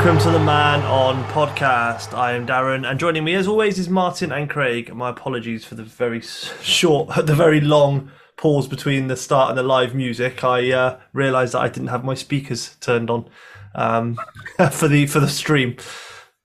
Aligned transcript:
Welcome 0.00 0.18
to 0.20 0.30
the 0.30 0.38
Man 0.42 0.80
On 0.84 1.22
podcast. 1.24 2.16
I 2.16 2.32
am 2.32 2.46
Darren, 2.46 2.88
and 2.88 2.98
joining 2.98 3.22
me 3.22 3.34
as 3.34 3.46
always 3.46 3.78
is 3.78 3.90
Martin 3.90 4.32
and 4.32 4.48
Craig. 4.48 4.94
My 4.94 5.10
apologies 5.10 5.66
for 5.66 5.74
the 5.74 5.82
very 5.82 6.22
short, 6.22 7.14
the 7.26 7.34
very 7.34 7.60
long 7.60 8.10
pause 8.38 8.66
between 8.66 9.08
the 9.08 9.16
start 9.16 9.50
and 9.50 9.58
the 9.58 9.62
live 9.62 9.94
music. 9.94 10.42
I 10.42 10.72
uh, 10.72 10.98
realised 11.12 11.52
that 11.52 11.60
I 11.60 11.68
didn't 11.68 11.88
have 11.88 12.02
my 12.02 12.14
speakers 12.14 12.76
turned 12.80 13.10
on 13.10 13.28
um, 13.74 14.18
for 14.72 14.88
the 14.88 15.04
for 15.04 15.20
the 15.20 15.28
stream. 15.28 15.76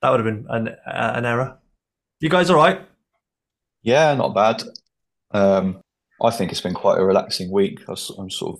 That 0.02 0.10
would 0.10 0.20
have 0.20 0.26
been 0.26 0.46
an 0.50 0.68
uh, 0.86 1.14
an 1.16 1.24
error. 1.24 1.58
You 2.20 2.28
guys 2.28 2.50
all 2.50 2.58
right? 2.58 2.82
Yeah, 3.84 4.14
not 4.16 4.36
bad. 4.36 4.64
Um, 5.32 5.80
I 6.22 6.30
think 6.30 6.52
it's 6.52 6.60
been 6.60 6.74
quite 6.74 7.00
a 7.00 7.06
relaxing 7.06 7.50
week. 7.54 7.80
I'm 7.88 7.96
sort 7.96 8.60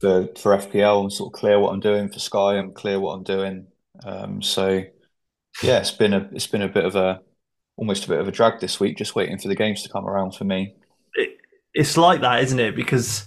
for 0.00 0.28
for 0.40 0.56
FPL. 0.56 1.02
I'm 1.02 1.10
sort 1.10 1.34
of 1.34 1.40
clear 1.40 1.58
what 1.58 1.72
I'm 1.72 1.80
doing 1.80 2.08
for 2.08 2.20
Sky. 2.20 2.56
I'm 2.56 2.72
clear 2.72 3.00
what 3.00 3.14
I'm 3.14 3.24
doing. 3.24 3.66
Um, 4.04 4.42
so 4.42 4.82
yeah, 5.62 5.78
it's 5.78 5.90
been 5.90 6.12
a 6.12 6.28
it's 6.32 6.46
been 6.46 6.62
a 6.62 6.68
bit 6.68 6.84
of 6.84 6.96
a 6.96 7.20
almost 7.76 8.04
a 8.04 8.08
bit 8.08 8.20
of 8.20 8.28
a 8.28 8.32
drag 8.32 8.60
this 8.60 8.80
week, 8.80 8.96
just 8.96 9.14
waiting 9.14 9.38
for 9.38 9.48
the 9.48 9.54
games 9.54 9.82
to 9.82 9.88
come 9.88 10.06
around 10.06 10.34
for 10.34 10.44
me. 10.44 10.74
It, 11.14 11.36
it's 11.74 11.96
like 11.96 12.20
that, 12.20 12.42
isn't 12.42 12.60
it? 12.60 12.76
Because 12.76 13.24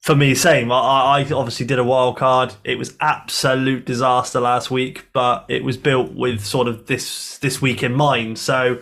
for 0.00 0.14
me, 0.14 0.34
same. 0.34 0.70
I, 0.70 0.76
I 0.76 1.32
obviously 1.32 1.66
did 1.66 1.78
a 1.78 1.84
wild 1.84 2.16
card. 2.16 2.54
It 2.64 2.78
was 2.78 2.96
absolute 3.00 3.84
disaster 3.84 4.40
last 4.40 4.70
week, 4.70 5.08
but 5.12 5.44
it 5.48 5.64
was 5.64 5.76
built 5.76 6.12
with 6.12 6.44
sort 6.44 6.68
of 6.68 6.86
this 6.86 7.38
this 7.38 7.60
week 7.60 7.82
in 7.82 7.92
mind. 7.92 8.38
So 8.38 8.80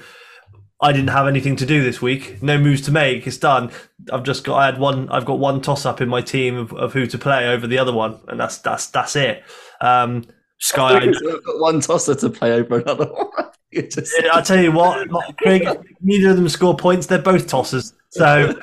I 0.83 0.93
didn't 0.93 1.09
have 1.09 1.27
anything 1.27 1.57
to 1.57 1.67
do 1.67 1.83
this 1.83 2.03
week. 2.03 2.43
No 2.43 2.59
moves 2.59 2.83
to 2.83 2.91
make. 2.93 3.27
It's 3.27 3.39
done. 3.39 3.71
I've 4.13 4.23
just 4.23 4.45
got. 4.45 4.59
I 4.59 4.67
had 4.67 4.79
one. 4.79 5.09
I've 5.09 5.25
got 5.25 5.39
one 5.39 5.63
toss 5.63 5.87
up 5.87 6.01
in 6.01 6.09
my 6.09 6.21
team 6.21 6.57
of, 6.57 6.73
of 6.75 6.93
who 6.93 7.07
to 7.07 7.17
play 7.17 7.49
over 7.49 7.67
the 7.67 7.79
other 7.79 7.93
one, 7.93 8.21
and 8.29 8.39
that's 8.39 8.59
that's 8.59 8.89
that's 8.89 9.17
it. 9.17 9.43
Um, 9.81 10.27
Sky. 10.65 10.95
I, 10.95 11.09
I've 11.09 11.45
got 11.45 11.61
one 11.61 11.81
tosser 11.81 12.15
to 12.15 12.31
play 12.31 12.53
over 12.53 12.79
another 12.81 13.05
one. 13.13 13.29
Just- 13.73 14.15
I 14.33 14.41
tell 14.41 14.63
you 14.63 14.73
what, 14.73 15.09
Craig. 15.39 15.67
Neither 16.01 16.31
of 16.31 16.37
them 16.37 16.49
score 16.49 16.77
points. 16.77 17.07
They're 17.07 17.19
both 17.19 17.47
tossers. 17.49 17.93
So 18.11 18.59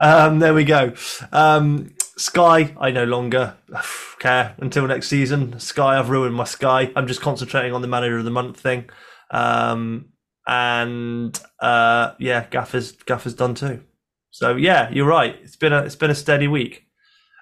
um, 0.00 0.38
there 0.40 0.54
we 0.54 0.64
go. 0.64 0.94
Um, 1.32 1.94
Sky. 2.16 2.74
I 2.80 2.90
no 2.90 3.04
longer 3.04 3.54
care 4.18 4.54
until 4.58 4.86
next 4.86 5.08
season. 5.08 5.60
Sky. 5.60 5.98
I've 5.98 6.10
ruined 6.10 6.34
my 6.34 6.44
Sky. 6.44 6.90
I'm 6.96 7.06
just 7.06 7.20
concentrating 7.20 7.72
on 7.72 7.82
the 7.82 7.88
manager 7.88 8.18
of 8.18 8.24
the 8.24 8.30
month 8.30 8.58
thing. 8.58 8.88
Um, 9.30 10.06
and 10.46 11.38
uh, 11.60 12.14
yeah, 12.18 12.46
Gaffer's 12.50 12.92
Gaffer's 12.92 13.34
done 13.34 13.54
too. 13.54 13.82
So 14.30 14.56
yeah, 14.56 14.90
you're 14.90 15.06
right. 15.06 15.36
It's 15.42 15.56
been 15.56 15.72
a 15.72 15.82
it's 15.82 15.96
been 15.96 16.10
a 16.10 16.14
steady 16.14 16.48
week. 16.48 16.83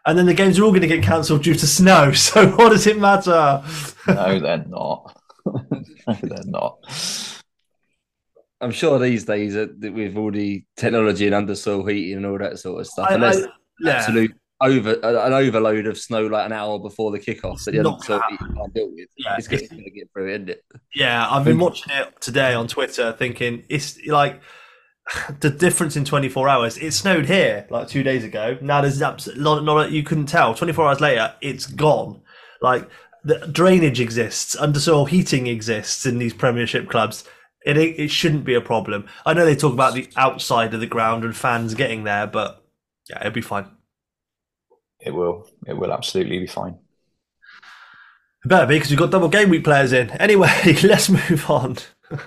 And 0.05 0.19
then 0.19 0.27
the 0.27 0.35
games 0.35 0.59
are 0.59 0.65
all 0.65 0.71
going 0.71 0.81
to 0.83 0.89
get 0.89 1.03
cancelled 1.03 1.45
due 1.45 1.55
to 1.55 1.67
snow. 1.67 2.13
So 2.17 2.49
what 2.57 2.71
does 2.71 2.87
it 2.87 2.99
matter? 2.99 3.63
No, 4.09 4.39
they're 4.41 4.65
not. 4.69 5.17
No, 6.07 6.15
they're 6.21 6.45
not. 6.47 6.79
I'm 8.61 8.71
sure 8.73 8.99
these 8.99 9.25
days 9.25 9.55
that 9.55 9.81
that 9.81 9.93
with 9.93 10.17
all 10.17 10.31
the 10.31 10.65
technology 10.77 11.27
and 11.29 11.49
undersoil 11.49 11.89
heating 11.91 12.19
and 12.19 12.27
all 12.27 12.39
that 12.39 12.59
sort 12.59 12.81
of 12.81 12.87
stuff, 12.87 13.09
I- 13.11 13.15
unless 13.15 13.43
I- 13.43 13.47
yeah. 13.81 13.91
absolute 13.93 14.35
over 14.61 14.93
an 15.03 15.33
overload 15.33 15.87
of 15.87 15.99
snow 15.99 16.27
like 16.29 16.47
an 16.47 16.53
hour 16.53 16.79
before 16.79 17.11
the 17.11 17.19
kickoff 17.19 17.65
that 17.65 17.73
the 17.73 17.83
Not 17.83 18.01
undersoil 18.01 18.21
happening. 18.21 18.39
heating 18.41 18.55
can't 18.57 18.75
deal 18.75 18.91
with, 18.93 19.09
Yeah, 19.17 19.35
it's 19.37 19.49
going 19.49 19.69
to 19.69 19.91
get 19.91 20.09
through, 20.13 20.31
isn't 20.31 20.51
it? 20.51 20.65
Yeah, 20.95 21.29
I've 21.29 21.45
been 21.45 21.59
watching 21.59 21.93
it 21.97 22.21
today 22.21 22.55
on 22.55 22.69
Twitter, 22.69 23.13
thinking 23.19 23.65
it's 23.69 23.99
like 24.07 24.41
the 25.41 25.51
difference 25.51 25.97
in 25.97 26.05
24 26.05 26.49
hours. 26.49 26.79
It 26.79 26.93
snowed 26.93 27.27
here 27.27 27.67
like 27.71 27.89
two 27.89 28.03
days 28.03 28.25
ago. 28.25 28.59
Now 28.61 28.81
there's 28.81 29.03
absolutely 29.03 29.45
not, 29.45 29.65
not 29.65 29.91
you 29.91 30.03
couldn't 30.03 30.27
tell. 30.27 30.55
24 30.55 30.89
hours 30.89 31.01
later, 31.01 31.35
it's 31.41 31.67
gone. 31.67 32.21
Like 32.61 32.89
the 33.25 33.47
drainage 33.49 34.01
exists, 34.01 34.57
undersoil 34.57 35.09
heating 35.09 35.47
exists 35.47 36.07
in 36.07 36.19
these 36.19 36.35
Premiership 36.35 36.89
clubs. 36.89 37.25
It 37.65 37.77
it 37.77 38.11
shouldn't 38.11 38.45
be 38.45 38.55
a 38.55 38.61
problem. 38.61 39.07
I 39.25 39.35
know 39.35 39.45
they 39.45 39.55
talk 39.55 39.73
about 39.73 39.95
the 39.95 40.09
outside 40.17 40.75
of 40.75 40.81
the 40.81 40.87
ground 40.87 41.23
and 41.23 41.37
fans 41.37 41.75
getting 41.75 42.03
there, 42.03 42.27
but 42.27 42.65
yeah, 43.09 43.21
it'll 43.21 43.33
be 43.33 43.41
fine. 43.41 43.71
It 44.99 45.15
will. 45.15 45.49
It 45.67 45.75
will 45.75 45.93
absolutely 45.93 46.41
be 46.41 46.47
fine. 46.49 46.79
It 48.45 48.49
better 48.49 48.67
be 48.67 48.75
because 48.75 48.91
we've 48.91 48.99
got 48.99 49.13
double 49.13 49.29
game 49.29 49.51
week 49.51 49.63
players 49.63 49.93
in. 49.93 50.11
Anyway, 50.11 50.51
let's 50.83 51.09
move 51.09 51.49
on. 51.49 51.79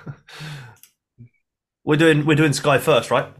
we're 1.85 1.97
doing 1.97 2.25
we're 2.25 2.35
doing 2.35 2.53
Sky 2.53 2.78
first, 2.79 3.12
right? 3.12 3.31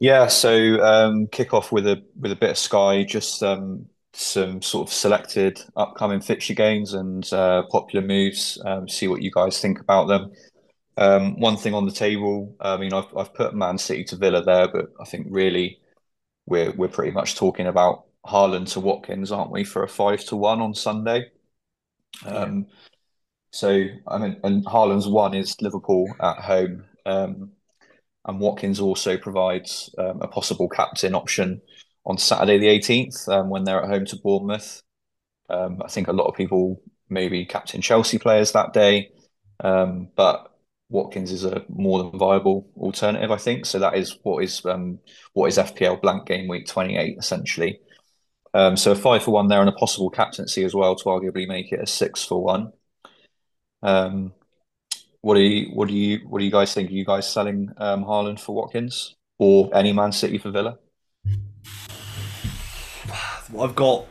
Yeah, 0.00 0.28
so 0.28 0.80
um, 0.82 1.26
kick 1.28 1.52
off 1.52 1.72
with 1.72 1.86
a 1.86 2.02
with 2.18 2.32
a 2.32 2.36
bit 2.36 2.50
of 2.50 2.58
Sky, 2.58 3.04
just 3.04 3.42
um, 3.42 3.86
some 4.12 4.62
sort 4.62 4.88
of 4.88 4.94
selected 4.94 5.62
upcoming 5.76 6.20
fixture 6.20 6.54
games 6.54 6.94
and 6.94 7.30
uh, 7.32 7.62
popular 7.70 8.06
moves. 8.06 8.60
Um, 8.64 8.88
see 8.88 9.08
what 9.08 9.22
you 9.22 9.30
guys 9.32 9.60
think 9.60 9.80
about 9.80 10.06
them. 10.06 10.32
Um, 10.96 11.38
one 11.40 11.56
thing 11.56 11.74
on 11.74 11.86
the 11.86 11.92
table, 11.92 12.56
I 12.60 12.76
mean, 12.76 12.92
I've 12.92 13.16
I've 13.16 13.34
put 13.34 13.54
Man 13.54 13.78
City 13.78 14.04
to 14.04 14.16
Villa 14.16 14.42
there, 14.44 14.68
but 14.68 14.92
I 15.00 15.04
think 15.04 15.26
really 15.30 15.80
we're 16.46 16.72
we're 16.72 16.88
pretty 16.88 17.12
much 17.12 17.36
talking 17.36 17.66
about 17.66 18.06
Haaland 18.26 18.72
to 18.72 18.80
Watkins, 18.80 19.32
aren't 19.32 19.52
we, 19.52 19.64
for 19.64 19.82
a 19.84 19.88
five 19.88 20.24
to 20.26 20.36
one 20.36 20.60
on 20.60 20.74
Sunday? 20.74 21.30
Um, 22.26 22.66
so 23.52 23.86
I 24.08 24.18
mean, 24.18 24.40
and 24.44 24.64
Haaland's 24.66 25.08
one 25.08 25.34
is 25.34 25.60
Liverpool 25.62 26.08
at 26.20 26.38
home. 26.38 26.84
Um, 27.08 27.52
and 28.26 28.40
Watkins 28.40 28.80
also 28.80 29.16
provides 29.16 29.94
um, 29.98 30.20
a 30.20 30.28
possible 30.28 30.68
captain 30.68 31.14
option 31.14 31.62
on 32.04 32.18
Saturday 32.18 32.58
the 32.58 32.66
18th 32.66 33.28
um, 33.28 33.48
when 33.48 33.64
they're 33.64 33.82
at 33.82 33.88
home 33.88 34.04
to 34.06 34.16
Bournemouth. 34.16 34.82
Um, 35.48 35.80
I 35.82 35.88
think 35.88 36.08
a 36.08 36.12
lot 36.12 36.26
of 36.26 36.34
people 36.36 36.82
maybe 37.08 37.46
captain 37.46 37.80
Chelsea 37.80 38.18
players 38.18 38.52
that 38.52 38.74
day, 38.74 39.10
um, 39.60 40.08
but 40.14 40.52
Watkins 40.90 41.32
is 41.32 41.44
a 41.44 41.64
more 41.68 42.02
than 42.02 42.18
viable 42.18 42.68
alternative, 42.76 43.30
I 43.30 43.38
think. 43.38 43.64
So 43.64 43.78
that 43.78 43.96
is 43.96 44.18
what 44.22 44.44
is 44.44 44.64
um, 44.66 44.98
what 45.32 45.46
is 45.46 45.56
FPL 45.56 46.02
blank 46.02 46.26
game 46.26 46.48
week 46.48 46.66
28 46.66 47.16
essentially. 47.18 47.80
Um, 48.52 48.76
so 48.76 48.92
a 48.92 48.94
five 48.94 49.22
for 49.22 49.30
one 49.30 49.48
there 49.48 49.60
and 49.60 49.68
a 49.68 49.72
possible 49.72 50.10
captaincy 50.10 50.64
as 50.64 50.74
well 50.74 50.96
to 50.96 51.04
arguably 51.04 51.46
make 51.46 51.72
it 51.72 51.80
a 51.80 51.86
six 51.86 52.24
for 52.24 52.42
one. 52.42 52.72
What 55.20 55.34
do 55.34 55.40
you 55.40 55.74
what 55.74 55.88
do 55.88 55.94
you 55.94 56.20
what 56.28 56.38
do 56.38 56.44
you 56.44 56.50
guys 56.50 56.72
think? 56.72 56.90
Are 56.90 56.94
you 56.94 57.04
guys 57.04 57.30
selling 57.30 57.70
um 57.78 58.04
Haaland 58.04 58.40
for 58.40 58.54
Watkins 58.54 59.16
or 59.38 59.70
any 59.74 59.92
Man 59.92 60.12
City 60.12 60.38
for 60.38 60.50
Villa? 60.50 60.78
I've 63.58 63.74
got, 63.74 64.06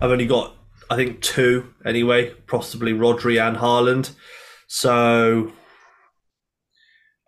I've 0.00 0.10
only 0.10 0.26
got, 0.26 0.56
I 0.88 0.96
think 0.96 1.20
two 1.20 1.72
anyway, 1.84 2.34
possibly 2.46 2.92
Rodri 2.92 3.40
and 3.40 3.56
Haaland. 3.56 4.12
So, 4.66 5.52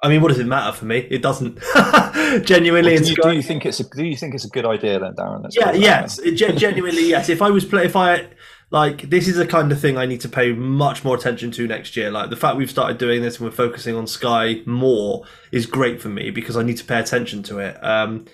I 0.02 0.08
mean, 0.08 0.20
what 0.20 0.28
does 0.28 0.40
it 0.40 0.46
matter 0.46 0.76
for 0.76 0.84
me? 0.84 0.98
It 1.10 1.22
doesn't. 1.22 1.60
Genuinely, 2.44 2.96
in 2.96 3.02
do, 3.02 3.10
you, 3.10 3.16
do 3.22 3.32
you 3.32 3.42
think 3.42 3.66
it's 3.66 3.78
a 3.78 3.88
do 3.88 4.04
you 4.04 4.16
think 4.16 4.34
it's 4.34 4.44
a 4.44 4.48
good 4.48 4.64
idea 4.64 4.98
then, 4.98 5.14
Darren? 5.14 5.46
Yeah, 5.50 5.66
put 5.66 5.76
it 5.76 5.80
that 5.80 5.80
yes, 5.80 6.20
gen- 6.34 6.56
genuinely, 6.56 7.08
yes. 7.08 7.28
If 7.28 7.42
I 7.42 7.50
was 7.50 7.64
play, 7.64 7.84
if 7.84 7.94
I 7.94 8.28
like, 8.72 9.10
this 9.10 9.28
is 9.28 9.36
the 9.36 9.46
kind 9.46 9.70
of 9.70 9.80
thing 9.80 9.98
I 9.98 10.06
need 10.06 10.22
to 10.22 10.28
pay 10.28 10.52
much 10.52 11.04
more 11.04 11.14
attention 11.14 11.50
to 11.52 11.66
next 11.66 11.96
year. 11.96 12.10
Like 12.10 12.30
the 12.30 12.36
fact 12.36 12.56
we've 12.56 12.70
started 12.70 12.96
doing 12.96 13.20
this 13.20 13.36
and 13.36 13.44
we're 13.44 13.54
focusing 13.54 13.94
on 13.94 14.06
Sky 14.06 14.62
more 14.64 15.24
is 15.52 15.66
great 15.66 16.00
for 16.00 16.08
me 16.08 16.30
because 16.30 16.56
I 16.56 16.62
need 16.62 16.78
to 16.78 16.84
pay 16.84 16.98
attention 16.98 17.42
to 17.44 17.58
it. 17.58 17.76
Um, 17.84 18.24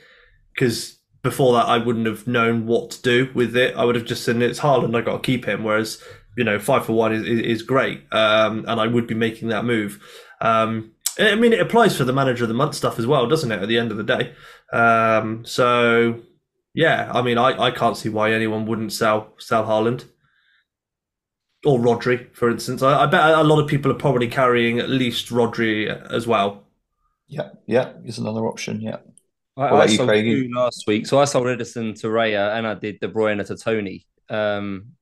because 0.55 0.99
before 1.23 1.55
that, 1.55 1.67
I 1.67 1.79
wouldn't 1.79 2.07
have 2.07 2.27
known 2.27 2.67
what 2.67 2.93
to 2.93 3.03
do 3.03 3.31
with 3.35 3.57
it. 3.57 3.77
I 3.77 3.85
would 3.85 3.97
have 3.97 4.05
just 4.05 4.25
said 4.25 4.41
it's 4.41 4.61
Haaland, 4.61 4.97
I 4.97 5.01
got 5.01 5.23
to 5.23 5.27
keep 5.27 5.45
him. 5.45 5.65
Whereas 5.65 6.03
you 6.37 6.45
know, 6.45 6.61
five 6.61 6.87
for 6.87 6.93
one 6.93 7.13
is 7.13 7.23
is, 7.23 7.41
is 7.41 7.63
great, 7.63 8.05
um, 8.13 8.65
and 8.69 8.81
I 8.81 8.87
would 8.87 9.09
be 9.09 9.15
making 9.15 9.49
that 9.49 9.65
move. 9.65 10.01
Um, 10.41 10.93
I 11.19 11.35
mean, 11.35 11.53
it 11.53 11.61
applies 11.61 11.97
for 11.97 12.05
the 12.05 12.13
manager 12.13 12.45
of 12.45 12.49
the 12.49 12.55
month 12.55 12.77
stuff 12.77 12.97
as 12.97 13.09
well, 13.09 13.27
doesn't 13.27 13.51
it? 13.51 13.61
At 13.61 13.69
the 13.69 13.77
end 13.77 13.91
of 13.91 13.97
the 13.97 14.05
day, 14.05 14.35
um, 14.73 15.45
so 15.45 16.21
yeah, 16.75 17.11
I 17.13 17.23
mean, 17.23 17.39
I, 17.39 17.61
I 17.61 17.71
can't 17.73 17.97
see 17.97 18.09
why 18.09 18.33
anyone 18.33 18.67
wouldn't 18.67 18.93
sell 18.93 19.35
sell 19.39 19.65
Haaland 19.65 20.05
or 21.69 21.79
Rodri, 21.79 22.35
for 22.35 22.51
instance. 22.51 22.83
I, 22.83 23.05
I 23.05 23.07
bet 23.07 23.39
a 23.39 23.43
lot 23.43 23.61
of 23.61 23.69
people 23.69 23.91
are 23.91 23.95
probably 23.95 24.29
carrying 24.29 24.79
at 24.79 24.89
least 24.89 25.29
Rodri 25.29 25.89
as 26.11 26.27
well. 26.27 26.65
Yeah, 27.27 27.51
yeah, 27.67 27.93
is 28.05 28.19
another 28.19 28.47
option. 28.47 28.81
Yeah. 28.81 28.99
I, 29.57 29.73
What 29.73 29.83
I 29.83 29.85
you, 29.91 29.97
sold 29.97 30.11
two 30.11 30.51
last 30.55 30.85
week. 30.87 31.07
So 31.07 31.19
I 31.19 31.25
sold 31.27 31.47
Ederson 31.47 31.99
to 32.01 32.07
Raya 32.07 32.57
and 32.57 32.67
I 32.67 32.75
did 32.75 33.01
De 33.01 33.09
Bruyne 33.09 33.45
to 33.45 33.57
Toney 33.57 34.07
um, 34.31 34.93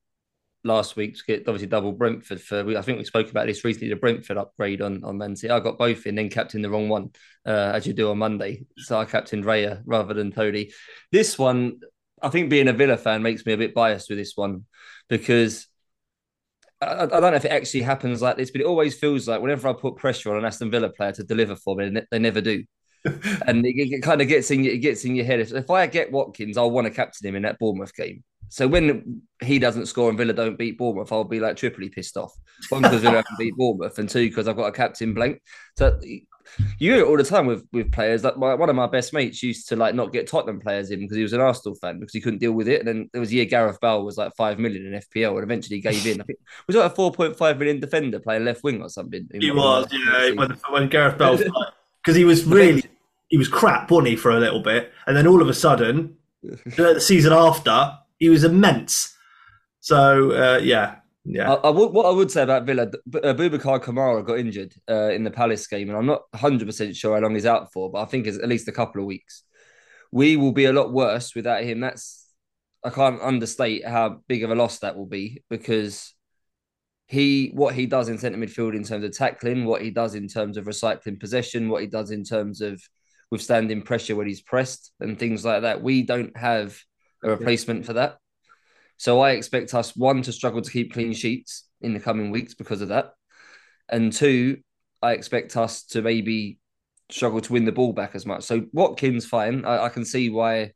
last 0.65 0.97
week 0.97 1.17
to 1.17 1.23
get 1.27 1.41
obviously 1.47 1.69
double 1.69 1.93
Brentford 1.93 2.41
for. 2.41 2.65
we- 2.65 2.77
I 2.77 2.83
think 2.83 2.99
we 2.99 3.05
spoke 3.05 3.31
about 3.31 3.47
this 3.47 3.65
recently. 3.65 3.91
The 3.91 3.97
Brentford 3.97 4.39
upgrade 4.39 4.83
on 4.83 5.05
on 5.05 5.19
Man 5.19 5.37
City. 5.37 5.53
I 5.53 5.61
got 5.61 5.79
both 5.79 6.07
in, 6.07 6.15
then 6.17 6.31
captained 6.31 6.65
the 6.65 6.71
wrong 6.71 6.89
one 6.89 7.11
uh, 7.45 7.73
as 7.75 7.87
you 7.87 7.93
do 7.93 8.11
on 8.11 8.19
Monday. 8.19 8.65
So 8.79 8.99
I 8.99 9.05
captained 9.05 9.45
Raya 9.45 9.83
rather 9.85 10.15
than 10.15 10.33
Toney. 10.33 10.73
This 11.13 11.39
one, 11.39 11.81
I 12.21 12.31
think, 12.31 12.51
being 12.51 12.69
a 12.69 12.73
Villa 12.73 12.97
fan 12.97 13.23
makes 13.23 13.47
me 13.47 13.53
a 13.53 13.59
bit 13.59 13.75
biased 13.75 14.09
with 14.09 14.19
this 14.19 14.33
one 14.37 14.65
because. 15.09 15.69
I, 16.81 17.03
I 17.03 17.07
don't 17.07 17.23
know 17.23 17.35
if 17.35 17.45
it 17.45 17.53
actually 17.53 17.83
happens 17.83 18.23
like 18.23 18.37
this, 18.37 18.51
but 18.51 18.61
it 18.61 18.67
always 18.67 18.95
feels 18.95 19.29
like 19.29 19.41
whenever 19.41 19.69
I 19.69 19.73
put 19.73 19.97
pressure 19.97 20.31
on 20.33 20.39
an 20.39 20.45
Aston 20.45 20.71
Villa 20.71 20.91
player 20.91 21.13
to 21.13 21.25
deliver 21.25 21.57
for 21.57 21.77
me, 21.77 22.01
they 22.11 22.19
never 22.19 22.41
do 22.41 22.65
and 23.47 23.65
it, 23.65 23.75
it 23.77 24.03
kind 24.03 24.21
of 24.21 24.29
gets 24.29 24.51
in 24.51 24.65
it 24.65 24.79
gets 24.79 25.05
in 25.05 25.15
your 25.15 25.25
head. 25.25 25.41
If, 25.41 25.53
if 25.53 25.71
I 25.71 25.87
get 25.87 26.13
Watkins, 26.13 26.57
I'll 26.57 26.71
want 26.71 26.87
to 26.87 26.91
captain 26.91 27.29
him 27.29 27.37
in 27.37 27.43
that 27.43 27.59
Bournemouth 27.59 27.95
game. 27.95 28.25
so 28.49 28.67
when 28.67 29.23
he 29.43 29.59
doesn't 29.59 29.87
score 29.87 30.09
and 30.09 30.19
Villa 30.19 30.33
don't 30.33 30.59
beat 30.59 30.79
Bournemouth, 30.79 31.13
I'll 31.13 31.25
be 31.25 31.41
like 31.41 31.57
triply 31.57 31.89
pissed 31.89 32.17
off. 32.17 32.33
One 32.69 32.83
because 32.83 33.03
Villa 33.03 33.17
haven't 33.17 33.39
beat 33.39 33.55
Bournemouth, 33.57 33.99
and 33.99 34.09
two 34.09 34.29
because 34.29 34.49
I've 34.49 34.57
got 34.57 34.67
a 34.67 34.73
captain 34.73 35.15
blank. 35.15 35.41
So 35.79 36.01
you 36.79 36.93
hear 36.93 37.03
it 37.03 37.07
all 37.07 37.17
the 37.17 37.25
time 37.25 37.47
with 37.47 37.67
with 37.73 37.93
players. 37.93 38.25
Like 38.25 38.37
my, 38.37 38.55
one 38.55 38.71
of 38.71 38.77
my 38.77 38.87
best 38.87 39.13
mates 39.13 39.43
used 39.43 39.69
to 39.69 39.77
like 39.77 39.95
not 39.95 40.13
get 40.13 40.27
Tottenham 40.27 40.61
players 40.61 40.91
in 40.91 41.01
because 41.01 41.17
he 41.17 41.23
was 41.23 41.33
an 41.33 41.41
Arsenal 41.41 41.77
fan 41.77 41.99
because 42.01 42.13
he 42.13 42.21
couldn't 42.21 42.39
deal 42.39 42.53
with 42.53 42.69
it. 42.69 42.81
And 42.81 42.89
then 42.89 43.11
there 43.13 43.21
was 43.21 43.31
a 43.31 43.35
year 43.35 43.45
Gareth 43.45 43.81
Bale 43.81 44.05
was 44.05 44.17
like 44.17 44.35
five 44.37 44.59
million 44.59 44.87
in 44.87 45.01
FPL 45.01 45.35
and 45.35 45.43
eventually 45.43 45.81
gave 45.81 46.07
in. 46.07 46.21
I 46.21 46.25
think 46.25 46.39
was 46.67 46.77
like 46.77 46.93
a 46.93 46.95
four 46.95 47.13
point 47.13 47.37
five 47.37 47.59
million 47.59 47.81
defender 47.81 48.19
playing 48.21 48.45
left 48.45 48.63
wing 48.63 48.83
or 48.83 48.89
something. 48.89 49.29
He 49.33 49.51
was, 49.51 49.87
yeah. 49.91 50.31
When, 50.33 50.51
when 50.71 50.89
Gareth 50.89 51.19
Bale 51.19 51.37
because 51.37 52.17
he 52.17 52.25
was 52.25 52.45
really 52.45 52.85
he 53.29 53.39
was 53.39 53.49
crap, 53.49 53.91
wasn't 53.91 54.09
he, 54.09 54.17
for 54.17 54.31
a 54.31 54.41
little 54.41 54.61
bit, 54.61 54.93
and 55.07 55.17
then 55.17 55.27
all 55.27 55.43
of 55.43 55.49
a 55.49 55.55
sudden, 55.55 56.17
the 56.43 57.01
season 57.01 57.33
after, 57.33 57.99
he 58.19 58.29
was 58.29 58.45
immense. 58.45 59.15
So 59.81 60.33
uh, 60.33 60.59
yeah, 60.59 60.97
yeah. 61.27 61.53
I, 61.53 61.69
I 61.69 61.71
would, 61.71 61.93
what 61.93 62.07
I 62.07 62.11
would 62.11 62.31
say 62.31 62.43
about 62.43 62.65
Villa, 62.65 62.83
uh, 62.83 63.35
Boubacar 63.35 63.81
Kamara 63.81 64.25
got 64.25 64.39
injured 64.39 64.75
uh, 64.89 65.11
in 65.11 65.25
the 65.25 65.31
Palace 65.31 65.67
game, 65.67 65.89
and 65.89 65.99
I'm 65.99 66.07
not 66.07 66.23
100 66.31 66.67
percent 66.67 66.95
sure 66.95 67.15
how 67.15 67.23
long 67.23 67.35
he's 67.35 67.47
out 67.47 67.73
for, 67.73 67.91
but 67.91 68.03
I 68.03 68.05
think 68.05 68.27
it's 68.27 68.39
at 68.39 68.49
least 68.49 68.69
a 68.69 68.73
couple 68.73 69.01
of 69.01 69.07
weeks. 69.07 69.43
We 70.13 70.37
will 70.37 70.53
be 70.53 70.67
a 70.67 70.73
lot 70.73 70.93
worse 70.93 71.35
without 71.35 71.65
him. 71.65 71.81
That's 71.81 72.27
I 72.85 72.91
can't 72.91 73.21
understate 73.21 73.87
how 73.87 74.21
big 74.29 74.45
of 74.45 74.51
a 74.51 74.55
loss 74.55 74.79
that 74.79 74.97
will 74.97 75.07
be 75.07 75.43
because 75.51 76.15
he 77.07 77.51
what 77.55 77.75
he 77.75 77.87
does 77.87 78.09
in 78.09 78.19
centre 78.19 78.39
midfield 78.39 78.77
in 78.77 78.85
terms 78.85 79.05
of 79.05 79.13
tackling, 79.13 79.65
what 79.65 79.83
he 79.83 79.91
does 79.91 80.15
in 80.15 80.29
terms 80.29 80.57
of 80.57 80.67
recycling 80.67 81.19
possession, 81.19 81.69
what 81.69 81.83
he 81.83 81.89
does 81.89 82.13
in 82.13 82.23
terms 82.23 82.61
of 82.61 82.81
withstanding 83.31 83.83
pressure 83.83 84.15
when 84.15 84.29
he's 84.29 84.41
pressed 84.41 84.93
and 85.01 85.19
things 85.19 85.45
like 85.45 85.63
that. 85.63 85.83
We 85.83 86.03
don't 86.03 86.37
have 86.37 86.79
a 87.25 87.31
replacement 87.31 87.87
for 87.87 87.95
that. 87.95 88.19
So 88.97 89.21
I 89.21 89.33
expect 89.33 89.75
us 89.75 89.97
one 89.97 90.23
to 90.23 90.33
struggle 90.33 90.63
to 90.63 90.71
keep 90.71 90.93
clean 90.93 91.13
sheets 91.13 91.65
in 91.81 91.93
the 91.93 92.01
coming 92.01 92.31
weeks 92.31 92.55
because 92.55 92.81
of 92.81 92.89
that. 92.89 93.13
And 93.89 94.13
two, 94.13 94.59
I 95.03 95.13
expect 95.13 95.57
us 95.57 95.85
to 95.89 96.03
maybe 96.03 96.59
struggle 97.11 97.41
to 97.41 97.53
win 97.53 97.65
the 97.65 97.73
ball 97.73 97.93
back 97.93 98.15
as 98.15 98.27
much. 98.27 98.43
So 98.45 98.67
Watkins, 98.73 99.27
fine. 99.27 99.65
I, 99.65 99.85
I 99.85 99.89
can 99.89 100.05
see 100.05 100.31
why 100.31 100.73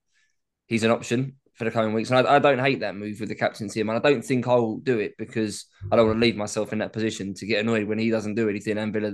he's 0.67 0.84
an 0.84 0.90
option 0.90 1.37
for 1.55 1.64
the 1.64 1.70
coming 1.70 1.93
weeks. 1.93 2.11
And 2.11 2.26
I, 2.26 2.37
I, 2.37 2.38
don't 2.38 2.58
hate 2.58 2.81
that 2.81 2.96
move 2.96 3.20
with 3.20 3.28
the 3.28 3.34
captaincy, 3.34 3.81
and 3.81 3.90
I 3.90 3.99
don't 3.99 4.25
think 4.25 4.49
I'll 4.49 4.76
do 4.78 4.99
it 4.99 5.12
because 5.19 5.67
I 5.93 5.96
don't 5.96 6.06
want 6.06 6.19
to 6.19 6.26
leave 6.26 6.37
myself 6.37 6.72
in 6.72 6.78
that 6.78 6.93
position 6.93 7.34
to 7.34 7.46
get 7.46 7.61
annoyed 7.61 7.87
when 7.87 7.99
he 7.99 8.11
doesn't 8.11 8.34
do 8.34 8.49
anything. 8.49 8.78
And 8.78 8.93
Villa, 8.93 9.12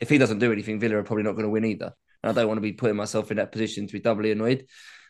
if 0.00 0.08
he 0.08 0.18
doesn't 0.18 0.40
do 0.40 0.52
anything, 0.52 0.80
Villa 0.80 0.96
are 0.96 1.04
probably 1.04 1.22
not 1.22 1.32
going 1.32 1.44
to 1.44 1.50
win 1.50 1.64
either. 1.64 1.92
And 2.22 2.30
I 2.30 2.34
don't 2.34 2.48
want 2.48 2.58
to 2.58 2.62
be 2.62 2.72
putting 2.72 2.96
myself 2.96 3.30
in 3.30 3.36
that 3.36 3.52
position 3.52 3.86
to 3.86 3.92
be 3.92 4.00
doubly 4.00 4.32
annoyed. 4.32 4.66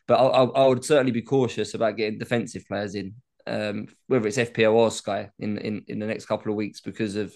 But 0.07 0.17
I, 0.17 0.27
I, 0.27 0.45
I 0.45 0.67
would 0.67 0.85
certainly 0.85 1.13
be 1.13 1.23
cautious 1.23 1.73
about 1.73 1.97
getting 1.97 2.19
defensive 2.19 2.67
players 2.67 2.95
in, 2.95 3.15
um, 3.47 3.89
whether 4.07 4.27
it's 4.27 4.39
FPL 4.39 4.73
or 4.73 4.91
Sky, 4.91 5.31
in, 5.39 5.59
in 5.59 5.85
in 5.89 5.99
the 5.99 6.07
next 6.07 6.27
couple 6.27 6.51
of 6.51 6.57
weeks 6.57 6.81
because 6.81 7.17
of 7.17 7.35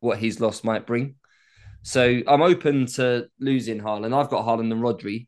what 0.00 0.18
his 0.18 0.40
loss 0.40 0.64
might 0.64 0.86
bring. 0.86 1.16
So 1.82 2.20
I'm 2.26 2.42
open 2.42 2.86
to 2.86 3.28
losing 3.38 3.80
Haaland. 3.80 4.14
I've 4.14 4.30
got 4.30 4.44
Haaland 4.44 4.72
and 4.72 4.82
Rodri 4.82 5.26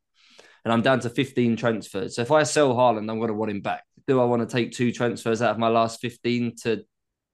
and 0.64 0.72
I'm 0.72 0.82
down 0.82 1.00
to 1.00 1.10
15 1.10 1.56
transfers. 1.56 2.16
So 2.16 2.22
if 2.22 2.30
I 2.30 2.42
sell 2.42 2.74
Haaland, 2.74 3.10
I'm 3.10 3.18
going 3.18 3.28
to 3.28 3.34
want 3.34 3.50
him 3.50 3.60
back. 3.60 3.84
Do 4.06 4.20
I 4.20 4.24
want 4.24 4.48
to 4.48 4.52
take 4.52 4.72
two 4.72 4.92
transfers 4.92 5.42
out 5.42 5.52
of 5.52 5.58
my 5.58 5.68
last 5.68 6.00
15 6.00 6.56
to 6.62 6.84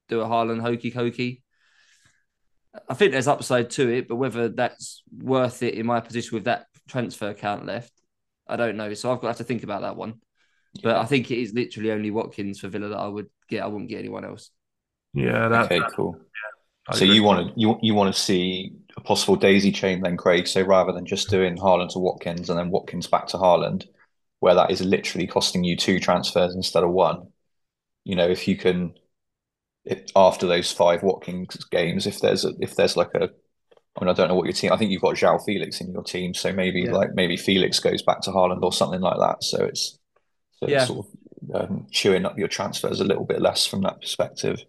do 0.08 0.20
a 0.20 0.26
Haaland 0.26 0.60
hokey 0.60 0.90
cokey? 0.90 1.42
I 2.88 2.94
think 2.94 3.12
there's 3.12 3.28
upside 3.28 3.70
to 3.70 3.88
it, 3.88 4.08
but 4.08 4.16
whether 4.16 4.48
that's 4.48 5.02
worth 5.10 5.62
it 5.62 5.74
in 5.74 5.86
my 5.86 6.00
position 6.00 6.36
with 6.36 6.44
that 6.44 6.66
transfer 6.88 7.30
account 7.30 7.66
left, 7.66 7.92
I 8.46 8.56
don't 8.56 8.76
know. 8.76 8.94
So 8.94 9.10
I've 9.10 9.16
got 9.20 9.22
to, 9.22 9.28
have 9.28 9.36
to 9.38 9.44
think 9.44 9.62
about 9.62 9.82
that 9.82 9.96
one. 9.96 10.20
But 10.82 10.96
I 10.96 11.04
think 11.06 11.30
it 11.30 11.38
is 11.38 11.54
literally 11.54 11.90
only 11.90 12.10
Watkins 12.10 12.60
for 12.60 12.68
Villa 12.68 12.88
that 12.88 12.98
I 12.98 13.08
would 13.08 13.28
get. 13.48 13.62
I 13.62 13.66
wouldn't 13.66 13.90
get 13.90 13.98
anyone 13.98 14.24
else. 14.24 14.50
Yeah, 15.14 15.48
that's 15.48 15.72
okay, 15.72 15.80
cool. 15.94 16.16
Yeah, 16.18 16.94
so 16.94 17.04
you 17.04 17.22
want 17.22 17.48
to 17.48 17.60
you 17.60 17.78
you 17.82 17.94
want 17.94 18.14
to 18.14 18.20
see 18.20 18.72
a 18.96 19.00
possible 19.00 19.36
daisy 19.36 19.72
chain 19.72 20.02
then, 20.02 20.16
Craig. 20.16 20.46
So 20.46 20.62
rather 20.62 20.92
than 20.92 21.06
just 21.06 21.30
doing 21.30 21.56
Haaland 21.56 21.92
to 21.92 21.98
Watkins 21.98 22.50
and 22.50 22.58
then 22.58 22.70
Watkins 22.70 23.06
back 23.06 23.26
to 23.28 23.36
Haaland, 23.36 23.86
where 24.40 24.54
that 24.54 24.70
is 24.70 24.80
literally 24.80 25.26
costing 25.26 25.64
you 25.64 25.76
two 25.76 25.98
transfers 25.98 26.54
instead 26.54 26.84
of 26.84 26.90
one, 26.90 27.28
you 28.04 28.14
know, 28.14 28.28
if 28.28 28.46
you 28.46 28.56
can, 28.56 28.94
if, 29.84 30.02
after 30.14 30.46
those 30.46 30.72
five 30.72 31.02
Watkins 31.02 31.56
games, 31.70 32.06
if 32.06 32.20
there's 32.20 32.44
a, 32.44 32.52
if 32.60 32.76
there's 32.76 32.96
like 32.96 33.14
a, 33.14 33.24
I 33.24 34.04
mean, 34.04 34.10
I 34.10 34.12
don't 34.12 34.28
know 34.28 34.34
what 34.34 34.46
your 34.46 34.52
team. 34.52 34.72
I 34.72 34.76
think 34.76 34.90
you've 34.90 35.02
got 35.02 35.16
João 35.16 35.42
Felix 35.44 35.80
in 35.80 35.92
your 35.92 36.04
team, 36.04 36.34
so 36.34 36.52
maybe 36.52 36.82
yeah. 36.82 36.92
like 36.92 37.14
maybe 37.14 37.36
Felix 37.36 37.80
goes 37.80 38.02
back 38.02 38.20
to 38.22 38.30
Haaland 38.30 38.62
or 38.62 38.72
something 38.72 39.00
like 39.00 39.18
that. 39.18 39.42
So 39.42 39.64
it's, 39.64 39.97
so 40.60 40.68
yeah. 40.68 40.84
Sort 40.84 41.06
of 41.06 41.54
um, 41.54 41.86
chewing 41.90 42.24
up 42.24 42.38
your 42.38 42.48
transfers 42.48 43.00
a 43.00 43.04
little 43.04 43.24
bit 43.24 43.40
less 43.40 43.66
from 43.66 43.82
that 43.82 44.00
perspective. 44.00 44.64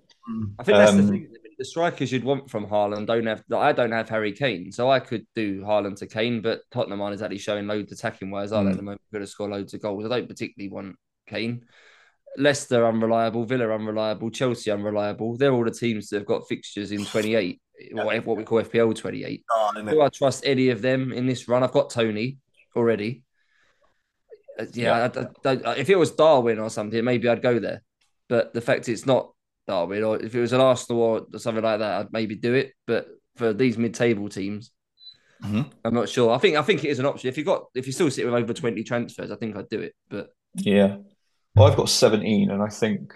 I 0.60 0.64
think 0.64 0.78
that's 0.78 0.92
um, 0.92 0.98
the 0.98 1.12
thing 1.12 1.28
the 1.60 1.66
strikers 1.66 2.10
you'd 2.12 2.24
want 2.24 2.50
from 2.50 2.66
Haaland 2.66 3.06
don't 3.06 3.26
have. 3.26 3.44
I 3.54 3.74
don't 3.74 3.92
have 3.92 4.08
Harry 4.08 4.32
Kane, 4.32 4.72
so 4.72 4.90
I 4.90 5.02
could 5.02 5.28
do 5.36 5.62
Haaland 5.62 5.98
to 5.98 6.08
Kane, 6.08 6.42
but 6.42 6.62
Tottenham 6.72 7.02
aren't 7.02 7.14
exactly 7.14 7.38
showing 7.38 7.68
loads 7.68 7.92
of 7.92 7.98
attacking 7.98 8.32
wise. 8.32 8.54
I 8.54 8.64
mm. 8.64 8.72
at 8.72 8.78
the 8.78 8.82
moment 8.82 9.02
going 9.12 9.26
to 9.26 9.28
score 9.28 9.50
loads 9.50 9.74
of 9.74 9.82
goals. 9.82 10.06
I 10.06 10.08
don't 10.08 10.30
particularly 10.30 10.72
want 10.72 10.96
Kane. 11.28 11.66
Leicester 12.38 12.88
unreliable, 12.88 13.44
Villa 13.44 13.70
unreliable, 13.74 14.32
Chelsea 14.32 14.72
unreliable. 14.72 15.36
They're 15.36 15.52
all 15.52 15.66
the 15.66 15.72
teams 15.72 16.08
that 16.10 16.20
have 16.20 16.26
got 16.26 16.48
fixtures 16.48 16.94
in 16.94 17.04
28, 17.04 17.62
yeah. 17.92 18.20
what 18.20 18.38
we 18.38 18.44
call 18.46 18.62
FPL 18.62 18.96
28. 18.96 19.44
Oh, 19.52 19.72
Do 19.90 20.02
I 20.02 20.10
trust 20.10 20.46
any 20.46 20.70
of 20.70 20.82
them 20.82 21.12
in 21.12 21.26
this 21.26 21.50
run? 21.50 21.64
I've 21.64 21.74
got 21.74 21.90
Toney 21.90 22.38
already. 22.74 23.24
Uh, 24.60 24.66
yeah, 24.74 25.10
yeah. 25.16 25.28
I, 25.46 25.50
I, 25.50 25.58
I, 25.72 25.76
if 25.76 25.90
it 25.90 25.96
was 25.96 26.12
Darwin 26.12 26.60
or 26.60 26.70
something, 26.70 27.04
maybe 27.04 27.30
I'd 27.30 27.42
go 27.42 27.60
there. 27.60 27.82
But 28.28 28.54
the 28.54 28.62
fact 28.62 28.90
it's 28.90 29.06
not 29.06 29.32
Darwin, 29.68 30.04
or 30.04 30.22
if 30.22 30.36
it 30.36 30.42
was 30.42 30.54
an 30.54 30.62
Arsenal 30.62 31.02
or 31.02 31.40
something 31.40 31.64
like 31.64 31.80
that, 31.80 32.00
I'd 32.02 32.14
maybe 32.14 32.36
do 32.36 32.54
it. 32.54 32.74
But 32.86 33.08
for 33.36 33.54
these 33.54 33.78
mid-table 33.78 34.30
teams, 34.30 34.72
mm-hmm. 35.44 35.62
I'm 35.86 35.94
not 35.94 36.10
sure. 36.10 36.32
I 36.32 36.38
think 36.38 36.58
I 36.58 36.62
think 36.62 36.84
it 36.84 36.90
is 36.90 37.00
an 37.00 37.06
option. 37.06 37.30
If 37.30 37.38
you 37.38 37.44
got 37.44 37.66
if 37.74 37.88
you 37.88 37.94
still 37.94 38.12
sit 38.12 38.26
with 38.26 38.34
over 38.34 38.54
20 38.54 38.84
transfers, 38.84 39.32
I 39.32 39.36
think 39.36 39.56
I'd 39.56 39.70
do 39.70 39.80
it. 39.80 39.96
But 40.10 40.30
yeah, 40.56 40.98
well, 41.56 41.68
I've 41.68 41.78
got 41.78 41.90
17, 41.90 42.52
and 42.52 42.62
I 42.62 42.68
think 42.68 43.14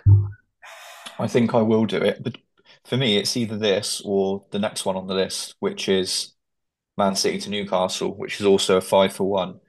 I 1.20 1.28
think 1.28 1.54
I 1.54 1.62
will 1.62 1.86
do 1.86 1.98
it. 1.98 2.24
But 2.24 2.38
for 2.86 2.98
me, 2.98 3.18
it's 3.18 3.38
either 3.38 3.58
this 3.58 4.02
or 4.04 4.46
the 4.52 4.60
next 4.60 4.86
one 4.86 4.96
on 4.96 5.08
the 5.08 5.14
list, 5.14 5.56
which 5.60 5.88
is 5.90 6.34
Man 6.98 7.16
City 7.16 7.40
to 7.40 7.50
Newcastle, 7.50 8.16
which 8.16 8.40
is 8.40 8.46
also 8.46 8.78
a 8.78 8.82
five 8.82 9.14
for 9.14 9.30
one. 9.30 9.60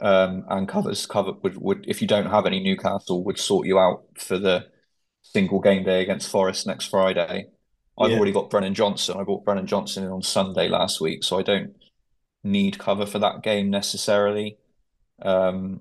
Um, 0.00 0.44
and 0.48 0.68
covers 0.68 1.06
cover 1.06 1.32
would, 1.42 1.56
would 1.56 1.84
if 1.88 2.02
you 2.02 2.08
don't 2.08 2.30
have 2.30 2.46
any 2.46 2.60
Newcastle 2.60 3.24
would 3.24 3.38
sort 3.38 3.66
you 3.66 3.78
out 3.78 4.04
for 4.18 4.38
the 4.38 4.66
single 5.22 5.60
game 5.60 5.84
day 5.84 6.02
against 6.02 6.30
Forest 6.30 6.66
next 6.66 6.86
Friday. 6.86 7.46
I've 7.98 8.10
yeah. 8.10 8.16
already 8.16 8.32
got 8.32 8.50
Brennan 8.50 8.74
Johnson. 8.74 9.18
I 9.18 9.24
bought 9.24 9.44
Brennan 9.44 9.66
Johnson 9.66 10.04
in 10.04 10.10
on 10.10 10.22
Sunday 10.22 10.68
last 10.68 11.00
week, 11.00 11.24
so 11.24 11.38
I 11.38 11.42
don't 11.42 11.74
need 12.42 12.78
cover 12.78 13.06
for 13.06 13.18
that 13.18 13.42
game 13.42 13.70
necessarily. 13.70 14.58
Um, 15.20 15.80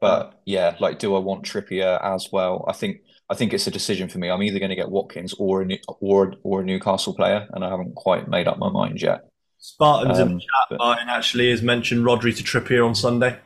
but 0.00 0.40
yeah, 0.44 0.76
like, 0.80 0.98
do 0.98 1.14
I 1.14 1.18
want 1.20 1.44
Trippier 1.44 2.02
as 2.04 2.28
well? 2.30 2.64
I 2.68 2.72
think 2.72 2.98
I 3.30 3.34
think 3.34 3.52
it's 3.52 3.66
a 3.66 3.70
decision 3.70 4.08
for 4.08 4.18
me. 4.18 4.30
I'm 4.30 4.42
either 4.42 4.58
going 4.58 4.70
to 4.70 4.76
get 4.76 4.90
Watkins 4.90 5.34
or 5.38 5.62
a 5.62 5.80
or 6.00 6.34
or 6.42 6.60
a 6.60 6.64
Newcastle 6.64 7.14
player, 7.14 7.46
and 7.52 7.64
I 7.64 7.70
haven't 7.70 7.94
quite 7.94 8.28
made 8.28 8.46
up 8.48 8.58
my 8.58 8.70
mind 8.70 9.00
yet. 9.00 9.20
Spartans 9.58 10.18
um, 10.18 10.28
in 10.28 10.34
the 10.34 10.40
chat, 10.40 10.66
but, 10.70 10.78
Martin 10.78 11.08
actually 11.08 11.50
has 11.50 11.62
mentioned 11.62 12.04
Rodri 12.04 12.36
to 12.36 12.42
Trippier 12.42 12.86
on 12.86 12.94
Sunday 12.94 13.38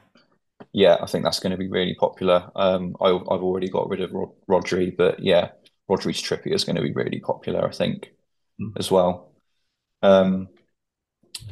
yeah, 0.72 0.96
I 1.00 1.06
think 1.06 1.24
that's 1.24 1.40
going 1.40 1.50
to 1.50 1.56
be 1.56 1.68
really 1.68 1.94
popular. 1.94 2.50
Um, 2.54 2.94
I, 3.00 3.08
have 3.08 3.26
already 3.26 3.68
got 3.68 3.88
rid 3.88 4.00
of 4.00 4.12
Rod- 4.12 4.34
Rodri, 4.48 4.96
but 4.96 5.20
yeah, 5.20 5.50
Rodri's 5.88 6.22
Trippier 6.22 6.54
is 6.54 6.64
going 6.64 6.76
to 6.76 6.82
be 6.82 6.92
really 6.92 7.20
popular, 7.20 7.66
I 7.66 7.72
think, 7.72 8.12
mm. 8.60 8.72
as 8.78 8.90
well. 8.90 9.32
Um, 10.02 10.48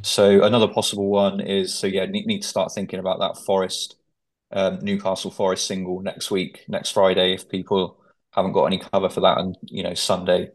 so 0.03 0.45
another 0.45 0.69
possible 0.69 1.09
one 1.09 1.41
is 1.41 1.75
so 1.75 1.87
yeah, 1.87 2.07
need, 2.07 2.27
need 2.27 2.43
to 2.43 2.49
start 2.49 2.73
thinking 2.73 3.01
about 3.01 3.19
that 3.19 3.43
Forest, 3.45 3.97
um, 4.53 4.79
Newcastle 4.83 5.31
Forest 5.31 5.67
single 5.67 6.01
next 6.01 6.31
week, 6.31 6.65
next 6.69 6.91
Friday. 6.93 7.35
If 7.35 7.49
people 7.49 7.99
haven't 8.31 8.53
got 8.53 8.67
any 8.67 8.79
cover 8.79 9.09
for 9.09 9.21
that, 9.21 9.39
and 9.39 9.57
you 9.63 9.83
know 9.83 9.95
Sunday, 9.95 10.51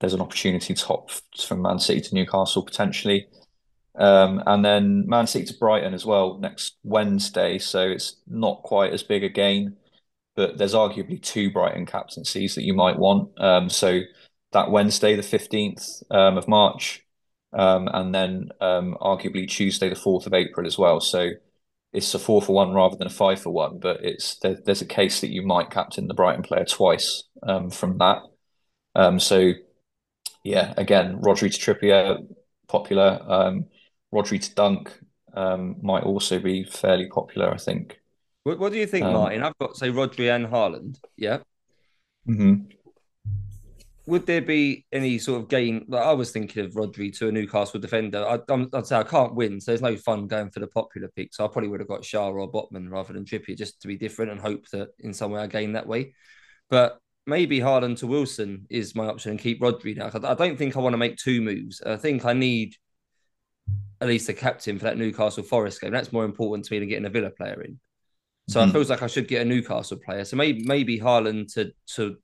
there's 0.00 0.14
an 0.14 0.20
opportunity 0.20 0.74
to 0.74 0.86
hop 0.86 1.10
from 1.38 1.62
Man 1.62 1.78
City 1.78 2.00
to 2.00 2.14
Newcastle 2.14 2.62
potentially. 2.62 3.28
Um, 3.98 4.42
and 4.46 4.64
then 4.64 5.08
Man 5.08 5.26
City 5.26 5.46
to 5.46 5.58
Brighton 5.58 5.92
as 5.92 6.06
well 6.06 6.38
next 6.38 6.76
Wednesday. 6.84 7.58
So 7.58 7.88
it's 7.88 8.16
not 8.26 8.62
quite 8.62 8.92
as 8.92 9.02
big 9.02 9.24
a 9.24 9.28
game, 9.28 9.76
but 10.36 10.56
there's 10.56 10.74
arguably 10.74 11.20
two 11.20 11.50
Brighton 11.50 11.84
captaincies 11.84 12.54
that 12.54 12.64
you 12.64 12.74
might 12.74 12.98
want. 12.98 13.30
Um, 13.40 13.68
so 13.68 14.00
that 14.52 14.70
Wednesday, 14.70 15.16
the 15.16 15.22
15th 15.22 16.02
um, 16.10 16.38
of 16.38 16.46
March, 16.46 17.04
um, 17.52 17.88
and 17.92 18.14
then 18.14 18.50
um, 18.60 18.96
arguably 19.00 19.48
Tuesday, 19.48 19.88
the 19.88 19.96
4th 19.96 20.26
of 20.26 20.34
April 20.34 20.66
as 20.66 20.78
well. 20.78 21.00
So 21.00 21.30
it's 21.92 22.14
a 22.14 22.18
four 22.18 22.42
for 22.42 22.54
one 22.54 22.74
rather 22.74 22.96
than 22.96 23.06
a 23.06 23.10
five 23.10 23.40
for 23.40 23.50
one, 23.50 23.78
but 23.78 24.04
it's 24.04 24.36
there, 24.40 24.58
there's 24.64 24.82
a 24.82 24.86
case 24.86 25.22
that 25.22 25.30
you 25.32 25.42
might 25.42 25.70
captain 25.70 26.06
the 26.06 26.14
Brighton 26.14 26.42
player 26.42 26.66
twice 26.66 27.24
um, 27.42 27.70
from 27.70 27.98
that. 27.98 28.22
so 29.18 29.52
yeah, 30.44 30.74
again, 30.76 31.20
Rodri 31.20 31.52
to 31.52 31.74
Trippier, 31.74 32.26
popular. 32.68 33.20
Rodri 34.12 34.40
to 34.40 34.54
Dunk 34.54 34.98
um, 35.34 35.76
might 35.82 36.04
also 36.04 36.38
be 36.38 36.64
fairly 36.64 37.06
popular, 37.06 37.52
I 37.52 37.58
think. 37.58 38.00
What, 38.44 38.58
what 38.58 38.72
do 38.72 38.78
you 38.78 38.86
think, 38.86 39.04
um, 39.04 39.12
Martin? 39.12 39.42
I've 39.42 39.58
got 39.58 39.76
say 39.76 39.90
Rodri 39.90 40.34
and 40.34 40.46
Haaland. 40.46 40.98
Yeah. 41.16 41.38
Mm-hmm. 42.28 42.72
Would 44.06 44.24
there 44.24 44.40
be 44.40 44.86
any 44.90 45.18
sort 45.18 45.42
of 45.42 45.48
gain? 45.48 45.84
Like 45.86 46.02
I 46.02 46.12
was 46.12 46.30
thinking 46.30 46.64
of 46.64 46.72
Rodri 46.72 47.16
to 47.18 47.28
a 47.28 47.32
Newcastle 47.32 47.78
defender. 47.78 48.24
I, 48.26 48.38
I'd 48.72 48.86
say 48.86 48.96
I 48.96 49.02
can't 49.02 49.34
win, 49.34 49.60
so 49.60 49.70
there's 49.70 49.82
no 49.82 49.96
fun 49.96 50.26
going 50.26 50.50
for 50.50 50.60
the 50.60 50.66
popular 50.66 51.10
pick. 51.14 51.34
So 51.34 51.44
I 51.44 51.48
probably 51.48 51.68
would 51.68 51.80
have 51.80 51.90
got 51.90 52.02
Schär 52.02 52.34
or 52.34 52.50
Botman 52.50 52.90
rather 52.90 53.12
than 53.12 53.26
Trippier 53.26 53.56
just 53.56 53.82
to 53.82 53.88
be 53.88 53.98
different 53.98 54.32
and 54.32 54.40
hope 54.40 54.66
that 54.70 54.88
in 55.00 55.12
some 55.12 55.32
way 55.32 55.42
I 55.42 55.46
gain 55.46 55.72
that 55.72 55.86
way. 55.86 56.14
But 56.70 56.98
maybe 57.26 57.60
Haaland 57.60 57.98
to 57.98 58.06
Wilson 58.06 58.66
is 58.70 58.94
my 58.94 59.06
option 59.06 59.32
and 59.32 59.40
keep 59.40 59.60
Rodri 59.60 59.94
now. 59.94 60.10
I 60.26 60.34
don't 60.34 60.56
think 60.56 60.74
I 60.74 60.80
want 60.80 60.94
to 60.94 60.98
make 60.98 61.18
two 61.18 61.42
moves. 61.42 61.82
I 61.82 61.96
think 61.96 62.24
I 62.24 62.32
need 62.32 62.76
at 64.00 64.08
least 64.08 64.28
a 64.28 64.34
captain 64.34 64.78
for 64.78 64.84
that 64.84 64.98
Newcastle 64.98 65.42
Forest 65.42 65.80
game. 65.80 65.92
That's 65.92 66.12
more 66.12 66.24
important 66.24 66.64
to 66.66 66.72
me 66.72 66.78
than 66.78 66.88
getting 66.88 67.06
a 67.06 67.10
Villa 67.10 67.30
player 67.30 67.60
in. 67.62 67.80
So 68.48 68.60
mm-hmm. 68.60 68.70
it 68.70 68.72
feels 68.72 68.90
like 68.90 69.02
I 69.02 69.08
should 69.08 69.28
get 69.28 69.42
a 69.42 69.44
Newcastle 69.44 69.98
player. 69.98 70.24
So 70.24 70.36
maybe 70.36 70.64
maybe 70.64 70.98
Haaland 70.98 71.52
to 71.54 71.72
to 71.94 72.16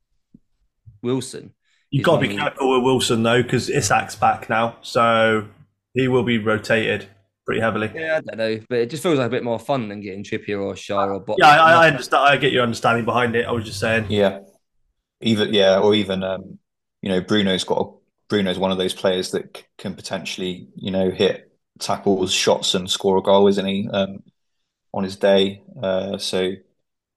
Wilson. 1.02 1.52
You've 1.90 2.04
got 2.04 2.20
to 2.20 2.28
be 2.28 2.34
careful 2.34 2.74
with 2.74 2.82
Wilson 2.82 3.22
though, 3.22 3.42
because 3.42 3.68
Isak's 3.68 4.16
back 4.16 4.48
now, 4.48 4.78
so 4.82 5.46
he 5.92 6.08
will 6.08 6.24
be 6.24 6.38
rotated 6.38 7.06
pretty 7.46 7.60
heavily. 7.60 7.90
Yeah, 7.94 8.16
I 8.16 8.20
don't 8.20 8.36
know, 8.36 8.64
but 8.68 8.78
it 8.78 8.90
just 8.90 9.02
feels 9.02 9.18
like 9.18 9.28
a 9.28 9.30
bit 9.30 9.44
more 9.44 9.60
fun 9.60 9.88
than 9.88 10.00
getting 10.00 10.24
Trippier 10.24 10.60
or 10.60 10.74
Schär 10.74 11.14
or 11.14 11.20
Bot. 11.20 11.36
Yeah, 11.38 11.50
I, 11.50 11.84
I, 11.84 11.88
understand. 11.88 12.24
I 12.24 12.36
get 12.36 12.52
your 12.52 12.62
understanding 12.62 13.04
behind 13.04 13.36
it. 13.36 13.46
I 13.46 13.52
was 13.52 13.64
just 13.64 13.78
saying. 13.78 14.06
Yeah, 14.08 14.40
even 15.20 15.54
yeah, 15.54 15.78
or 15.78 15.94
even 15.94 16.24
um, 16.24 16.58
you 17.00 17.10
know, 17.10 17.20
Bruno's 17.20 17.64
got 17.64 17.80
a, 17.80 17.90
Bruno's 18.28 18.58
one 18.58 18.72
of 18.72 18.78
those 18.78 18.94
players 18.94 19.30
that 19.32 19.56
c- 19.56 19.64
can 19.78 19.94
potentially 19.94 20.68
you 20.74 20.90
know 20.90 21.10
hit 21.10 21.53
tackles, 21.78 22.32
shots, 22.32 22.74
and 22.74 22.90
score 22.90 23.18
a 23.18 23.22
goal, 23.22 23.48
isn't 23.48 23.66
he? 23.66 23.88
Um, 23.92 24.22
on 24.92 25.04
his 25.04 25.16
day. 25.16 25.62
Uh, 25.82 26.18
so 26.18 26.52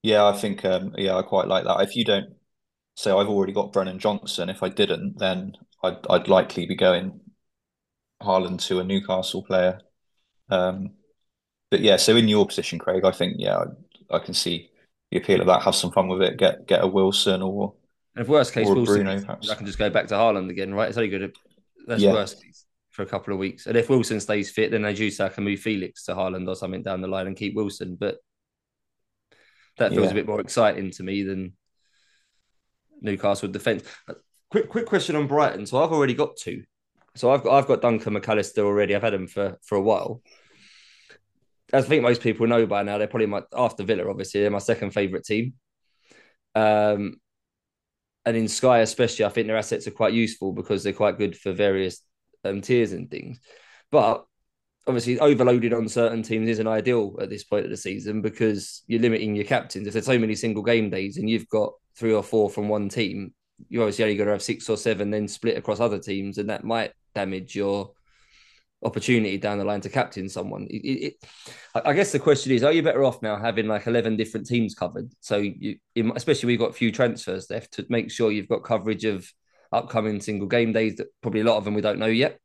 yeah, 0.03 0.25
I 0.25 0.33
think 0.33 0.65
um, 0.65 0.93
yeah, 0.97 1.15
I 1.15 1.21
quite 1.21 1.47
like 1.47 1.63
that. 1.65 1.81
If 1.81 1.95
you 1.95 2.03
don't 2.03 2.33
say 2.95 3.11
I've 3.11 3.29
already 3.29 3.53
got 3.53 3.71
Brennan 3.71 3.99
Johnson, 3.99 4.49
if 4.49 4.63
I 4.63 4.69
didn't, 4.69 5.19
then 5.19 5.55
I'd 5.83 5.97
I'd 6.09 6.27
likely 6.27 6.65
be 6.65 6.75
going 6.75 7.19
Haaland 8.21 8.65
to 8.67 8.79
a 8.79 8.83
Newcastle 8.83 9.43
player. 9.43 9.79
Um, 10.49 10.91
but 11.69 11.81
yeah, 11.81 11.97
so 11.97 12.15
in 12.15 12.27
your 12.27 12.47
position, 12.47 12.79
Craig, 12.79 13.03
I 13.03 13.11
think 13.11 13.35
yeah, 13.37 13.57
I, 13.57 14.15
I, 14.15 14.19
can 14.19 14.33
see 14.33 14.71
the 15.11 15.17
appeal 15.17 15.41
of 15.41 15.47
that. 15.47 15.63
Have 15.63 15.75
some 15.75 15.91
fun 15.91 16.07
with 16.07 16.21
it. 16.21 16.37
Get 16.37 16.65
get 16.67 16.83
a 16.83 16.87
Wilson 16.87 17.41
or 17.41 17.73
and 18.15 18.23
if 18.23 18.29
worst 18.29 18.53
case, 18.53 18.67
Wilson, 18.67 18.85
Bruno. 18.85 19.37
I 19.51 19.55
can 19.55 19.65
just 19.65 19.77
go 19.77 19.89
back 19.89 20.07
to 20.07 20.15
Haaland 20.15 20.49
again, 20.49 20.73
right? 20.73 20.89
It's 20.89 20.97
only 20.97 21.09
good. 21.09 21.35
That's 21.85 22.01
yeah. 22.01 22.13
worst 22.13 22.41
for 22.97 23.03
a 23.03 23.05
couple 23.05 23.31
of 23.31 23.37
weeks. 23.37 23.67
And 23.67 23.77
if 23.77 23.89
Wilson 23.89 24.19
stays 24.19 24.49
fit, 24.49 24.71
then 24.71 24.83
as 24.83 24.99
you 24.99 25.11
say, 25.11 25.25
I 25.25 25.29
can 25.29 25.43
move 25.43 25.59
Felix 25.59 26.03
to 26.05 26.15
Haaland 26.15 26.47
or 26.47 26.55
something 26.55 26.81
down 26.81 26.99
the 26.99 27.07
line 27.07 27.27
and 27.27 27.37
keep 27.37 27.55
Wilson. 27.55 27.95
But 27.95 28.17
that 29.77 29.91
feels 29.91 30.05
yeah. 30.05 30.11
a 30.11 30.15
bit 30.15 30.27
more 30.27 30.41
exciting 30.41 30.89
to 30.89 31.03
me 31.03 31.21
than 31.21 31.53
Newcastle 32.99 33.49
defence. 33.49 33.83
Quick, 34.49 34.67
quick 34.69 34.87
question 34.87 35.15
on 35.15 35.27
Brighton. 35.27 35.67
So 35.67 35.77
I've 35.77 35.91
already 35.91 36.15
got 36.15 36.37
two. 36.37 36.63
So 37.13 37.29
I've 37.31 37.43
got 37.43 37.53
I've 37.53 37.67
got 37.67 37.83
Dunk 37.83 38.03
and 38.07 38.17
McAllister 38.17 38.63
already. 38.63 38.95
I've 38.95 39.03
had 39.03 39.13
him 39.13 39.27
for 39.27 39.59
for 39.61 39.75
a 39.75 39.81
while. 39.81 40.23
As 41.71 41.85
I 41.85 41.87
think 41.87 42.01
most 42.01 42.23
people 42.23 42.47
know 42.47 42.65
by 42.65 42.81
now, 42.81 42.97
they're 42.97 43.05
probably 43.05 43.27
my 43.27 43.43
after 43.55 43.83
Villa. 43.83 44.09
Obviously, 44.09 44.41
they're 44.41 44.49
my 44.49 44.57
second 44.57 44.91
favourite 44.91 45.23
team. 45.23 45.53
Um, 46.55 47.19
and 48.25 48.35
in 48.35 48.47
Sky 48.47 48.79
especially, 48.79 49.25
I 49.25 49.29
think 49.29 49.45
their 49.45 49.57
assets 49.57 49.85
are 49.85 49.91
quite 49.91 50.13
useful 50.13 50.51
because 50.51 50.83
they're 50.83 50.93
quite 50.93 51.19
good 51.19 51.37
for 51.37 51.51
various 51.53 52.01
um, 52.47 52.61
tiers 52.61 52.93
and 52.93 53.09
things. 53.09 53.39
But 53.91 54.25
obviously, 54.85 55.19
overloaded 55.19 55.73
on 55.73 55.87
certain 55.89 56.23
teams 56.23 56.49
isn't 56.49 56.67
ideal 56.67 57.15
at 57.21 57.29
this 57.29 57.43
point 57.43 57.65
of 57.65 57.71
the 57.71 57.77
season 57.77 58.21
because 58.21 58.83
you're 58.87 59.01
limiting 59.01 59.35
your 59.35 59.45
captains. 59.45 59.87
If 59.87 59.93
there's 59.93 60.05
so 60.05 60.19
many 60.19 60.35
single 60.35 60.63
game 60.63 60.89
days 60.89 61.17
and 61.17 61.29
you've 61.29 61.49
got 61.49 61.73
three 61.95 62.13
or 62.13 62.23
four 62.23 62.49
from 62.49 62.69
one 62.69 62.89
team, 62.89 63.33
you're 63.69 63.83
obviously 63.83 64.05
only 64.05 64.15
going 64.15 64.27
to 64.27 64.33
have 64.33 64.43
six 64.43 64.69
or 64.69 64.77
seven 64.77 65.09
then 65.09 65.27
split 65.27 65.57
across 65.57 65.79
other 65.79 65.99
teams, 65.99 66.37
and 66.37 66.49
that 66.49 66.63
might 66.63 66.91
damage 67.15 67.55
your 67.55 67.91
opportunity 68.83 69.37
down 69.37 69.57
the 69.57 69.65
line 69.65 69.81
to 69.81 69.89
captain 69.89 70.29
someone. 70.29 70.67
It, 70.69 70.77
it, 70.77 71.13
I 71.73 71.93
guess 71.93 72.11
the 72.11 72.19
question 72.19 72.51
is: 72.51 72.63
Are 72.63 72.71
you 72.71 72.83
better 72.83 73.03
off 73.03 73.21
now 73.21 73.37
having 73.37 73.67
like 73.67 73.87
eleven 73.87 74.15
different 74.15 74.47
teams 74.47 74.75
covered? 74.75 75.11
So 75.19 75.37
you, 75.37 75.77
especially 76.15 76.47
we've 76.47 76.59
got 76.59 76.69
a 76.69 76.73
few 76.73 76.91
transfers 76.91 77.49
left 77.49 77.73
to 77.73 77.85
make 77.89 78.11
sure 78.11 78.31
you've 78.31 78.49
got 78.49 78.63
coverage 78.63 79.05
of 79.05 79.27
upcoming 79.77 80.21
single 80.21 80.47
game 80.47 80.73
days 80.73 80.95
that 80.97 81.07
probably 81.21 81.41
a 81.41 81.43
lot 81.43 81.57
of 81.57 81.65
them 81.65 81.73
we 81.73 81.81
don't 81.81 81.99
know 81.99 82.05
yet? 82.05 82.39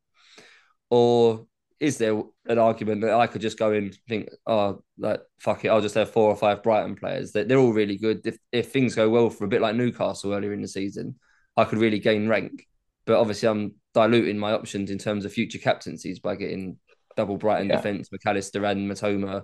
Or 0.89 1.47
is 1.79 1.97
there 1.97 2.21
an 2.47 2.59
argument 2.59 3.01
that 3.01 3.13
I 3.13 3.27
could 3.27 3.41
just 3.41 3.59
go 3.59 3.71
and 3.71 3.93
think, 4.07 4.29
oh, 4.47 4.83
like 4.97 5.21
fuck 5.39 5.65
it, 5.65 5.69
I'll 5.69 5.81
just 5.81 5.95
have 5.95 6.11
four 6.11 6.29
or 6.29 6.35
five 6.35 6.63
Brighton 6.63 6.95
players 6.95 7.33
that 7.33 7.47
they're 7.47 7.57
all 7.57 7.73
really 7.73 7.97
good. 7.97 8.21
If 8.25 8.37
if 8.51 8.71
things 8.71 8.95
go 8.95 9.09
well 9.09 9.29
for 9.29 9.45
a 9.45 9.49
bit 9.49 9.61
like 9.61 9.75
Newcastle 9.75 10.33
earlier 10.33 10.53
in 10.53 10.61
the 10.61 10.67
season, 10.67 11.15
I 11.57 11.65
could 11.65 11.79
really 11.79 11.99
gain 11.99 12.27
rank. 12.27 12.65
But 13.05 13.19
obviously, 13.19 13.49
I'm 13.49 13.75
diluting 13.93 14.37
my 14.37 14.53
options 14.53 14.91
in 14.91 14.97
terms 14.97 15.25
of 15.25 15.33
future 15.33 15.57
captaincies 15.57 16.19
by 16.19 16.35
getting 16.35 16.77
double 17.17 17.37
Brighton 17.37 17.67
yeah. 17.69 17.75
defence, 17.75 18.09
McAllister 18.09 18.69
and 18.69 18.89
Mitoma, 18.89 19.43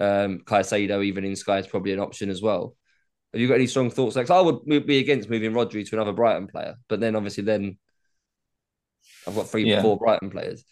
um, 0.00 0.40
Caicedo, 0.40 1.04
even 1.04 1.24
in 1.24 1.36
Sky 1.36 1.58
is 1.58 1.66
probably 1.66 1.92
an 1.92 2.00
option 2.00 2.30
as 2.30 2.42
well. 2.42 2.76
Have 3.36 3.40
you 3.42 3.48
got 3.48 3.56
any 3.56 3.66
strong 3.66 3.90
thoughts? 3.90 4.16
Like, 4.16 4.30
I 4.30 4.40
would 4.40 4.64
be 4.64 4.98
against 4.98 5.28
moving 5.28 5.52
Rodri 5.52 5.86
to 5.86 5.94
another 5.94 6.14
Brighton 6.14 6.46
player, 6.46 6.76
but 6.88 7.00
then 7.00 7.14
obviously 7.14 7.44
then 7.44 7.76
I've 9.26 9.34
got 9.34 9.46
three, 9.46 9.68
yeah. 9.68 9.82
four 9.82 9.98
Brighton 9.98 10.30
players. 10.30 10.64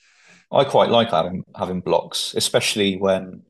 I 0.50 0.64
quite 0.64 0.88
like 0.88 1.10
having 1.10 1.44
having 1.54 1.82
blocks, 1.82 2.32
especially 2.34 2.96
when 2.96 3.42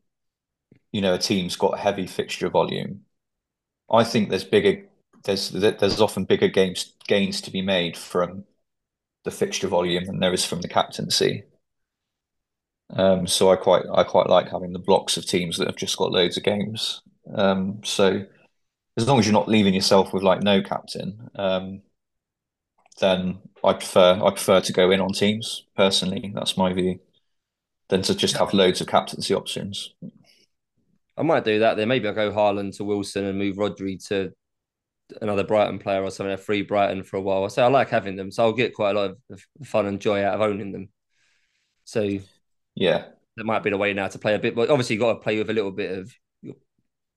you 0.90 1.00
know 1.00 1.14
a 1.14 1.18
team's 1.18 1.54
got 1.54 1.78
heavy 1.78 2.09
fixture 2.09 2.49
volume. 2.49 3.02
I 3.88 4.02
think 4.02 4.30
there's 4.30 4.42
bigger 4.42 4.85
there's 5.23 5.50
there's 5.50 6.00
often 6.00 6.25
bigger 6.25 6.49
games 6.49 6.94
gains 7.06 7.40
to 7.42 7.52
be 7.52 7.62
made 7.62 7.97
from 7.97 8.42
the 9.23 9.30
fixture 9.30 9.68
volume 9.68 10.06
than 10.06 10.18
there 10.18 10.33
is 10.33 10.44
from 10.44 10.61
the 10.61 10.68
captaincy. 10.68 11.44
Um, 12.90 13.28
so 13.28 13.52
I 13.52 13.54
quite 13.54 13.85
I 13.94 14.02
quite 14.02 14.28
like 14.28 14.50
having 14.50 14.73
the 14.73 14.80
blocks 14.80 15.16
of 15.16 15.25
teams 15.25 15.56
that 15.59 15.68
have 15.68 15.76
just 15.76 15.97
got 15.97 16.11
loads 16.11 16.37
of 16.37 16.42
games. 16.42 17.00
Um, 17.33 17.80
so 17.85 18.26
as 18.97 19.07
long 19.09 19.19
as 19.19 19.27
you're 19.27 19.33
not 19.33 19.49
leaving 19.49 19.75
yourself 19.75 20.13
with 20.13 20.23
like 20.23 20.43
no 20.43 20.63
captain, 20.63 21.31
um, 21.35 21.83
then 23.01 23.39
I 23.63 23.73
prefer 23.73 24.21
I 24.23 24.31
prefer 24.31 24.61
to 24.61 24.73
go 24.73 24.91
in 24.91 25.01
on 25.01 25.13
teams 25.13 25.67
personally. 25.77 26.33
That's 26.35 26.57
my 26.57 26.73
view. 26.73 27.01
Than 27.89 28.03
to 28.03 28.15
just 28.15 28.37
have 28.39 28.55
loads 28.55 28.81
of 28.81 28.87
captaincy 28.87 29.35
options. 29.35 29.93
I 31.17 31.23
might 31.23 31.45
do 31.45 31.59
that 31.61 31.77
then. 31.77 31.89
Maybe 31.89 32.09
I'll 32.09 32.15
go 32.15 32.33
Haaland 32.33 32.77
to 32.77 32.85
Wilson 32.85 33.25
and 33.25 33.39
move 33.39 33.57
Rodri 33.57 34.05
to 34.09 34.33
another 35.21 35.45
Brighton 35.45 35.79
player 35.79 36.03
or 36.03 36.11
something. 36.11 36.33
A 36.33 36.39
free 36.39 36.63
Brighton 36.63 37.03
for 37.05 37.17
a 37.19 37.21
while. 37.21 37.45
I 37.45 37.49
say 37.49 37.63
I 37.63 37.69
like 37.69 37.91
having 37.91 38.17
them, 38.17 38.31
so 38.31 38.45
I'll 38.45 38.53
get 38.53 38.75
quite 38.75 38.97
a 38.97 39.01
lot 39.01 39.17
of 39.31 39.45
fun 39.65 39.87
and 39.87 40.01
joy 40.01 40.25
out 40.25 40.35
of 40.35 40.41
owning 40.41 40.73
them. 40.73 40.89
So 41.85 42.19
yeah, 42.75 43.05
that 43.37 43.45
might 43.45 43.63
be 43.63 43.71
the 43.71 43.79
way 43.79 43.93
now 43.93 44.09
to 44.09 44.19
play 44.19 44.35
a 44.35 44.39
bit. 44.39 44.55
But 44.55 44.71
obviously, 44.71 44.95
you've 44.95 45.03
got 45.03 45.15
to 45.15 45.21
play 45.21 45.39
with 45.39 45.51
a 45.51 45.55
little 45.55 45.73
bit 45.73 45.99
of 45.99 46.13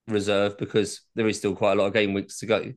reserve 0.08 0.58
because 0.58 1.02
there 1.16 1.28
is 1.28 1.38
still 1.38 1.56
quite 1.56 1.74
a 1.74 1.76
lot 1.76 1.88
of 1.88 1.94
game 1.94 2.14
weeks 2.14 2.40
to 2.40 2.46
go. 2.46 2.74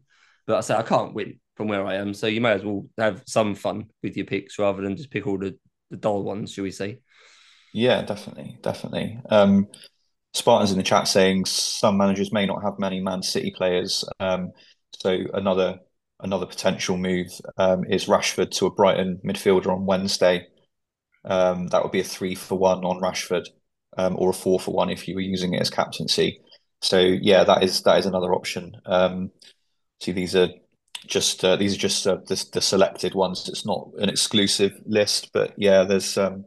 But 0.47 0.59
I 0.59 0.61
say 0.61 0.75
I 0.75 0.83
can't 0.83 1.15
win 1.15 1.41
from 1.57 1.69
where 1.69 1.87
I 1.87 1.97
am, 1.97 2.15
so 2.15 2.27
you 2.27 2.41
may 2.41 2.53
as 2.53 2.65
well 2.65 2.87
have 2.99 3.23
some 3.27 3.55
fun 3.55 3.87
with 4.03 4.17
your 4.17 4.27
picks 4.27 4.59
rather 4.59 4.83
than 4.83 4.97
just 4.97 5.11
pick 5.11 5.27
all 5.27 5.39
the, 5.39 5.57
the 5.91 5.97
dull 5.97 6.23
ones, 6.23 6.53
shall 6.53 6.65
we 6.65 6.71
say? 6.71 7.01
Yeah, 7.73 8.03
definitely, 8.03 8.59
definitely. 8.63 9.21
Um, 9.31 9.69
Spartans 10.33 10.71
in 10.71 10.79
the 10.79 10.85
chat 10.85 11.09
saying 11.09 11.45
some 11.45 11.97
managers 11.97 12.33
may 12.33 12.47
not 12.47 12.63
have 12.63 12.79
many 12.79 13.01
Man 13.01 13.23
City 13.23 13.53
players. 13.57 14.05
Um, 14.21 14.53
so 14.93 15.19
another 15.35 15.81
another 16.21 16.47
potential 16.47 16.97
move 16.97 17.29
um, 17.57 17.85
is 17.85 18.07
Rashford 18.07 18.51
to 18.53 18.67
a 18.67 18.71
Brighton 18.71 19.21
midfielder 19.25 19.69
on 19.69 19.87
Wednesday. 19.87 20.47
Um, 21.25 21.69
that 21.69 21.83
would 21.83 21.93
be 21.93 22.01
a 22.01 22.05
three 22.05 22.35
for 22.35 22.59
one 22.59 22.85
on 22.85 23.01
Rashford, 23.01 23.47
um, 23.99 24.17
or 24.19 24.31
a 24.31 24.35
four 24.35 24.61
for 24.61 24.75
one 24.75 24.91
if 24.91 25.09
you 25.09 25.15
were 25.15 25.21
using 25.21 25.55
it 25.55 25.61
as 25.61 25.71
captaincy. 25.71 26.41
So 26.81 26.99
yeah, 26.99 27.45
that 27.45 27.63
is 27.63 27.83
that 27.83 27.99
is 27.99 28.07
another 28.07 28.35
option. 28.35 28.77
Um, 28.87 29.31
see, 30.01 30.13
these 30.13 30.35
are 30.35 30.49
just 31.07 31.45
uh, 31.45 31.57
these 31.57 31.75
are 31.75 31.79
just 31.79 32.07
uh, 32.07 32.19
the, 32.27 32.45
the, 32.53 32.61
selected 32.61 33.15
ones. 33.15 33.49
It's 33.49 33.67
not 33.67 33.91
an 33.99 34.09
exclusive 34.09 34.81
list, 34.87 35.31
but 35.33 35.53
yeah, 35.57 35.85
there's 35.85 36.17
um, 36.17 36.45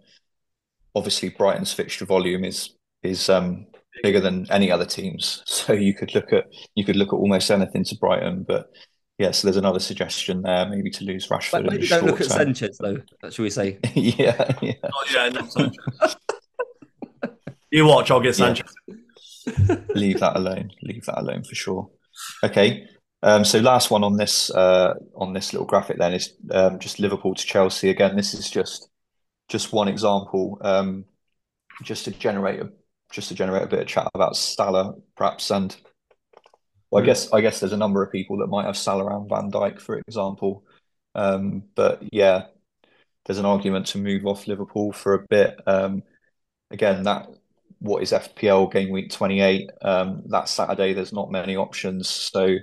obviously 0.95 1.29
Brighton's 1.29 1.73
fixture 1.73 2.05
volume 2.05 2.43
is 2.43 2.75
is 3.03 3.29
um, 3.29 3.67
bigger 4.01 4.19
than 4.19 4.47
any 4.49 4.71
other 4.71 4.85
teams. 4.85 5.43
So 5.63 5.71
you 5.73 5.93
could 5.93 6.13
look 6.13 6.33
at 6.33 6.45
you 6.75 6.83
could 6.83 6.95
look 6.97 7.09
at 7.09 7.15
almost 7.15 7.49
anything 7.49 7.83
to 7.85 7.97
Brighton, 7.97 8.43
but 8.47 8.69
yeah, 9.17 9.31
so 9.31 9.47
there's 9.47 9.57
another 9.57 9.79
suggestion 9.79 10.41
there, 10.41 10.65
maybe 10.65 10.89
to 10.89 11.05
lose 11.05 11.27
Rashford. 11.27 11.69
maybe 11.69 11.87
don't 11.87 12.05
look 12.05 12.19
at 12.19 12.27
term. 12.27 12.53
Sanchez 12.55 12.77
though. 12.79 12.97
Should 13.29 13.43
we 13.43 13.49
say? 13.49 13.77
yeah, 13.93 14.51
yeah. 14.61 14.73
Oh, 14.83 15.05
yeah 15.13 16.09
you 17.71 17.85
watch, 17.85 18.11
I'll 18.11 18.19
get 18.19 18.35
Sanchez. 18.35 18.65
Yeah. 18.87 18.95
leave 19.95 20.19
that 20.19 20.35
alone. 20.35 20.71
Leave 20.81 21.05
that 21.05 21.19
alone 21.19 21.43
for 21.43 21.55
sure. 21.55 21.89
Okay. 22.43 22.87
Um, 23.21 23.45
so 23.45 23.59
last 23.59 23.89
one 23.89 24.03
on 24.03 24.17
this 24.17 24.51
uh, 24.51 24.95
on 25.15 25.33
this 25.33 25.53
little 25.53 25.65
graphic 25.65 25.97
then 25.97 26.13
is 26.13 26.33
um, 26.51 26.79
just 26.79 26.99
Liverpool 26.99 27.35
to 27.35 27.45
Chelsea 27.45 27.89
again. 27.89 28.15
This 28.15 28.33
is 28.33 28.49
just 28.49 28.89
just 29.49 29.73
one 29.73 29.87
example, 29.87 30.57
um, 30.61 31.05
just 31.83 32.05
to 32.05 32.11
generate 32.11 32.61
a 32.61 32.69
just 33.11 33.29
to 33.29 33.35
generate 33.35 33.63
a 33.63 33.67
bit 33.67 33.79
of 33.79 33.87
chat 33.87 34.09
about 34.15 34.35
Salah 34.35 34.95
perhaps 35.15 35.51
and 35.51 35.75
Well, 36.91 37.01
I 37.03 37.05
guess 37.05 37.31
I 37.33 37.41
guess 37.41 37.59
there's 37.59 37.73
a 37.73 37.77
number 37.77 38.03
of 38.03 38.11
people 38.11 38.37
that 38.37 38.47
might 38.47 38.65
have 38.65 38.77
Salah 38.77 39.17
and 39.17 39.29
Van 39.29 39.51
Dijk, 39.51 39.79
for 39.81 39.97
example. 39.97 40.63
Um, 41.15 41.63
but 41.75 42.03
yeah, 42.11 42.47
there's 43.25 43.39
an 43.39 43.45
argument 43.45 43.87
to 43.87 43.97
move 43.99 44.25
off 44.25 44.47
Liverpool 44.47 44.91
for 44.93 45.15
a 45.15 45.27
bit. 45.29 45.59
Um, 45.67 46.03
again, 46.71 47.03
that 47.03 47.27
what 47.83 48.01
is 48.01 48.11
FPL 48.13 48.71
game 48.71 48.89
week 48.89 49.11
28? 49.11 49.69
Um, 49.81 50.23
that 50.27 50.47
Saturday, 50.47 50.93
there's 50.93 51.11
not 51.11 51.31
many 51.31 51.57
options, 51.57 52.09
so 52.09 52.55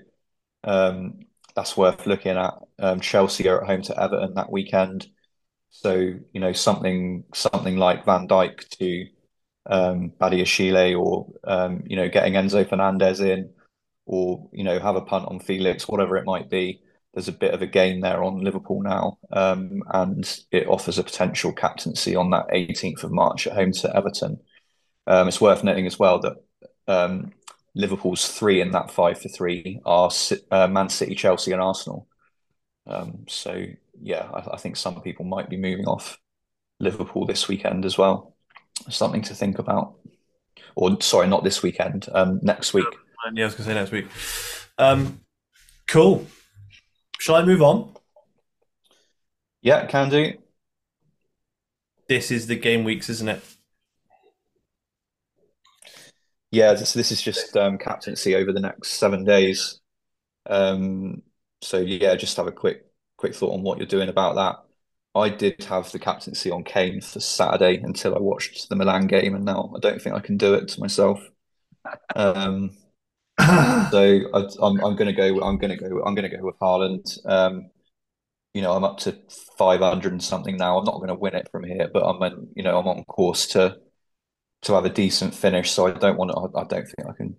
um, 0.65 1.21
that's 1.55 1.77
worth 1.77 2.07
looking 2.07 2.37
at. 2.37 2.55
Um, 2.79 3.01
Chelsea 3.01 3.49
are 3.49 3.61
at 3.61 3.67
home 3.67 3.83
to 3.83 4.03
Everton 4.03 4.35
that 4.35 4.51
weekend, 4.51 5.07
so 5.69 5.93
you 5.95 6.41
know 6.41 6.53
something 6.53 7.25
something 7.35 7.77
like 7.77 8.07
Van 8.07 8.27
Dijk 8.27 8.67
to 8.79 9.07
um, 9.67 10.13
Badiashile 10.19 10.99
or 10.99 11.27
um, 11.45 11.83
you 11.87 11.97
know 11.97 12.09
getting 12.09 12.35
Enzo 12.35 12.67
Fernandez 12.67 13.21
in, 13.21 13.53
or 14.07 14.49
you 14.53 14.65
know 14.65 14.79
have 14.79 14.97
a 14.97 15.03
punt 15.03 15.27
on 15.29 15.39
Felix, 15.39 15.87
whatever 15.87 16.17
it 16.17 16.25
might 16.25 16.49
be 16.49 16.81
there's 17.13 17.29
a 17.29 17.33
bit 17.33 17.55
of 17.55 17.61
a 17.61 17.67
gain 17.67 18.01
there 18.01 18.23
on 18.23 18.41
Liverpool 18.41 18.83
now, 18.83 19.19
um, 19.33 19.83
and 19.93 20.43
it 20.53 20.69
offers 20.69 20.99
a 20.99 21.05
potential 21.05 21.53
captaincy 21.53 22.15
on 22.15 22.31
that 22.31 22.47
18th 22.55 23.03
of 23.03 23.11
March 23.11 23.47
at 23.47 23.55
home 23.55 23.73
to 23.73 23.97
Everton. 23.97 24.39
Um, 25.07 25.29
it's 25.29 25.41
worth 25.41 25.65
noting 25.65 25.87
as 25.87 25.99
well 25.99 26.21
that 26.21 26.37
um, 26.87 27.33
Liverpool's 27.75 28.29
three 28.29 28.61
in 28.61 28.73
that 28.73 28.91
five 28.91 29.21
for 29.21 29.29
three 29.29 29.81
are 29.85 30.11
uh, 30.51 30.69
Man 30.69 30.89
City, 30.89 31.15
Chelsea, 31.15 31.53
and 31.53 31.61
Arsenal. 31.61 32.07
Um, 32.87 33.25
so 33.29 33.65
yeah, 34.01 34.29
I, 34.33 34.55
I, 34.55 34.57
think 34.57 34.77
some 34.77 35.01
people 35.03 35.25
might 35.25 35.49
be 35.49 35.57
moving 35.57 35.87
off 35.87 36.19
Liverpool 36.81 37.27
this 37.27 37.47
weekend 37.47 37.85
as 37.85 37.97
well. 37.97 38.35
Something 38.89 39.23
to 39.23 39.35
think 39.35 39.59
about. 39.59 39.95
Or 40.75 41.01
sorry, 41.01 41.29
not 41.29 41.45
this 41.45 41.63
weekend. 41.63 42.09
Um, 42.13 42.41
next 42.43 42.75
week. 42.75 42.87
Yeah, 43.35 43.45
I 43.45 43.47
was 43.47 43.55
going 43.55 43.65
to 43.65 43.71
say 43.71 43.75
next 43.75 43.93
week. 43.93 44.07
Um, 44.79 45.21
cool. 45.87 46.27
Shall 47.19 47.35
I 47.35 47.45
move 47.45 47.63
on? 47.63 47.95
Yeah, 49.63 49.85
can 49.87 50.09
do. 50.09 50.33
This 52.09 52.31
is 52.31 52.47
the 52.47 52.57
game 52.57 52.83
weeks, 52.83 53.11
isn't 53.11 53.29
it? 53.29 53.43
Yeah, 56.51 56.75
this, 56.75 56.93
this 56.95 57.13
is 57.13 57.23
just 57.23 57.57
um, 57.57 57.79
captaincy 57.79 58.35
over 58.35 58.53
the 58.53 58.61
next 58.61 58.93
seven 58.95 59.25
days. 59.25 59.81
Um, 60.47 61.23
so 61.63 61.79
yeah, 61.79 62.15
just 62.17 62.37
have 62.37 62.47
a 62.47 62.53
quick 62.53 62.85
quick 63.17 63.35
thought 63.35 63.53
on 63.53 63.63
what 63.63 63.79
you're 63.79 63.87
doing 63.87 64.09
about 64.09 64.35
that. 64.37 64.57
I 65.15 65.29
did 65.29 65.63
have 65.65 65.91
the 65.93 65.99
captaincy 65.99 66.51
on 66.51 66.65
Kane 66.65 67.01
for 67.01 67.21
Saturday 67.21 67.77
until 67.77 68.15
I 68.15 68.21
watched 68.21 68.69
the 68.69 68.77
Milan 68.77 69.07
game, 69.07 69.35
and 69.35 69.45
now 69.45 69.73
I 69.77 69.81
don't 69.81 70.01
think 70.01 70.15
I 70.17 70.21
can 70.21 70.37
do 70.37 70.55
it 70.55 70.69
to 70.69 70.81
myself. 70.81 71.21
Um, 72.17 72.71
so 73.41 74.21
I, 74.35 74.39
am 74.67 74.85
I'm, 74.85 74.97
going 74.97 75.07
to 75.07 75.13
go. 75.13 75.41
I'm 75.43 75.59
going 75.59 75.77
to 75.77 75.77
go. 75.77 76.03
I'm 76.03 76.15
going 76.15 76.31
to 76.31 76.37
go 76.37 76.45
with 76.45 76.59
Haaland. 76.59 77.19
Um, 77.27 77.71
you 78.55 78.63
know, 78.63 78.73
I'm 78.73 78.85
up 78.85 78.99
to 79.01 79.17
500 79.59 80.13
and 80.13 80.23
something 80.23 80.57
now. 80.57 80.79
I'm 80.79 80.85
not 80.85 80.97
going 80.97 81.09
to 81.09 81.15
win 81.15 81.35
it 81.35 81.49
from 81.53 81.65
here, 81.65 81.89
but 81.93 82.03
I'm, 82.03 82.49
you 82.55 82.63
know, 82.63 82.79
I'm 82.79 82.89
on 82.89 83.05
course 83.05 83.47
to 83.49 83.79
to 84.63 84.75
have 84.75 84.85
a 84.85 84.91
decent 84.91 85.35
finish. 85.35 85.71
So 85.71 85.87
I 85.87 85.93
don't 85.93 86.19
want 86.19 86.31
to. 86.31 86.59
I, 86.59 86.63
I 86.63 86.65
don't 86.65 86.87
think 86.87 87.09
I 87.09 87.13
can 87.13 87.37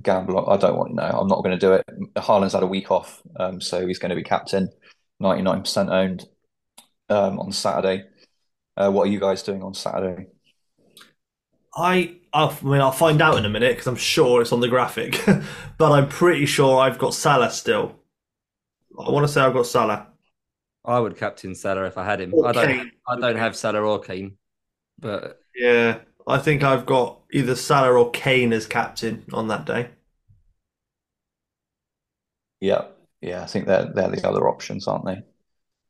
gamble. 0.00 0.48
I 0.48 0.56
don't 0.56 0.76
want. 0.76 0.94
No, 0.94 1.02
I'm 1.02 1.28
not 1.28 1.42
going 1.42 1.58
to 1.58 1.66
do 1.66 1.72
it. 1.74 1.84
Haaland's 2.16 2.54
had 2.54 2.62
a 2.62 2.66
week 2.66 2.90
off, 2.90 3.22
um, 3.38 3.60
so 3.60 3.86
he's 3.86 3.98
going 3.98 4.10
to 4.10 4.16
be 4.16 4.22
captain, 4.22 4.70
99% 5.20 5.90
owned 5.90 6.24
um, 7.08 7.38
on 7.40 7.52
Saturday. 7.52 8.04
Uh, 8.76 8.90
what 8.90 9.06
are 9.06 9.10
you 9.10 9.20
guys 9.20 9.42
doing 9.42 9.62
on 9.62 9.74
Saturday? 9.74 10.26
I, 11.74 12.16
i 12.34 12.58
mean, 12.62 12.80
I'll 12.80 12.92
find 12.92 13.22
out 13.22 13.38
in 13.38 13.44
a 13.44 13.48
minute 13.48 13.72
because 13.72 13.86
I'm 13.86 13.96
sure 13.96 14.42
it's 14.42 14.52
on 14.52 14.60
the 14.60 14.68
graphic, 14.68 15.22
but 15.78 15.92
I'm 15.92 16.08
pretty 16.08 16.46
sure 16.46 16.80
I've 16.80 16.98
got 16.98 17.14
Salah 17.14 17.50
still. 17.50 18.00
I 18.98 19.10
want 19.10 19.26
to 19.26 19.32
say 19.32 19.40
I've 19.40 19.54
got 19.54 19.66
Salah. 19.66 20.08
I 20.84 20.98
would 20.98 21.16
captain 21.16 21.54
Salah 21.54 21.84
if 21.84 21.96
I 21.96 22.04
had 22.04 22.20
him. 22.20 22.34
Or 22.34 22.46
I 22.48 22.52
don't. 22.52 22.66
Kane. 22.66 22.92
I 23.08 23.18
don't 23.18 23.36
have 23.36 23.56
Salah 23.56 23.80
or 23.80 24.00
Kane, 24.00 24.36
but 24.98 25.40
yeah, 25.54 26.00
I 26.26 26.38
think 26.38 26.62
I've 26.62 26.86
got 26.86 27.20
either 27.32 27.56
Salah 27.56 27.92
or 27.92 28.10
Kane 28.10 28.52
as 28.52 28.66
captain 28.66 29.24
on 29.32 29.48
that 29.48 29.64
day. 29.64 29.90
Yeah, 32.60 32.84
yeah, 33.20 33.42
I 33.42 33.46
think 33.46 33.66
they're 33.66 33.90
they're 33.92 34.10
the 34.10 34.28
other 34.28 34.48
options, 34.48 34.86
aren't 34.86 35.04
they? 35.04 35.22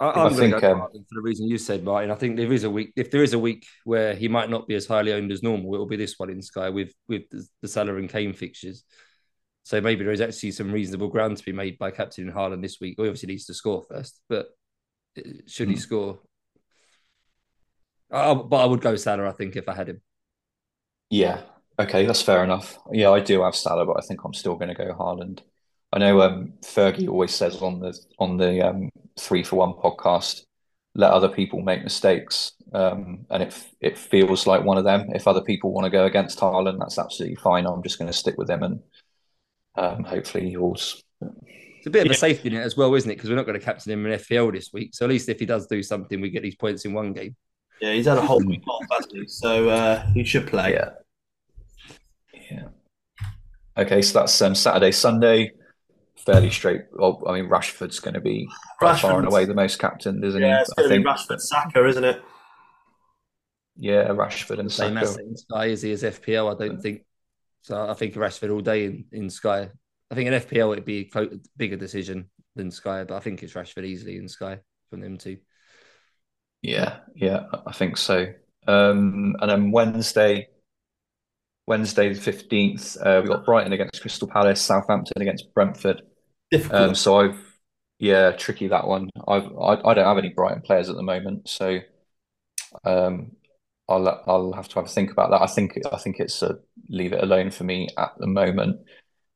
I, 0.00 0.26
am 0.26 0.34
think 0.34 0.62
um, 0.64 0.80
for 0.80 1.02
the 1.12 1.20
reason 1.20 1.46
you 1.46 1.58
said, 1.58 1.84
Martin. 1.84 2.10
I 2.10 2.16
think 2.16 2.36
there 2.36 2.52
is 2.52 2.64
a 2.64 2.70
week. 2.70 2.92
If 2.96 3.10
there 3.10 3.22
is 3.22 3.34
a 3.34 3.38
week 3.38 3.66
where 3.84 4.14
he 4.14 4.26
might 4.26 4.50
not 4.50 4.66
be 4.66 4.74
as 4.74 4.86
highly 4.86 5.12
owned 5.12 5.30
as 5.30 5.42
normal, 5.42 5.74
it 5.74 5.78
will 5.78 5.86
be 5.86 5.96
this 5.96 6.18
one 6.18 6.30
in 6.30 6.42
Sky 6.42 6.70
with 6.70 6.92
with 7.08 7.22
the, 7.30 7.46
the 7.60 7.68
Salah 7.68 7.96
and 7.96 8.08
Kane 8.08 8.32
fixtures. 8.32 8.84
So 9.62 9.80
maybe 9.80 10.02
there 10.02 10.12
is 10.12 10.20
actually 10.20 10.50
some 10.50 10.72
reasonable 10.72 11.08
ground 11.08 11.36
to 11.36 11.44
be 11.44 11.52
made 11.52 11.78
by 11.78 11.92
captain 11.92 12.32
Haaland 12.32 12.62
this 12.62 12.78
week. 12.80 12.94
He 12.96 13.02
obviously 13.02 13.28
needs 13.28 13.46
to 13.46 13.54
score 13.54 13.84
first, 13.88 14.20
but 14.28 14.48
uh, 15.16 15.22
should 15.46 15.68
he 15.68 15.76
mm. 15.76 15.80
score? 15.80 16.18
I, 18.10 18.34
but 18.34 18.56
I 18.56 18.64
would 18.64 18.80
go 18.80 18.96
Salah. 18.96 19.28
I 19.28 19.32
think 19.32 19.54
if 19.54 19.68
I 19.68 19.74
had 19.74 19.88
him. 19.90 20.00
Yeah. 21.12 21.42
Okay, 21.78 22.06
that's 22.06 22.22
fair 22.22 22.42
enough. 22.42 22.78
Yeah, 22.90 23.10
I 23.10 23.20
do 23.20 23.42
have 23.42 23.54
Salah, 23.54 23.84
but 23.84 23.98
I 23.98 24.00
think 24.00 24.24
I'm 24.24 24.32
still 24.32 24.56
going 24.56 24.68
to 24.68 24.74
go 24.74 24.94
Haaland. 24.94 25.40
I 25.92 25.98
know 25.98 26.22
um, 26.22 26.54
Fergie 26.62 27.06
always 27.06 27.34
says 27.34 27.60
on 27.60 27.80
the 27.80 27.98
on 28.18 28.38
the 28.38 28.66
um, 28.66 28.88
three 29.18 29.42
for 29.42 29.56
one 29.56 29.74
podcast, 29.74 30.44
let 30.94 31.10
other 31.10 31.28
people 31.28 31.60
make 31.60 31.82
mistakes, 31.82 32.52
um, 32.72 33.26
and 33.28 33.42
it 33.42 33.66
it 33.82 33.98
feels 33.98 34.46
like 34.46 34.64
one 34.64 34.78
of 34.78 34.84
them. 34.84 35.10
If 35.14 35.28
other 35.28 35.42
people 35.42 35.72
want 35.72 35.84
to 35.84 35.90
go 35.90 36.06
against 36.06 36.38
Haaland, 36.38 36.78
that's 36.78 36.98
absolutely 36.98 37.36
fine. 37.36 37.66
I'm 37.66 37.82
just 37.82 37.98
going 37.98 38.10
to 38.10 38.16
stick 38.16 38.38
with 38.38 38.48
him, 38.48 38.62
and 38.62 38.80
um, 39.74 40.04
hopefully 40.04 40.48
yours. 40.48 41.02
It's 41.20 41.88
a 41.88 41.90
bit 41.90 42.06
of 42.06 42.12
a 42.12 42.14
safety 42.14 42.48
net 42.48 42.62
as 42.62 42.76
well, 42.76 42.94
isn't 42.94 43.10
it? 43.10 43.16
Because 43.16 43.28
we're 43.28 43.36
not 43.36 43.44
going 43.44 43.58
to 43.58 43.64
captain 43.64 43.92
him 43.92 44.06
in 44.06 44.18
FPL 44.18 44.50
this 44.52 44.72
week. 44.72 44.94
So 44.94 45.04
at 45.04 45.10
least 45.10 45.28
if 45.28 45.40
he 45.40 45.46
does 45.46 45.66
do 45.66 45.82
something, 45.82 46.22
we 46.22 46.30
get 46.30 46.42
these 46.42 46.56
points 46.56 46.86
in 46.86 46.94
one 46.94 47.12
game. 47.12 47.36
Yeah, 47.82 47.92
he's 47.92 48.06
had 48.06 48.16
a 48.16 48.22
whole 48.22 48.42
week 48.46 48.66
off, 48.66 48.84
hasn't 48.90 49.14
he? 49.14 49.26
So 49.26 49.68
uh, 49.68 50.06
he 50.14 50.24
should 50.24 50.46
play. 50.46 50.72
Yeah. 50.72 50.90
Yeah. 50.90 51.01
Okay, 53.76 54.02
so 54.02 54.20
that's 54.20 54.40
um, 54.42 54.54
Saturday, 54.54 54.92
Sunday 54.92 55.52
fairly 56.24 56.50
straight. 56.50 56.82
Well, 56.92 57.22
I 57.26 57.32
mean, 57.32 57.50
Rashford's 57.50 58.00
going 58.00 58.14
to 58.14 58.20
be 58.20 58.48
far 58.80 59.18
and 59.18 59.26
away 59.26 59.44
the 59.44 59.54
most 59.54 59.78
captain, 59.78 60.22
isn't 60.22 60.40
yeah, 60.40 60.56
he? 60.56 60.60
It's 60.60 60.70
I 60.78 60.88
think 60.88 61.06
Rashford, 61.06 61.40
Saka, 61.40 61.86
isn't 61.86 62.04
it? 62.04 62.22
Yeah, 63.76 64.08
Rashford 64.08 64.58
and 64.58 64.70
Same 64.70 64.94
Saka. 64.94 65.20
in 65.20 65.36
Sky 65.36 65.66
is 65.66 65.82
he 65.82 65.92
as 65.92 66.02
FPL? 66.02 66.54
I 66.54 66.66
don't 66.66 66.80
think 66.80 67.04
so. 67.62 67.88
I 67.88 67.94
think 67.94 68.14
Rashford 68.14 68.52
all 68.52 68.60
day 68.60 68.84
in, 68.84 69.04
in 69.12 69.30
Sky. 69.30 69.70
I 70.10 70.14
think 70.14 70.28
in 70.28 70.34
FPL 70.34 70.72
it'd 70.72 70.84
be 70.84 71.10
a 71.14 71.28
bigger 71.56 71.76
decision 71.76 72.30
than 72.54 72.70
Sky, 72.70 73.04
but 73.04 73.16
I 73.16 73.20
think 73.20 73.42
it's 73.42 73.54
Rashford 73.54 73.84
easily 73.84 74.16
in 74.16 74.28
Sky 74.28 74.58
from 74.90 75.00
them 75.00 75.16
too. 75.16 75.38
Yeah, 76.60 76.98
yeah, 77.14 77.46
I 77.66 77.72
think 77.72 77.96
so. 77.96 78.26
Um, 78.68 79.34
and 79.40 79.50
then 79.50 79.72
Wednesday, 79.72 80.48
Wednesday 81.66 82.12
the 82.12 82.20
fifteenth, 82.20 82.96
uh, 83.00 83.20
we 83.22 83.28
got 83.28 83.44
Brighton 83.44 83.72
against 83.72 84.00
Crystal 84.00 84.28
Palace, 84.28 84.60
Southampton 84.60 85.22
against 85.22 85.52
Brentford. 85.54 86.02
Difficult. 86.50 86.80
Um, 86.80 86.94
so 86.94 87.20
I've 87.20 87.38
yeah, 87.98 88.32
tricky 88.32 88.68
that 88.68 88.86
one. 88.86 89.10
I've 89.28 89.46
I, 89.56 89.80
I 89.84 89.94
don't 89.94 90.06
have 90.06 90.18
any 90.18 90.30
Brighton 90.30 90.62
players 90.62 90.88
at 90.88 90.96
the 90.96 91.02
moment, 91.02 91.48
so 91.48 91.78
um, 92.84 93.32
I'll 93.88 94.22
I'll 94.26 94.52
have 94.52 94.68
to 94.68 94.74
have 94.76 94.86
a 94.86 94.88
think 94.88 95.12
about 95.12 95.30
that. 95.30 95.42
I 95.42 95.46
think 95.46 95.78
I 95.92 95.98
think 95.98 96.18
it's 96.18 96.42
a 96.42 96.58
leave 96.88 97.12
it 97.12 97.22
alone 97.22 97.50
for 97.50 97.64
me 97.64 97.88
at 97.96 98.12
the 98.18 98.26
moment. 98.26 98.80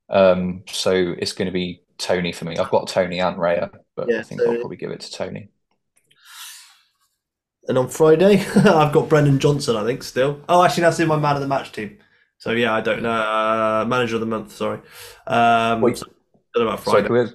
Um, 0.08 0.64
so 0.68 1.14
it's 1.18 1.32
going 1.32 1.46
to 1.46 1.52
be 1.52 1.82
Toney 1.98 2.32
for 2.32 2.44
me. 2.44 2.56
I've 2.58 2.70
got 2.70 2.88
Toney 2.88 3.20
and 3.20 3.36
Raya, 3.36 3.70
but 3.94 4.08
yeah, 4.08 4.18
I 4.18 4.22
think 4.22 4.40
so... 4.40 4.50
I'll 4.50 4.58
probably 4.58 4.76
give 4.76 4.90
it 4.90 5.00
to 5.00 5.12
Toney. 5.12 5.48
And 7.68 7.78
on 7.78 7.88
Friday, 7.88 8.44
I've 8.56 8.92
got 8.92 9.08
Brennan 9.08 9.38
Johnson. 9.38 9.76
I 9.76 9.84
think 9.84 10.02
still. 10.02 10.40
Oh, 10.48 10.62
actually, 10.62 10.82
that's 10.82 11.00
in 11.00 11.08
my 11.08 11.18
man 11.18 11.36
of 11.36 11.42
the 11.42 11.48
match 11.48 11.72
team. 11.72 11.98
So 12.38 12.52
yeah, 12.52 12.74
I 12.74 12.80
don't 12.80 13.02
know. 13.02 13.10
Uh, 13.10 13.84
manager 13.86 14.16
of 14.16 14.20
the 14.20 14.26
month. 14.26 14.52
Sorry. 14.52 14.80
Um, 15.26 15.80
Wait, 15.80 15.98
so, 15.98 16.06
about 16.54 16.80
Friday. 16.80 17.08
Sorry, 17.08 17.30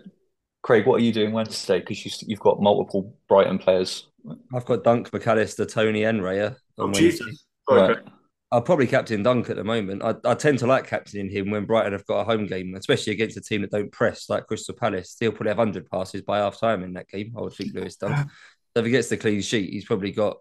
Craig, 0.63 0.85
what 0.85 1.01
are 1.01 1.03
you 1.03 1.11
doing 1.11 1.31
Wednesday? 1.31 1.79
Because 1.79 2.05
you, 2.05 2.11
you've 2.27 2.39
got 2.39 2.61
multiple 2.61 3.15
Brighton 3.27 3.57
players. 3.57 4.07
I've 4.53 4.65
got 4.65 4.83
Dunk, 4.83 5.09
McAllister, 5.09 5.67
Toney 5.67 6.03
and 6.03 6.21
Raya. 6.21 6.55
Oh, 6.77 6.91
Jesus. 6.91 7.45
Sorry, 7.67 7.95
right. 7.95 8.03
I'll 8.51 8.61
probably 8.61 8.85
captain 8.85 9.23
Dunk 9.23 9.49
at 9.49 9.55
the 9.55 9.63
moment. 9.63 10.03
I, 10.03 10.13
I 10.25 10.35
tend 10.35 10.59
to 10.59 10.67
like 10.67 10.85
captaining 10.85 11.31
him 11.31 11.49
when 11.49 11.65
Brighton 11.65 11.93
have 11.93 12.05
got 12.05 12.19
a 12.19 12.23
home 12.25 12.45
game, 12.45 12.75
especially 12.75 13.13
against 13.13 13.37
a 13.37 13.41
team 13.41 13.61
that 13.61 13.71
don't 13.71 13.91
press 13.91 14.29
like 14.29 14.45
Crystal 14.45 14.75
Palace. 14.75 15.15
He'll 15.19 15.31
probably 15.31 15.49
have 15.49 15.57
100 15.57 15.89
passes 15.89 16.21
by 16.21 16.39
half 16.39 16.59
time 16.59 16.83
in 16.83 16.93
that 16.93 17.07
game, 17.07 17.33
I 17.37 17.41
would 17.41 17.53
think 17.53 17.73
Lewis 17.73 17.95
Dunk. 17.95 18.17
so 18.75 18.79
if 18.79 18.85
he 18.85 18.91
gets 18.91 19.07
the 19.07 19.17
clean 19.17 19.41
sheet, 19.41 19.71
he's 19.71 19.85
probably 19.85 20.11
got 20.11 20.37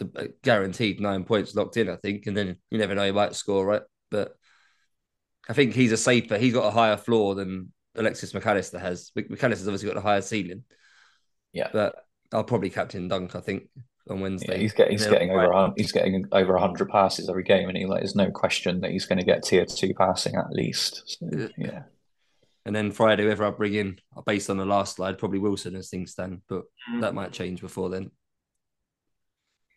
to 0.00 0.10
uh, 0.16 0.24
guaranteed 0.42 1.00
nine 1.00 1.24
points 1.24 1.54
locked 1.54 1.76
in, 1.76 1.88
I 1.88 1.96
think. 1.96 2.26
And 2.26 2.36
then 2.36 2.56
you 2.70 2.78
never 2.78 2.94
know, 2.94 3.06
he 3.06 3.12
might 3.12 3.34
score, 3.34 3.64
right? 3.64 3.82
But 4.10 4.34
I 5.48 5.52
think 5.52 5.74
he's 5.74 5.92
a 5.92 5.96
safer, 5.96 6.38
he's 6.38 6.54
got 6.54 6.66
a 6.66 6.70
higher 6.70 6.96
floor 6.96 7.34
than 7.34 7.72
Alexis 7.94 8.32
McAllister 8.32 8.80
has. 8.80 9.12
McAllister's 9.16 9.68
obviously 9.68 9.88
got 9.88 9.98
a 9.98 10.02
higher 10.02 10.22
ceiling. 10.22 10.64
Yeah. 11.52 11.68
But 11.72 11.94
I'll 12.32 12.44
probably 12.44 12.70
captain 12.70 13.08
Dunk, 13.08 13.34
I 13.34 13.40
think, 13.40 13.68
on 14.08 14.20
Wednesday. 14.20 14.54
Yeah, 14.54 14.58
he's 14.58 14.72
getting 14.72 14.92
he's 14.92 15.06
getting 15.06 15.30
over 15.30 15.48
right. 15.48 15.72
he's 15.76 15.92
getting 15.92 16.24
over 16.32 16.56
hundred 16.56 16.88
passes 16.90 17.28
every 17.28 17.42
game, 17.42 17.68
and 17.68 17.76
he 17.76 17.86
like 17.86 18.00
there's 18.00 18.14
no 18.14 18.30
question 18.30 18.80
that 18.80 18.92
he's 18.92 19.06
going 19.06 19.18
to 19.18 19.24
get 19.24 19.42
tier 19.42 19.64
two 19.64 19.94
passing 19.94 20.36
at 20.36 20.50
least. 20.50 21.18
So, 21.18 21.48
yeah. 21.56 21.82
And 22.66 22.76
then 22.76 22.92
Friday, 22.92 23.26
whether 23.26 23.44
I 23.44 23.50
bring 23.50 23.74
in, 23.74 23.98
based 24.26 24.50
on 24.50 24.58
the 24.58 24.66
last 24.66 24.96
slide, 24.96 25.18
probably 25.18 25.38
Wilson 25.38 25.74
as 25.74 25.88
things 25.88 26.12
stand, 26.12 26.42
but 26.48 26.64
mm. 26.92 27.00
that 27.00 27.14
might 27.14 27.32
change 27.32 27.60
before 27.60 27.88
then. 27.88 28.10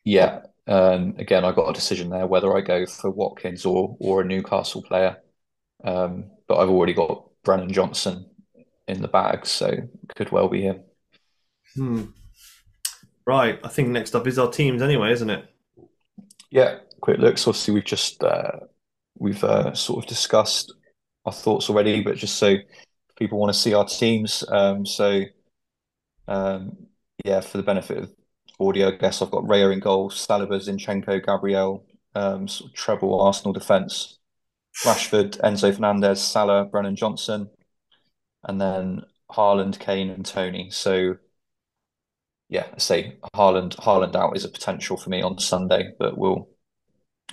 Yeah. 0.03 0.41
Um, 0.67 1.15
again, 1.17 1.43
I 1.43 1.51
got 1.51 1.69
a 1.69 1.73
decision 1.73 2.09
there 2.09 2.25
whether 2.25 2.55
I 2.55 2.61
go 2.61 2.85
for 2.85 3.09
Watkins 3.09 3.65
or 3.65 3.97
or 3.99 4.21
a 4.21 4.25
Newcastle 4.25 4.81
player. 4.81 5.17
Um, 5.83 6.31
but 6.47 6.57
I've 6.57 6.69
already 6.69 6.93
got 6.93 7.29
Brennan 7.43 7.71
Johnson 7.71 8.29
in 8.87 9.01
the 9.01 9.07
bag, 9.07 9.45
so 9.45 9.71
could 10.15 10.31
well 10.31 10.47
be 10.47 10.61
him. 10.61 10.81
Hmm. 11.75 12.03
Right. 13.25 13.59
I 13.63 13.67
think 13.69 13.89
next 13.89 14.15
up 14.15 14.27
is 14.27 14.39
our 14.39 14.51
teams 14.51 14.81
anyway, 14.81 15.11
isn't 15.11 15.29
it? 15.29 15.45
Yeah. 16.49 16.79
Quick 17.01 17.19
looks. 17.19 17.47
Obviously, 17.47 17.73
we've 17.73 17.83
just 17.83 18.23
uh, 18.23 18.59
we've 19.17 19.43
uh, 19.43 19.73
sort 19.73 20.03
of 20.03 20.09
discussed 20.09 20.73
our 21.25 21.33
thoughts 21.33 21.69
already, 21.69 22.01
but 22.01 22.15
just 22.15 22.37
so 22.37 22.55
people 23.17 23.37
want 23.37 23.53
to 23.53 23.59
see 23.59 23.73
our 23.73 23.85
teams. 23.85 24.43
Um, 24.49 24.85
so 24.85 25.23
um, 26.27 26.77
yeah, 27.25 27.41
for 27.41 27.57
the 27.57 27.63
benefit 27.63 27.97
of 27.97 28.11
audio, 28.59 28.91
guess 28.91 29.21
I've 29.21 29.31
got 29.31 29.43
Raya 29.43 29.71
in 29.73 29.79
goal, 29.79 30.09
Saliba, 30.09 30.59
Zinchenko, 30.59 31.25
Gabriel, 31.25 31.85
um, 32.15 32.47
sort 32.47 32.69
of 32.69 32.75
treble 32.75 33.21
Arsenal 33.21 33.53
defence, 33.53 34.19
Rashford, 34.83 35.39
Enzo 35.41 35.73
Fernandez, 35.73 36.21
Salah, 36.21 36.65
Brennan 36.65 36.95
Johnson, 36.95 37.49
and 38.43 38.59
then 38.59 39.03
Haaland, 39.31 39.79
Kane, 39.79 40.09
and 40.09 40.25
Toney. 40.25 40.69
So 40.71 41.17
yeah, 42.49 42.67
I 42.73 42.77
say 42.77 43.17
Haaland 43.35 43.75
Haaland 43.77 44.15
out 44.15 44.35
is 44.37 44.45
a 44.45 44.49
potential 44.49 44.97
for 44.97 45.09
me 45.09 45.21
on 45.21 45.39
Sunday, 45.39 45.93
but 45.97 46.17
we'll 46.17 46.49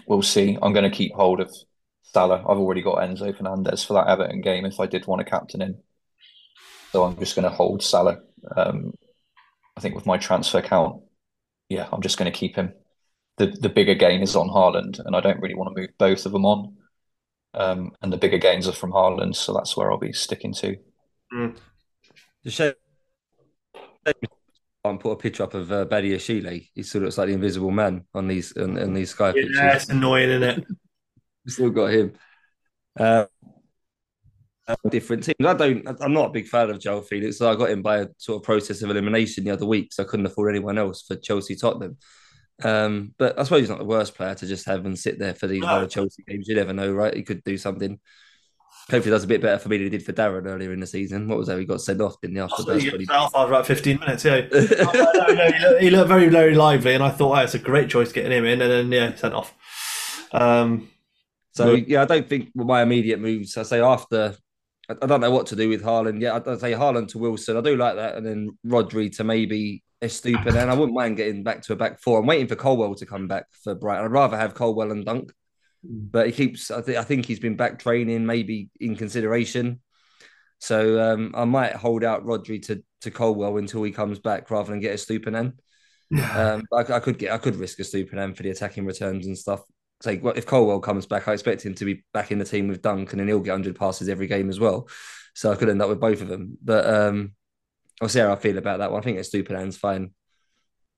we'll 0.06 0.22
see. 0.22 0.56
I'm 0.62 0.72
going 0.72 0.90
to 0.90 0.96
keep 0.96 1.12
hold 1.12 1.40
of 1.40 1.54
Salah. 2.02 2.40
I've 2.40 2.59
already 2.59 2.83
got 2.83 2.98
Enzo 2.98 3.37
Fernandez 3.37 3.85
for 3.85 3.94
that 3.94 4.09
Everton 4.09 4.40
game 4.40 4.64
if 4.64 4.80
I 4.80 4.87
did 4.87 5.06
want 5.06 5.20
a 5.20 5.24
captain 5.24 5.62
in. 5.62 5.78
So 6.92 7.04
I'm 7.04 7.18
just 7.18 7.37
going 7.37 7.44
to 7.44 7.54
hold 7.54 7.83
Salah. 7.83 8.18
Um, 8.56 8.94
I 9.76 9.80
think 9.80 9.94
with 9.94 10.06
my 10.06 10.16
transfer 10.16 10.62
count, 10.62 11.02
yeah, 11.70 11.88
I'm 11.90 12.02
just 12.02 12.18
going 12.18 12.30
to 12.30 12.38
keep 12.38 12.56
him. 12.56 12.74
The 13.38 13.46
the 13.46 13.70
bigger 13.70 13.94
gain 13.94 14.20
is 14.20 14.37
on 14.37 14.48
Haaland, 14.48 15.00
and 15.04 15.16
I 15.16 15.20
don't 15.20 15.40
really 15.40 15.54
want 15.54 15.74
to 15.74 15.80
move 15.80 15.90
both 15.98 16.26
of 16.26 16.33
them 16.33 16.44
on. 16.44 16.76
Um, 17.54 17.92
and 18.02 18.12
the 18.12 18.18
bigger 18.18 18.38
gains 18.38 18.68
are 18.68 18.72
from 18.72 18.92
Haaland, 18.92 19.35
so 19.35 19.54
that's 19.54 19.76
where 19.76 19.90
I'll 19.90 19.98
be 19.98 20.12
sticking 20.12 20.52
to. 20.54 20.76
Mm. 21.33 21.56
The 22.44 22.50
show 22.50 22.72
and 24.85 25.00
put 25.00 25.12
a 25.12 25.16
picture 25.16 25.42
up 25.42 25.54
of 25.54 25.70
uh, 25.70 25.85
Badiashile. 25.87 26.68
He 26.74 26.83
sort 26.83 27.02
of 27.02 27.06
looks 27.06 27.18
like 27.18 27.28
the 27.28 27.35
invisible 27.35 27.70
man 27.70 28.04
on 28.14 28.28
these 28.28 28.56
on, 28.56 28.78
on 28.78 28.94
these 28.94 29.11
Sky 29.11 29.28
yeah, 29.28 29.33
pictures. 29.33 29.56
Yeah, 29.56 29.74
it's 29.74 29.88
annoying, 29.88 30.30
isn't 30.30 30.42
it? 30.42 30.64
We've 31.44 31.52
still 31.52 31.70
got 31.70 31.92
him. 31.92 32.12
Uh, 32.98 33.26
different 34.88 35.24
teams. 35.24 35.37
I 35.44 35.54
don't. 35.54 35.87
I'm 36.00 36.12
not 36.12 36.30
a 36.30 36.33
big 36.33 36.46
fan 36.46 36.70
of 36.70 36.80
Joe 36.80 37.00
Felix. 37.00 37.38
So 37.38 37.50
I 37.50 37.56
got 37.56 37.70
him 37.70 37.83
by 37.83 37.98
a 37.98 38.09
sort 38.18 38.40
of 38.40 38.44
process 38.44 38.83
of 38.83 38.90
elimination 38.90 39.44
the 39.44 39.50
other 39.50 39.66
week, 39.66 39.92
so 39.92 40.02
I 40.02 40.06
couldn't 40.06 40.26
afford 40.26 40.54
anyone 40.54 40.78
else 40.78 41.02
for 41.02 41.16
Chelsea 41.16 41.56
Tottenham. 41.56 41.96
Um, 42.62 43.14
but 43.18 43.38
I 43.38 43.44
suppose 43.44 43.61
he's 43.61 43.70
not 43.70 43.78
the 43.78 43.85
worst 43.85 44.14
player 44.14 44.35
to 44.35 44.46
just 44.46 44.66
have 44.66 44.85
and 44.85 44.98
sit 44.98 45.18
there 45.18 45.35
for 45.35 45.46
these 45.46 45.62
no. 45.62 45.87
Chelsea 45.87 46.22
games. 46.26 46.48
You 46.48 46.56
never 46.56 46.72
know, 46.72 46.92
right? 46.92 47.14
He 47.14 47.22
could 47.22 47.42
do 47.44 47.56
something. 47.56 47.98
Hopefully, 48.90 49.12
that's 49.12 49.24
a 49.24 49.28
bit 49.28 49.40
better 49.40 49.59
for 49.59 49.68
me 49.68 49.76
than 49.76 49.85
he 49.85 49.90
did 49.90 50.04
for 50.04 50.12
Darren 50.12 50.46
earlier 50.46 50.72
in 50.72 50.80
the 50.80 50.87
season. 50.87 51.28
What 51.28 51.38
was 51.38 51.46
that? 51.46 51.59
He 51.59 51.64
got 51.64 51.80
sent 51.80 52.00
off, 52.00 52.20
didn't 52.20 52.37
he? 52.37 52.42
After 52.42 52.78
he 52.78 53.06
after 53.09 53.38
about 53.38 53.66
15 53.66 54.00
minutes, 54.00 54.24
yeah. 54.24 54.40
oh, 54.52 54.90
no, 54.94 55.35
no, 55.35 55.46
he, 55.46 55.59
looked, 55.59 55.83
he, 55.83 55.90
looked, 55.90 56.09
very, 56.09 56.28
very 56.28 56.54
lively, 56.54 56.94
and 56.94 57.04
I 57.04 57.11
thought, 57.11 57.38
oh, 57.38 57.40
it's 57.42 57.54
a 57.54 57.59
great 57.59 57.88
choice 57.88 58.11
getting 58.11 58.33
him 58.33 58.44
in, 58.44 58.61
and 58.61 58.70
then, 58.70 58.92
yeah, 58.92 59.14
sent 59.14 59.35
off. 59.35 59.54
Um, 60.33 60.88
so, 61.52 61.74
yeah, 61.74 62.02
I 62.02 62.04
don't 62.04 62.28
think 62.28 62.50
my 62.54 62.83
immediate 62.83 63.20
moves, 63.20 63.56
I 63.56 63.62
say 63.62 63.80
after 63.80 64.35
I 65.03 65.07
don't 65.07 65.20
know 65.20 65.31
what 65.31 65.46
to 65.48 65.57
do 65.57 65.68
with 65.68 65.83
Haaland. 65.83 66.20
Yeah, 66.20 66.35
I'd 66.35 66.61
say 66.61 66.72
Haaland 66.72 67.09
to 67.09 67.18
Wilson. 67.18 67.57
I 67.57 67.61
do 67.61 67.76
like 67.76 67.96
that, 67.96 68.16
and 68.16 68.26
then 68.26 68.59
Rodri 68.66 69.14
to 69.16 69.24
maybe 69.24 69.83
Estupiñán. 70.03 70.62
And 70.62 70.70
I 70.70 70.74
wouldn't 70.74 70.96
mind 70.96 71.16
getting 71.16 71.42
back 71.42 71.62
to 71.62 71.72
a 71.72 71.76
back 71.76 72.00
four. 72.00 72.18
I'm 72.18 72.26
waiting 72.26 72.48
for 72.48 72.57
Colwill 72.57 72.94
to 72.96 73.07
come 73.07 73.29
back 73.29 73.46
for 73.62 73.74
Brighton. 73.74 74.07
I'd 74.07 74.12
rather 74.12 74.37
have 74.37 74.55
Colwill 74.55 74.90
and 74.90 75.05
Dunk, 75.05 75.33
but 75.83 76.26
he 76.26 76.33
keeps. 76.33 76.70
I, 76.70 76.83
th- 76.83 76.98
I 76.98 77.05
think 77.05 77.26
he's 77.26 77.40
been 77.40 77.57
back 77.57 77.79
training, 77.79 78.26
maybe 78.26 78.70
in 78.81 78.96
consideration. 78.96 79.81
So 80.59 81.00
um, 81.00 81.35
I 81.35 81.44
might 81.44 81.74
hold 81.74 82.05
out 82.05 82.24
Rodri 82.24 82.62
to 82.66 82.83
to 83.03 83.11
Colwill 83.11 83.59
until 83.59 83.83
he 83.83 83.92
comes 83.92 84.18
back, 84.18 84.50
rather 84.50 84.70
than 84.70 84.81
get 84.81 84.96
Estupiñán. 84.96 85.55
Yeah. 86.11 86.55
Um, 86.55 86.62
I, 86.72 86.94
I, 86.94 87.00
could 87.00 87.18
get. 87.18 87.33
I 87.33 87.38
could 87.38 87.57
risk 87.57 87.79
Estupiñán 87.79 88.37
for 88.37 88.42
the 88.42 88.50
attacking 88.50 88.87
returns 88.87 89.26
and 89.26 89.38
stuff 89.38 89.62
say 90.00 90.20
if 90.36 90.46
Colwill 90.46 90.80
comes 90.80 91.06
back, 91.06 91.28
I 91.28 91.32
expect 91.32 91.64
him 91.64 91.74
to 91.74 91.84
be 91.84 92.04
back 92.12 92.32
in 92.32 92.38
the 92.38 92.44
team 92.44 92.68
with 92.68 92.82
Duncan 92.82 93.20
and 93.20 93.28
he'll 93.28 93.40
get 93.40 93.52
100 93.52 93.76
passes 93.76 94.08
every 94.08 94.26
game 94.26 94.48
as 94.48 94.58
well. 94.58 94.88
So 95.34 95.52
I 95.52 95.56
could 95.56 95.68
end 95.68 95.82
up 95.82 95.88
with 95.88 96.00
both 96.00 96.22
of 96.22 96.28
them. 96.28 96.56
But 96.62 96.86
um, 96.86 97.32
I'll 98.00 98.08
see 98.08 98.20
how 98.20 98.32
I 98.32 98.36
feel 98.36 98.58
about 98.58 98.78
that 98.78 98.90
one. 98.90 99.00
I 99.00 99.04
think 99.04 99.18
it's 99.18 99.28
stupid 99.28 99.56
Estupiñán's 99.56 99.76
fine. 99.76 100.12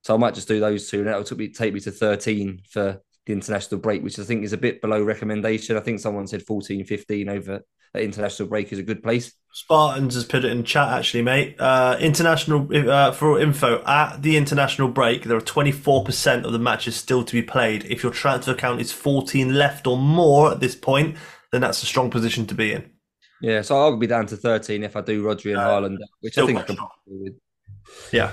So 0.04 0.14
I 0.14 0.18
might 0.18 0.34
just 0.34 0.48
do 0.48 0.60
those 0.60 0.88
two. 0.88 1.00
And 1.00 1.08
that'll 1.08 1.24
take 1.24 1.38
me, 1.38 1.48
take 1.48 1.74
me 1.74 1.80
to 1.80 1.90
13 1.90 2.62
for 2.70 3.00
the 3.26 3.32
international 3.32 3.80
break, 3.80 4.02
which 4.02 4.18
I 4.18 4.24
think 4.24 4.44
is 4.44 4.52
a 4.52 4.58
bit 4.58 4.80
below 4.80 5.02
recommendation. 5.02 5.76
I 5.76 5.80
think 5.80 6.00
someone 6.00 6.26
said 6.26 6.42
14, 6.42 6.84
15 6.84 7.28
over 7.28 7.60
at 7.94 8.02
international 8.02 8.48
break 8.48 8.72
is 8.72 8.78
a 8.78 8.84
good 8.84 9.02
place. 9.02 9.32
Spartans 9.54 10.14
has 10.14 10.24
put 10.24 10.46
it 10.46 10.50
in 10.50 10.64
chat 10.64 10.88
actually, 10.88 11.22
mate. 11.22 11.56
Uh, 11.58 11.96
international 12.00 12.66
uh, 12.90 13.12
for 13.12 13.38
info 13.38 13.82
at 13.84 14.22
the 14.22 14.38
international 14.38 14.88
break, 14.88 15.24
there 15.24 15.36
are 15.36 15.42
24% 15.42 16.44
of 16.44 16.52
the 16.52 16.58
matches 16.58 16.96
still 16.96 17.22
to 17.22 17.32
be 17.32 17.42
played. 17.42 17.84
If 17.84 18.02
your 18.02 18.12
transfer 18.12 18.54
count 18.54 18.80
is 18.80 18.92
14 18.92 19.54
left 19.54 19.86
or 19.86 19.98
more 19.98 20.50
at 20.52 20.60
this 20.60 20.74
point, 20.74 21.16
then 21.52 21.60
that's 21.60 21.82
a 21.82 21.86
strong 21.86 22.10
position 22.10 22.46
to 22.46 22.54
be 22.54 22.72
in. 22.72 22.90
Yeah, 23.42 23.60
so 23.60 23.76
I'll 23.76 23.96
be 23.96 24.06
down 24.06 24.26
to 24.28 24.36
13 24.36 24.84
if 24.84 24.96
I 24.96 25.02
do 25.02 25.22
Rodri 25.22 25.50
and 25.50 25.60
uh, 25.60 25.68
Haaland, 25.68 25.98
which 26.20 26.38
I 26.38 26.46
think 26.46 26.58
I 26.58 26.62
can 26.62 26.78
with. 27.06 27.34
Yeah. 28.10 28.32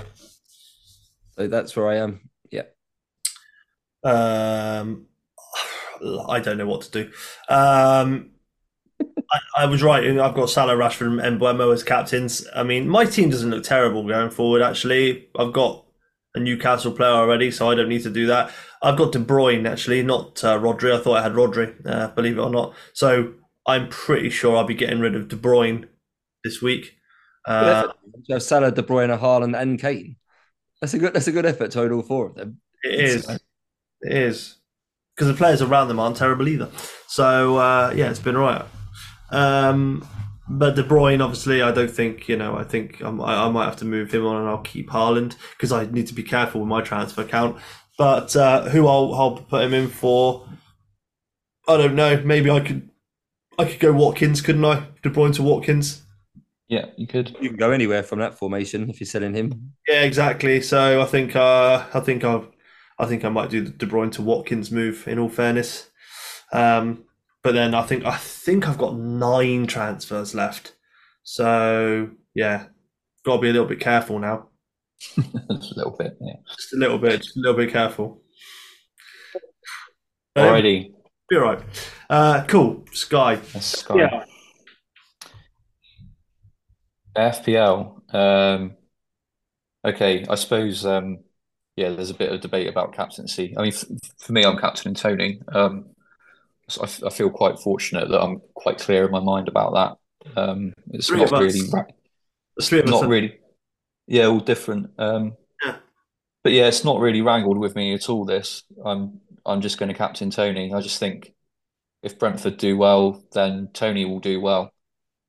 So 1.36 1.48
that's 1.48 1.76
where 1.76 1.88
I 1.88 1.96
am. 1.96 2.30
Yeah. 2.50 2.62
Um, 4.04 5.06
I 6.28 6.40
don't 6.40 6.56
know 6.56 6.66
what 6.66 6.82
to 6.82 6.90
do. 6.90 7.10
Um, 7.48 8.30
I, 9.32 9.38
I, 9.58 9.66
was 9.66 9.82
right. 9.82 10.04
I've 10.18 10.34
got 10.34 10.50
Salah, 10.50 10.74
Rashford, 10.74 11.24
and 11.24 11.40
Mbeumo 11.40 11.72
as 11.72 11.82
captains. 11.82 12.46
I 12.54 12.62
mean, 12.62 12.88
my 12.88 13.04
team 13.04 13.30
doesn't 13.30 13.50
look 13.50 13.64
terrible 13.64 14.06
going 14.06 14.30
forward. 14.30 14.62
Actually, 14.62 15.28
I've 15.38 15.52
got 15.52 15.84
a 16.34 16.40
Newcastle 16.40 16.92
player 16.92 17.10
already, 17.10 17.50
so 17.50 17.70
I 17.70 17.74
don't 17.74 17.88
need 17.88 18.02
to 18.02 18.10
do 18.10 18.26
that. 18.26 18.52
I've 18.82 18.96
got 18.96 19.12
De 19.12 19.18
Bruyne 19.18 19.68
actually, 19.68 20.02
not 20.02 20.42
uh, 20.42 20.58
Rodri. 20.58 20.94
I 20.94 21.02
thought 21.02 21.18
I 21.18 21.22
had 21.22 21.32
Rodri, 21.32 21.74
uh, 21.86 22.08
believe 22.08 22.38
it 22.38 22.40
or 22.40 22.50
not. 22.50 22.74
So 22.92 23.34
I'm 23.66 23.88
pretty 23.88 24.30
sure 24.30 24.56
I'll 24.56 24.64
be 24.64 24.74
getting 24.74 25.00
rid 25.00 25.14
of 25.14 25.28
De 25.28 25.36
Bruyne 25.36 25.88
this 26.42 26.62
week. 26.62 26.96
Uh, 27.46 27.88
so 28.24 28.38
Salah, 28.38 28.72
De 28.72 28.82
Bruyne, 28.82 29.18
Haaland, 29.18 29.60
and 29.60 29.80
Kane. 29.80 30.16
That's 30.80 30.94
a 30.94 30.98
good. 30.98 31.14
That's 31.14 31.26
a 31.26 31.32
good 31.32 31.46
effort 31.46 31.70
to 31.72 31.92
all 31.92 32.02
four 32.02 32.26
of 32.26 32.34
them. 32.36 32.60
It 32.82 33.00
is. 33.00 33.28
It 34.02 34.16
is 34.16 34.56
because 35.14 35.28
the 35.28 35.36
players 35.36 35.60
around 35.60 35.88
them 35.88 36.00
aren't 36.00 36.16
terrible 36.16 36.48
either. 36.48 36.70
So 37.06 37.58
uh, 37.58 37.92
yeah, 37.94 38.08
it's 38.08 38.18
been 38.18 38.38
right. 38.38 38.64
Um, 39.30 40.06
but 40.48 40.74
De 40.74 40.82
Bruyne, 40.82 41.22
obviously, 41.22 41.62
I 41.62 41.70
don't 41.70 41.90
think 41.90 42.28
you 42.28 42.36
know. 42.36 42.56
I 42.56 42.64
think 42.64 43.00
I'm, 43.00 43.20
I, 43.20 43.44
I 43.44 43.50
might 43.50 43.66
have 43.66 43.76
to 43.76 43.84
move 43.84 44.12
him 44.12 44.26
on, 44.26 44.40
and 44.40 44.48
I'll 44.48 44.58
keep 44.58 44.90
Haaland 44.90 45.36
because 45.52 45.72
I 45.72 45.86
need 45.86 46.08
to 46.08 46.14
be 46.14 46.22
careful 46.22 46.60
with 46.60 46.68
my 46.68 46.80
transfer 46.80 47.24
count. 47.24 47.56
But 47.96 48.34
uh, 48.34 48.68
who 48.70 48.88
I'll, 48.88 49.14
I'll 49.14 49.36
put 49.36 49.62
him 49.62 49.74
in 49.74 49.88
for, 49.88 50.48
I 51.68 51.76
don't 51.76 51.94
know. 51.94 52.22
Maybe 52.24 52.50
I 52.50 52.60
could, 52.60 52.88
I 53.58 53.66
could 53.66 53.78
go 53.78 53.92
Watkins, 53.92 54.40
couldn't 54.40 54.64
I? 54.64 54.86
De 55.02 55.10
Bruyne 55.10 55.34
to 55.34 55.42
Watkins. 55.42 56.02
Yeah, 56.66 56.86
you 56.96 57.06
could. 57.06 57.36
You 57.40 57.50
can 57.50 57.58
go 57.58 57.72
anywhere 57.72 58.02
from 58.02 58.20
that 58.20 58.38
formation 58.38 58.88
if 58.88 59.00
you're 59.00 59.06
selling 59.06 59.34
him. 59.34 59.74
Yeah, 59.86 60.02
exactly. 60.02 60.62
So 60.62 61.02
I 61.02 61.04
think, 61.04 61.36
uh, 61.36 61.84
I 61.92 62.00
think 62.00 62.24
I, 62.24 62.42
I 62.98 63.06
think 63.06 63.24
I 63.24 63.28
might 63.28 63.50
do 63.50 63.60
the 63.60 63.70
De 63.70 63.86
Bruyne 63.86 64.12
to 64.12 64.22
Watkins 64.22 64.70
move. 64.70 65.06
In 65.06 65.18
all 65.18 65.28
fairness, 65.28 65.90
um, 66.52 67.04
but 67.42 67.52
then 67.52 67.74
I 67.74 67.82
think 67.82 68.04
I 68.04 68.16
think 68.16 68.68
I've 68.68 68.78
got 68.78 68.96
nine 68.96 69.66
transfers 69.66 70.34
left. 70.34 70.74
So 71.22 72.10
yeah, 72.34 72.66
got 73.24 73.36
to 73.36 73.42
be 73.42 73.50
a 73.50 73.52
little 73.52 73.68
bit 73.68 73.80
careful 73.80 74.18
now. 74.18 74.48
just 75.00 75.72
a 75.72 75.76
little 75.76 75.96
bit, 75.98 76.16
yeah. 76.20 76.34
Just 76.56 76.74
a 76.74 76.76
little 76.76 76.98
bit, 76.98 77.22
just 77.22 77.36
a 77.36 77.40
little 77.40 77.56
bit 77.56 77.72
careful. 77.72 78.22
Alrighty. 80.36 80.86
Um, 80.86 80.94
be 81.28 81.36
all 81.36 81.42
right. 81.42 81.60
Uh, 82.08 82.44
cool. 82.46 82.84
Sky. 82.92 83.40
Sky. 83.60 83.96
Yeah. 83.96 84.24
FPL. 87.16 88.14
Um, 88.14 88.76
okay, 89.84 90.26
I 90.28 90.34
suppose. 90.34 90.84
Um, 90.84 91.20
yeah, 91.76 91.90
there's 91.90 92.10
a 92.10 92.14
bit 92.14 92.32
of 92.32 92.40
debate 92.40 92.68
about 92.68 92.94
captaincy. 92.94 93.54
I 93.56 93.62
mean, 93.62 93.72
f- 93.72 93.84
for 94.18 94.32
me, 94.32 94.44
I'm 94.44 94.58
captaining 94.58 94.94
Toney. 94.94 95.40
Um, 95.52 95.86
I, 96.78 97.06
I, 97.06 97.10
feel 97.10 97.30
quite 97.30 97.58
fortunate 97.58 98.08
that 98.08 98.20
I'm 98.20 98.40
quite 98.54 98.78
clear 98.78 99.06
in 99.06 99.10
my 99.10 99.20
mind 99.20 99.48
about 99.48 99.74
that. 99.74 100.40
Um, 100.40 100.72
it's 100.90 101.08
three 101.08 101.18
not 101.18 101.32
really, 101.32 101.60
not 102.82 103.08
really, 103.08 103.38
yeah, 104.06 104.26
all 104.26 104.40
different. 104.40 104.90
Um, 104.98 105.36
yeah. 105.64 105.76
But 106.42 106.52
yeah, 106.52 106.66
it's 106.66 106.84
not 106.84 107.00
really 107.00 107.22
wrangled 107.22 107.58
with 107.58 107.74
me 107.74 107.94
at 107.94 108.08
all. 108.08 108.24
This, 108.24 108.64
I'm, 108.84 109.20
I'm 109.46 109.60
just 109.60 109.78
going 109.78 109.88
to 109.88 109.94
captain 109.94 110.30
Toney. 110.30 110.72
I 110.72 110.80
just 110.80 110.98
think 110.98 111.34
if 112.02 112.18
Brentford 112.18 112.56
do 112.56 112.76
well, 112.76 113.22
then 113.32 113.68
Toney 113.72 114.04
will 114.04 114.20
do 114.20 114.40
well. 114.40 114.72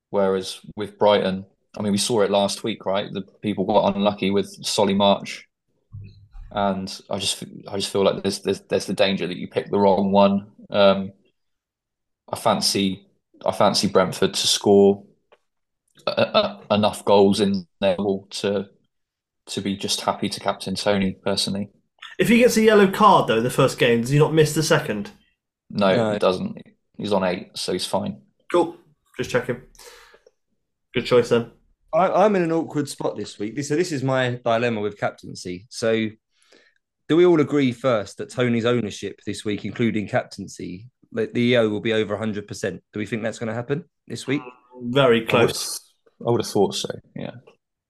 Whereas 0.10 0.60
with 0.76 0.98
Brighton, 0.98 1.46
I 1.78 1.82
mean, 1.82 1.92
we 1.92 1.98
saw 1.98 2.22
it 2.22 2.32
last 2.32 2.64
week, 2.64 2.86
right? 2.86 3.12
The 3.12 3.22
people 3.42 3.66
got 3.66 3.96
unlucky 3.96 4.30
with 4.30 4.48
Solly 4.66 4.94
March, 4.94 5.48
and 6.52 7.02
I 7.10 7.18
just 7.18 7.44
I 7.70 7.78
just 7.78 7.92
feel 7.92 8.04
like 8.04 8.22
there's 8.22 8.40
there's, 8.40 8.60
there's 8.62 8.86
the 8.86 8.94
danger 8.94 9.26
that 9.26 9.38
you 9.38 9.48
pick 9.48 9.72
the 9.72 9.80
wrong 9.80 10.12
one. 10.12 10.52
Um, 10.70 11.14
I 12.32 12.36
fancy 12.38 13.08
I 13.46 13.52
fancy 13.52 13.88
Brentford 13.88 14.34
to 14.34 14.48
score 14.48 15.04
a, 16.08 16.12
a, 16.12 16.76
enough 16.76 17.04
goals 17.06 17.40
in 17.40 17.68
there 17.80 17.98
to 17.98 18.70
to 19.48 19.62
be 19.62 19.76
just 19.76 20.02
happy 20.02 20.30
to 20.30 20.40
captain 20.40 20.76
Toney 20.76 21.18
personally. 21.24 21.70
If 22.20 22.30
he 22.30 22.38
gets 22.38 22.58
a 22.58 22.62
yellow 22.62 22.90
card 22.90 23.28
though 23.28 23.42
the 23.42 23.50
first 23.50 23.80
game, 23.80 24.02
does 24.02 24.12
he 24.12 24.20
not 24.20 24.34
miss 24.34 24.54
the 24.54 24.64
second? 24.64 25.12
No, 25.70 25.96
no. 25.96 26.14
he 26.14 26.20
doesn't. 26.20 26.58
He's 26.98 27.14
on 27.14 27.24
eight, 27.24 27.52
so 27.56 27.74
he's 27.74 27.86
fine. 27.86 28.22
Cool. 28.52 28.76
Just 29.18 29.32
checking. 29.32 29.62
Good 30.94 31.06
choice 31.06 31.30
then. 31.30 31.52
I, 31.94 32.26
am 32.26 32.36
in 32.36 32.44
an 32.44 32.52
awkward 32.52 32.88
spot 32.88 33.18
this 33.18 33.40
week. 33.40 33.62
So 33.64 33.76
this 33.76 33.92
is 33.92 34.04
my 34.04 34.40
dilemma 34.46 34.82
with 34.82 34.98
captaincy. 34.98 35.68
So 35.70 36.08
do 37.10 37.16
we 37.18 37.26
all 37.26 37.42
agree 37.42 37.72
first 37.72 38.18
that 38.18 38.30
Toney's 38.30 38.66
ownership 38.66 39.20
this 39.26 39.44
week, 39.44 39.66
including 39.66 40.08
captaincy, 40.08 40.91
the 41.12 41.40
EO 41.40 41.70
will 41.70 41.82
be 41.82 41.94
over 41.94 42.18
100%? 42.18 42.80
Do 42.94 43.00
we 43.00 43.06
think 43.06 43.24
that's 43.24 43.40
going 43.40 43.48
to 43.48 43.54
happen 43.54 43.86
this 44.08 44.28
week? 44.28 44.42
Very 44.82 45.26
close. 45.26 45.80
I 46.20 46.24
would, 46.24 46.28
I 46.28 46.32
would 46.32 46.42
have 46.42 46.52
thought 46.52 46.76
so. 46.76 46.90
Yeah. 47.16 47.32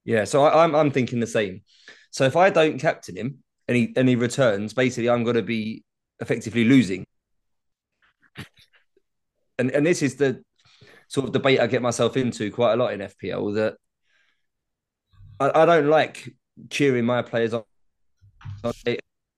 Yeah. 0.04 0.24
So 0.24 0.44
I, 0.44 0.64
I'm 0.64 0.76
I'm 0.76 0.92
thinking 0.92 1.20
the 1.20 1.28
same. 1.28 1.62
So 2.10 2.26
if 2.26 2.36
I 2.36 2.50
don't 2.50 2.80
captain 2.80 3.16
him 3.16 3.40
and 3.68 3.78
he 3.78 3.94
and 3.96 4.10
he 4.10 4.16
returns, 4.16 4.74
basically 4.74 5.10
I'm 5.10 5.24
going 5.24 5.36
to 5.36 5.44
be 5.44 5.84
effectively 6.20 6.66
losing. 6.66 7.06
And 9.58 9.72
and 9.72 9.86
this 9.86 10.02
is 10.02 10.16
the 10.16 10.44
sort 11.08 11.28
of 11.28 11.34
debate 11.34 11.60
I 11.60 11.68
get 11.68 11.82
myself 11.82 12.18
into 12.18 12.52
quite 12.52 12.74
a 12.74 12.78
lot 12.78 12.94
in 12.94 13.02
FPL 13.02 13.56
that 13.56 13.76
I, 15.40 15.62
I 15.64 15.66
don't 15.66 15.88
like 15.88 16.34
cheering 16.70 17.06
my 17.06 17.22
players 17.22 17.54
on. 17.54 17.64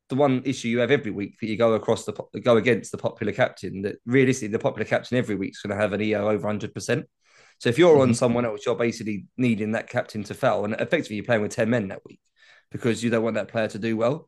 The 0.10 0.16
one 0.16 0.44
issue 0.46 0.68
you 0.68 0.80
have 0.80 0.92
every 0.92 1.12
week 1.12 1.40
that 1.40 1.48
you 1.48 1.58
go 1.58 1.74
across 1.74 2.06
the 2.06 2.14
go 2.44 2.58
against 2.58 2.92
the 2.92 2.98
popular 2.98 3.32
captain. 3.32 3.82
That 3.84 3.96
realistically, 4.06 4.50
the 4.50 4.60
popular 4.60 4.86
captain 4.86 5.18
every 5.18 5.36
week 5.36 5.52
is 5.52 5.60
going 5.60 5.76
to 5.76 5.82
have 5.82 5.94
an 5.94 6.02
EO 6.02 6.30
over 6.30 6.48
hundred 6.48 6.74
percent. 6.74 7.06
So 7.60 7.70
if 7.70 7.78
you're 7.78 7.94
mm-hmm. 7.94 8.10
on 8.10 8.14
someone 8.14 8.46
else, 8.46 8.66
you're 8.66 8.76
basically 8.76 9.26
needing 9.38 9.72
that 9.72 9.90
captain 9.90 10.24
to 10.26 10.34
foul, 10.34 10.66
and 10.66 10.74
effectively 10.74 11.16
you're 11.16 11.26
playing 11.26 11.42
with 11.42 11.56
ten 11.56 11.70
men 11.70 11.88
that 11.88 12.06
week 12.06 12.20
because 12.72 13.04
you 13.04 13.10
don't 13.10 13.24
want 13.24 13.36
that 13.36 13.48
player 13.48 13.68
to 13.70 13.80
do 13.80 13.96
well. 13.96 14.28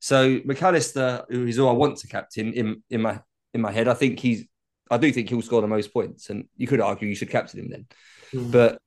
So 0.00 0.38
McAllister, 0.40 1.24
who 1.28 1.46
is 1.46 1.58
all 1.58 1.68
I 1.68 1.72
want 1.72 1.98
to 1.98 2.08
captain 2.08 2.52
in 2.52 2.82
in 2.90 3.02
my 3.02 3.20
in 3.54 3.60
my 3.60 3.72
head, 3.72 3.88
I 3.88 3.94
think 3.94 4.18
he's 4.20 4.44
I 4.90 4.98
do 4.98 5.12
think 5.12 5.28
he'll 5.28 5.42
score 5.42 5.60
the 5.60 5.66
most 5.66 5.92
points, 5.92 6.30
and 6.30 6.48
you 6.56 6.66
could 6.66 6.80
argue 6.80 7.08
you 7.08 7.14
should 7.14 7.30
captain 7.30 7.60
him 7.60 7.70
then. 7.70 7.86
Mm. 8.32 8.52
But 8.52 8.80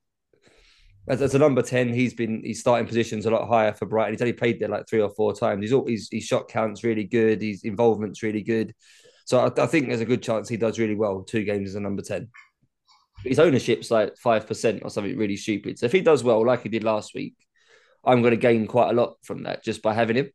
as, 1.08 1.22
as, 1.22 1.34
a 1.34 1.38
number 1.38 1.62
ten, 1.62 1.92
he's 1.92 2.14
been 2.14 2.42
he's 2.44 2.60
starting 2.60 2.86
positions 2.86 3.26
a 3.26 3.30
lot 3.30 3.48
higher 3.48 3.72
for 3.72 3.86
Brighton. 3.86 4.14
He's 4.14 4.22
only 4.22 4.32
played 4.32 4.60
there 4.60 4.68
like 4.68 4.88
three 4.88 5.00
or 5.00 5.10
four 5.10 5.32
times. 5.32 5.62
He's 5.62 5.72
all 5.72 5.86
he's, 5.86 6.08
shot 6.22 6.48
count's 6.48 6.84
really 6.84 7.04
good. 7.04 7.42
His 7.42 7.64
involvement's 7.64 8.22
really 8.22 8.42
good. 8.42 8.74
So 9.24 9.38
I, 9.38 9.62
I, 9.62 9.66
think 9.66 9.88
there's 9.88 10.00
a 10.00 10.06
good 10.06 10.22
chance 10.22 10.48
he 10.48 10.56
does 10.56 10.78
really 10.78 10.94
well 10.94 11.22
two 11.22 11.44
games 11.44 11.70
as 11.70 11.74
a 11.74 11.80
number 11.80 12.02
ten. 12.02 12.28
His 13.24 13.38
ownership's 13.38 13.90
like 13.90 14.16
five 14.16 14.46
percent 14.46 14.82
or 14.84 14.90
something 14.90 15.16
really 15.16 15.36
stupid. 15.36 15.78
So 15.78 15.86
if 15.86 15.92
he 15.92 16.00
does 16.00 16.22
well, 16.22 16.44
like 16.44 16.62
he 16.62 16.68
did 16.68 16.84
last 16.84 17.14
week, 17.14 17.34
I'm 18.04 18.22
going 18.22 18.32
to 18.32 18.36
gain 18.36 18.66
quite 18.66 18.90
a 18.90 18.94
lot 18.94 19.16
from 19.22 19.44
that 19.44 19.64
just 19.64 19.82
by 19.82 19.94
having 19.94 20.16
him. 20.16 20.30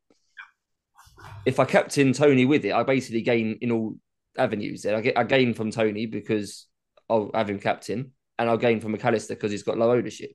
If 1.45 1.59
I 1.59 1.65
captain 1.65 2.13
Toney 2.13 2.45
with 2.45 2.65
it, 2.65 2.73
I 2.73 2.83
basically 2.83 3.21
gain 3.21 3.59
in 3.61 3.71
all 3.71 3.95
avenues. 4.37 4.81
There, 4.81 4.95
I 4.95 5.01
get 5.01 5.17
I 5.17 5.23
gain 5.23 5.53
from 5.53 5.71
Toney 5.71 6.07
because 6.07 6.67
I'll 7.09 7.29
have 7.33 7.49
him 7.49 7.59
captain, 7.59 8.11
and 8.39 8.49
I'll 8.49 8.57
gain 8.57 8.79
from 8.79 8.95
McAllister 8.95 9.29
because 9.29 9.51
he's 9.51 9.63
got 9.63 9.77
low 9.77 9.91
ownership. 9.91 10.31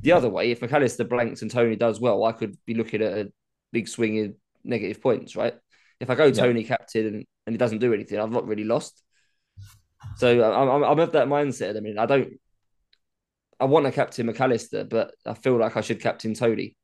The 0.00 0.12
other 0.12 0.28
way, 0.28 0.50
if 0.50 0.60
McAllister 0.60 1.08
blanks 1.08 1.42
and 1.42 1.50
Toney 1.50 1.76
does 1.76 2.00
well, 2.00 2.24
I 2.24 2.32
could 2.32 2.56
be 2.66 2.74
looking 2.74 3.02
at 3.02 3.12
a 3.12 3.32
big 3.72 3.88
swing 3.88 4.16
in 4.16 4.34
negative 4.64 5.02
points, 5.02 5.36
right? 5.36 5.54
If 6.00 6.10
I 6.10 6.14
go 6.14 6.30
Toney 6.30 6.62
yeah. 6.62 6.68
captain 6.68 7.06
and, 7.06 7.24
and 7.46 7.54
he 7.54 7.58
doesn't 7.58 7.78
do 7.78 7.94
anything, 7.94 8.18
I've 8.18 8.30
not 8.30 8.46
really 8.46 8.64
lost. 8.64 9.02
So 10.16 10.44
I'm, 10.44 10.84
I'm 10.84 10.98
of 10.98 11.12
that 11.12 11.28
mindset. 11.28 11.76
I 11.76 11.80
mean, 11.80 11.98
I 11.98 12.06
don't. 12.06 12.34
I 13.60 13.66
want 13.66 13.86
to 13.86 13.92
captain 13.92 14.26
McAllister, 14.26 14.88
but 14.88 15.14
I 15.24 15.34
feel 15.34 15.56
like 15.56 15.76
I 15.76 15.80
should 15.80 16.00
captain 16.00 16.34
Toney. 16.34 16.76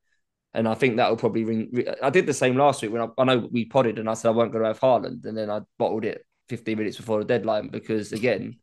And 0.55 0.67
I 0.67 0.75
think 0.75 0.97
that'll 0.97 1.17
probably 1.17 1.45
ring. 1.45 1.85
I 2.03 2.11
did 2.11 2.27
the 2.27 2.35
same 2.35 2.57
last 2.57 2.83
week 2.83 2.93
when 2.93 3.03
I, 3.03 3.09
I 3.19 3.25
know 3.25 3.49
we 3.51 3.67
potted 3.67 3.99
and 3.99 4.09
I 4.09 4.15
said 4.15 4.29
I 4.29 4.33
weren't 4.33 4.53
going 4.53 4.63
to 4.63 4.69
have 4.69 4.81
Haaland, 4.81 5.25
and 5.25 5.37
then 5.37 5.51
I 5.51 5.61
bottled 5.79 6.05
it 6.05 6.25
15 6.49 6.79
minutes 6.79 6.97
before 6.97 7.19
the 7.21 7.25
deadline 7.25 7.69
because, 7.69 8.13
again, 8.13 8.57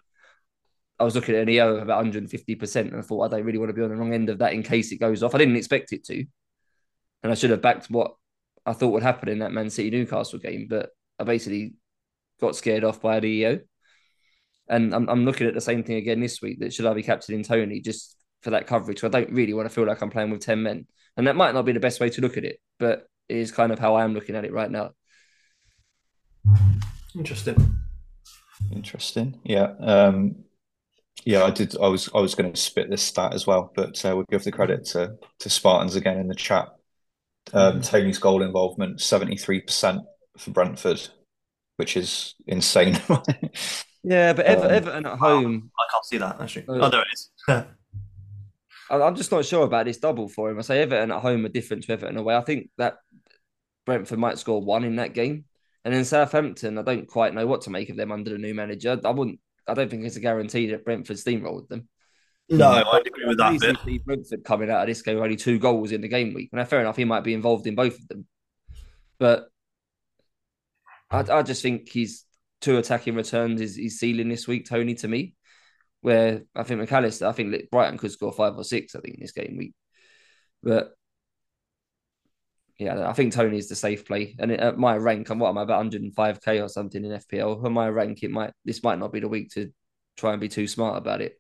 I 1.00 1.04
was 1.04 1.16
looking 1.16 1.36
at 1.36 1.42
an 1.42 1.50
EO 1.50 1.76
of 1.76 1.84
about 1.84 2.04
150%, 2.04 2.76
and 2.76 2.96
I 2.96 3.02
thought 3.02 3.22
I 3.22 3.38
don't 3.38 3.46
really 3.46 3.60
want 3.60 3.70
to 3.70 3.74
be 3.74 3.84
on 3.84 3.90
the 3.90 3.96
wrong 3.96 4.14
end 4.14 4.30
of 4.30 4.40
that 4.40 4.54
in 4.54 4.64
case 4.64 4.92
it 4.92 4.98
goes 4.98 5.22
off. 5.22 5.36
I 5.36 5.38
didn't 5.38 5.56
expect 5.56 5.94
it 5.94 6.04
to. 6.06 6.26
And 7.24 7.32
I 7.32 7.36
should 7.36 7.52
have 7.52 7.62
backed 7.62 7.90
what 7.90 8.16
I 8.66 8.74
thought 8.74 8.94
would 8.94 9.04
happen 9.04 9.30
in 9.30 9.40
that 9.40 9.52
Man 9.52 9.70
City 9.70 9.92
Newcastle 9.92 10.40
game, 10.40 10.68
but 10.70 10.90
I 11.20 11.24
basically 11.24 11.76
got 12.40 12.56
scared 12.56 12.84
off 12.84 13.02
by 13.02 13.20
the 13.20 13.28
EO. 13.28 13.60
And 14.70 14.94
I'm, 14.94 15.08
I'm 15.08 15.26
looking 15.26 15.48
at 15.48 15.54
the 15.54 15.62
same 15.62 15.84
thing 15.84 15.96
again 15.96 16.20
this 16.20 16.42
week 16.42 16.60
that 16.60 16.74
should 16.74 16.86
I 16.86 16.94
be 16.94 17.04
captaining 17.04 17.44
Toney 17.44 17.80
just 17.80 18.18
for 18.42 18.50
that 18.50 18.68
coverage? 18.68 19.00
So 19.00 19.08
I 19.08 19.12
don't 19.12 19.32
really 19.32 19.54
want 19.54 19.68
to 19.70 19.74
feel 19.74 19.86
like 19.86 20.02
I'm 20.02 20.10
playing 20.10 20.32
with 20.32 20.42
10 20.42 20.62
men. 20.62 20.86
And 21.16 21.28
that 21.28 21.36
might 21.36 21.54
not 21.54 21.66
be 21.66 21.72
the 21.72 21.80
best 21.80 22.00
way 22.00 22.10
to 22.10 22.22
look 22.22 22.38
at 22.38 22.44
it, 22.44 22.60
but 22.78 23.08
it 23.30 23.38
is 23.38 23.52
kind 23.52 23.72
of 23.72 23.80
how 23.80 23.96
I 23.96 24.04
am 24.04 24.14
looking 24.14 24.36
at 24.36 24.46
it 24.46 24.54
right 24.54 24.70
now. 24.70 24.92
Interesting. 27.16 27.80
Interesting. 28.72 29.40
Yeah. 29.44 29.74
Um, 29.80 30.44
yeah, 31.28 31.44
I 31.44 31.50
did. 31.50 31.76
I 31.76 31.90
was 31.90 32.10
I 32.16 32.22
was 32.22 32.36
going 32.36 32.54
to 32.54 32.58
spit 32.58 32.90
this 32.90 33.04
stat 33.04 33.34
as 33.34 33.46
well, 33.46 33.70
but 33.76 34.04
uh, 34.06 34.16
we'll 34.16 34.26
give 34.32 34.46
the 34.46 34.52
credit 34.52 34.86
to 34.86 35.18
to 35.40 35.50
Spartans 35.50 35.98
again 35.98 36.20
in 36.20 36.30
the 36.30 36.36
chat. 36.36 36.70
Um, 37.52 37.82
mm-hmm. 37.82 38.22
Goal 38.22 38.42
involvement 38.44 39.02
seventy 39.02 39.36
three 39.36 39.60
percent 39.60 40.04
for 40.38 40.52
Brentford, 40.52 41.06
which 41.76 41.98
is 41.98 42.34
insane. 42.48 42.94
yeah, 44.04 44.32
but 44.32 44.46
Ever, 44.46 44.68
um, 44.68 44.72
Everton 44.72 45.06
at 45.06 45.18
home. 45.18 45.70
I 45.78 45.92
can't 45.92 46.06
see 46.06 46.18
that 46.18 46.40
actually. 46.40 46.66
Uh, 46.70 46.86
oh, 46.86 46.90
there 46.90 47.02
it 47.02 47.08
is. 47.12 47.30
I'm 48.90 49.16
just 49.16 49.34
not 49.34 49.44
sure 49.44 49.66
about 49.66 49.86
this 49.86 49.98
double 49.98 50.30
for 50.30 50.50
him. 50.50 50.58
I 50.58 50.62
say 50.62 50.82
Everton 50.82 51.12
at 51.12 51.22
home 51.22 51.46
are 51.46 51.50
different 51.50 51.84
to 51.84 51.92
Everton 51.92 52.16
away. 52.16 52.38
I 52.38 52.42
think 52.42 52.70
that 52.78 53.00
Brentford 53.86 54.18
might 54.18 54.40
score 54.40 54.62
one 54.62 54.86
in 54.86 54.96
that 54.96 55.14
game. 55.14 55.44
And 55.84 55.94
in 55.94 56.06
Southampton, 56.06 56.78
I 56.78 56.84
don't 56.84 57.06
quite 57.06 57.34
know 57.34 57.48
what 57.48 57.64
to 57.64 57.70
make 57.70 57.90
of 57.90 57.98
them 57.98 58.14
under 58.14 58.32
the 58.32 58.38
new 58.38 58.54
manager. 58.54 58.98
I 59.04 59.10
wouldn't. 59.10 59.42
I 59.68 59.74
don't 59.74 59.90
think 59.90 60.06
it's 60.06 60.16
a 60.16 60.22
guarantee 60.22 60.68
that 60.72 60.86
Brentford 60.86 61.18
steamrolled 61.18 61.68
them. 61.68 61.88
No, 62.50 62.70
I 62.70 63.00
agree 63.00 63.26
with 63.26 63.38
that. 63.38 63.60
Bit. 63.60 63.78
See 63.84 63.98
Brentford 63.98 64.44
coming 64.44 64.70
out 64.70 64.82
of 64.82 64.88
this 64.88 65.02
game 65.02 65.18
only 65.18 65.36
two 65.36 65.60
goals 65.60 65.92
in 65.92 66.02
the 66.02 66.08
game 66.08 66.34
week. 66.34 66.50
Now, 66.54 66.64
fair 66.66 66.80
enough, 66.80 66.96
he 66.96 67.04
might 67.06 67.24
be 67.24 67.34
involved 67.34 67.68
in 67.68 67.76
both 67.76 68.00
of 68.00 68.08
them, 68.08 68.26
but 69.20 69.50
I, 71.10 71.20
I 71.20 71.44
just 71.44 71.62
think 71.62 71.90
he's 71.90 72.26
two 72.62 72.78
attacking 72.78 73.16
returns 73.16 73.62
is 73.62 73.76
he's 73.76 74.00
ceiling 74.00 74.30
this 74.30 74.48
week, 74.48 74.68
Toney. 74.68 74.96
To 74.96 75.08
me, 75.08 75.36
where 76.02 76.44
I 76.56 76.64
think 76.64 76.82
McAllister, 76.82 77.28
I 77.28 77.34
think 77.34 77.70
Brighton 77.70 77.98
could 77.98 78.12
score 78.12 78.32
five 78.32 78.56
or 78.56 78.64
six. 78.64 78.96
I 78.96 79.00
think 79.00 79.16
in 79.16 79.22
this 79.22 79.32
game 79.32 79.58
week, 79.58 79.74
but 80.64 80.97
yeah, 82.78 83.10
I 83.10 83.14
think 83.14 83.34
Toney 83.34 83.58
is 83.58 83.70
the 83.70 83.76
safe 83.76 84.06
play. 84.06 84.36
And 84.38 84.52
at 84.52 84.78
my 84.78 84.96
rank, 84.96 85.30
I'm 85.30 85.40
what 85.40 85.50
am 85.50 85.58
I'm 85.58 85.64
about 85.64 85.86
105k 85.86 86.64
or 86.64 86.70
something 86.70 87.04
in 87.04 87.12
FPL. 87.12 87.66
At 87.66 87.72
my 87.72 87.90
rank, 87.90 88.22
it 88.22 88.32
might 88.32 88.54
this 88.66 88.84
might 88.84 89.00
not 89.00 89.12
be 89.12 89.20
the 89.20 89.28
week 89.28 89.50
to 89.52 89.72
try 90.16 90.32
and 90.32 90.42
be 90.42 90.48
too 90.48 90.68
smart 90.68 90.98
about 90.98 91.22
it. 91.22 91.40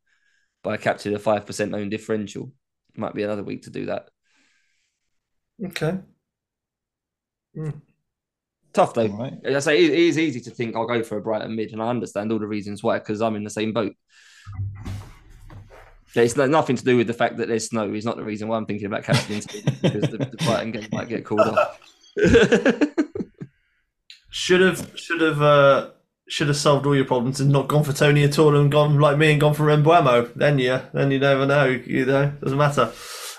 But 0.63 0.71
I 0.71 0.78
captured 0.78 1.13
a 1.13 1.19
five 1.19 1.45
percent 1.45 1.76
own 1.76 1.89
differential. 1.89 2.52
It 2.95 3.00
Might 3.00 3.13
be 3.13 3.23
another 3.23 3.43
week 3.43 3.63
to 3.63 3.69
do 3.69 3.86
that. 3.86 4.10
Okay. 5.63 6.00
Mm. 7.56 7.82
Tough 8.73 8.95
though. 8.95 9.08
Right. 9.08 9.34
I 9.45 9.60
say 9.60 9.84
it 9.84 9.91
is 9.91 10.17
easy 10.17 10.41
to 10.41 10.52
think 10.52 10.76
I'll 10.76 10.88
go 10.88 11.04
for 11.04 11.17
a 11.17 11.21
Brighton 11.21 11.56
mid, 11.56 11.71
and 11.71 11.82
I 11.82 11.89
understand 11.89 12.32
all 12.32 12.39
the 12.39 12.47
reasons 12.47 12.82
why 12.82 12.97
because 12.97 13.21
I'm 13.21 13.36
in 13.36 13.43
the 13.43 13.50
same 13.52 13.73
boat. 13.73 13.93
It's 16.15 16.36
nothing 16.36 16.76
to 16.76 16.84
do 16.84 16.98
with 16.98 17.08
the 17.08 17.13
fact 17.13 17.38
that 17.38 17.48
there's 17.48 17.70
snow. 17.70 17.93
Is 17.93 18.06
not 18.06 18.17
the 18.17 18.24
reason 18.24 18.48
why 18.48 18.58
I'm 18.58 18.65
thinking 18.65 18.88
about 18.88 19.04
captaining 19.04 19.43
because 19.82 20.10
the, 20.10 20.17
the 20.17 20.38
Brighton 20.46 20.72
game 20.72 20.88
might 20.91 21.10
get 21.10 21.26
called 21.26 21.41
off. 21.41 21.80
should 24.30 24.62
have 24.62 24.91
should 24.96 25.22
have 25.22 25.41
uh, 25.41 25.89
should 26.28 26.48
have 26.48 26.58
solved 26.58 26.86
all 26.86 26.96
your 26.96 27.06
problems 27.06 27.39
and 27.39 27.52
not 27.52 27.67
gone 27.67 27.84
for 27.84 27.93
Toney 27.93 28.24
at 28.24 28.39
all 28.39 28.56
and 28.56 28.72
gone 28.72 29.00
like 29.00 29.17
me 29.17 29.32
and 29.32 29.41
gone 29.41 29.54
for 29.54 29.65
Mbeumo. 29.65 30.34
Then 30.34 30.60
yeah, 30.60 30.86
then 30.93 31.12
you 31.12 31.20
never 31.20 31.46
know. 31.46 31.65
You 31.65 32.06
know, 32.06 32.32
doesn't 32.41 32.58
matter. 32.58 32.91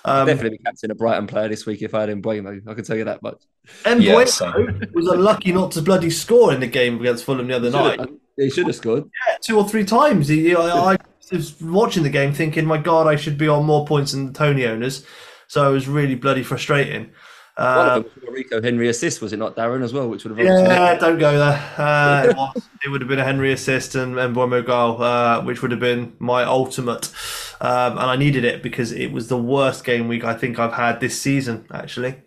Um, 0.04 0.26
Definitely 0.26 0.58
be 0.58 0.64
captain 0.64 0.90
a 0.90 0.94
Brighton 0.94 1.26
player 1.26 1.48
this 1.48 1.66
week 1.66 1.82
if 1.82 1.94
I 1.94 2.02
had 2.02 2.10
Mbeumo. 2.10 2.68
I 2.68 2.74
can 2.74 2.84
tell 2.84 2.96
you 2.96 3.04
that 3.04 3.22
much. 3.22 3.42
Mbeumo 3.84 4.02
yeah, 4.02 4.86
was 4.94 5.08
unlucky 5.08 5.52
not 5.52 5.72
to 5.72 5.82
bloody 5.82 6.10
score 6.10 6.52
in 6.52 6.60
the 6.60 6.66
game 6.66 7.00
against 7.00 7.24
Fulham 7.24 7.48
the 7.48 7.56
other 7.56 7.70
night. 7.70 8.00
He 8.36 8.50
should 8.50 8.66
have 8.66 8.76
scored. 8.76 9.04
Yeah, 9.04 9.36
two 9.42 9.58
or 9.58 9.68
three 9.68 9.84
times. 9.84 10.28
He, 10.28 10.54
I, 10.54 10.92
I 10.92 10.96
was 11.36 11.60
watching 11.60 12.02
the 12.02 12.10
game 12.10 12.32
thinking, 12.32 12.64
my 12.64 12.78
God, 12.78 13.06
I 13.06 13.16
should 13.16 13.38
be 13.38 13.48
on 13.48 13.64
more 13.64 13.86
points 13.86 14.12
than 14.12 14.26
the 14.26 14.32
Toney 14.32 14.66
owners. 14.66 15.04
So 15.46 15.68
it 15.68 15.72
was 15.72 15.88
really 15.88 16.14
bloody 16.14 16.42
frustrating. 16.42 17.10
One 17.56 17.66
Uh, 17.66 17.80
of 17.80 18.04
them 18.04 18.12
was 18.14 18.28
a 18.28 18.30
Rico 18.30 18.62
Henry 18.62 18.88
assist, 18.88 19.20
was 19.20 19.32
it 19.32 19.38
not, 19.38 19.56
Darren, 19.56 19.82
as 19.82 19.92
well? 19.92 20.08
Which 20.08 20.24
would 20.24 20.38
have 20.38 20.46
yeah, 20.46 20.94
don't 20.94 21.18
go 21.18 21.36
there. 21.36 21.74
Uh, 21.76 22.26
it, 22.28 22.36
was. 22.36 22.68
it 22.84 22.88
would 22.88 23.00
have 23.00 23.08
been 23.08 23.18
a 23.18 23.24
Henry 23.24 23.52
assist 23.52 23.96
and, 23.96 24.16
and 24.16 24.34
goal, 24.34 25.02
uh, 25.02 25.42
which 25.42 25.60
would 25.60 25.72
have 25.72 25.80
been 25.80 26.14
my 26.20 26.44
ultimate. 26.44 27.12
Um, 27.60 27.98
and 27.98 28.10
I 28.10 28.14
needed 28.14 28.44
it 28.44 28.62
because 28.62 28.92
it 28.92 29.10
was 29.10 29.26
the 29.26 29.36
worst 29.36 29.84
game 29.84 30.06
week 30.06 30.22
I 30.22 30.34
think 30.34 30.60
I've 30.60 30.74
had 30.74 31.00
this 31.00 31.20
season, 31.20 31.66
actually. 31.72 32.18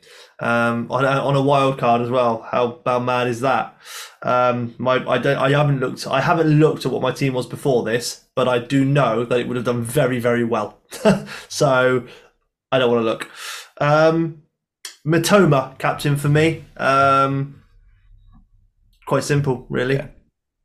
Um, 0.41 0.87
on, 0.89 1.05
a, 1.05 1.07
on 1.07 1.35
a 1.35 1.41
wild 1.41 1.77
card 1.77 2.01
as 2.01 2.09
well. 2.09 2.41
How, 2.51 2.79
how 2.83 2.99
mad 2.99 3.27
is 3.27 3.41
that? 3.41 3.77
Um, 4.23 4.75
my 4.77 4.95
I 5.07 5.17
don't 5.17 5.37
I 5.37 5.51
haven't 5.51 5.79
looked 5.79 6.05
I 6.07 6.21
haven't 6.21 6.47
looked 6.47 6.85
at 6.85 6.91
what 6.91 7.01
my 7.01 7.11
team 7.11 7.33
was 7.33 7.45
before 7.45 7.83
this, 7.83 8.25
but 8.35 8.47
I 8.47 8.59
do 8.59 8.83
know 8.83 9.23
that 9.23 9.39
it 9.39 9.47
would 9.47 9.55
have 9.55 9.65
done 9.65 9.83
very 9.83 10.19
very 10.19 10.43
well. 10.43 10.79
so 11.47 12.07
I 12.71 12.79
don't 12.79 12.91
want 12.91 13.01
to 13.01 13.05
look. 13.05 13.29
Um, 13.79 14.43
Mitoma 15.05 15.77
captain 15.77 16.15
for 16.15 16.29
me. 16.29 16.65
Um, 16.77 17.63
quite 19.05 19.23
simple, 19.23 19.65
really. 19.69 19.95
Yeah. 19.95 20.07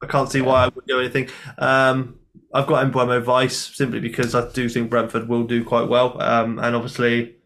I 0.03 0.07
can't 0.07 0.31
see 0.31 0.41
why 0.43 0.65
I 0.65 0.69
would 0.69 0.87
do 0.87 1.01
anything. 1.01 1.29
Um, 1.59 2.19
I've 2.53 2.67
got 2.67 2.91
Mbeumo 2.93 3.23
Vice 3.23 3.57
simply 3.57 4.01
because 4.01 4.35
I 4.35 4.51
do 4.51 4.69
think 4.69 4.91
Brentford 4.91 5.29
will 5.29 5.45
do 5.45 5.65
quite 5.65 5.89
well, 5.89 6.21
um, 6.23 6.59
and 6.59 6.77
obviously 6.77 7.37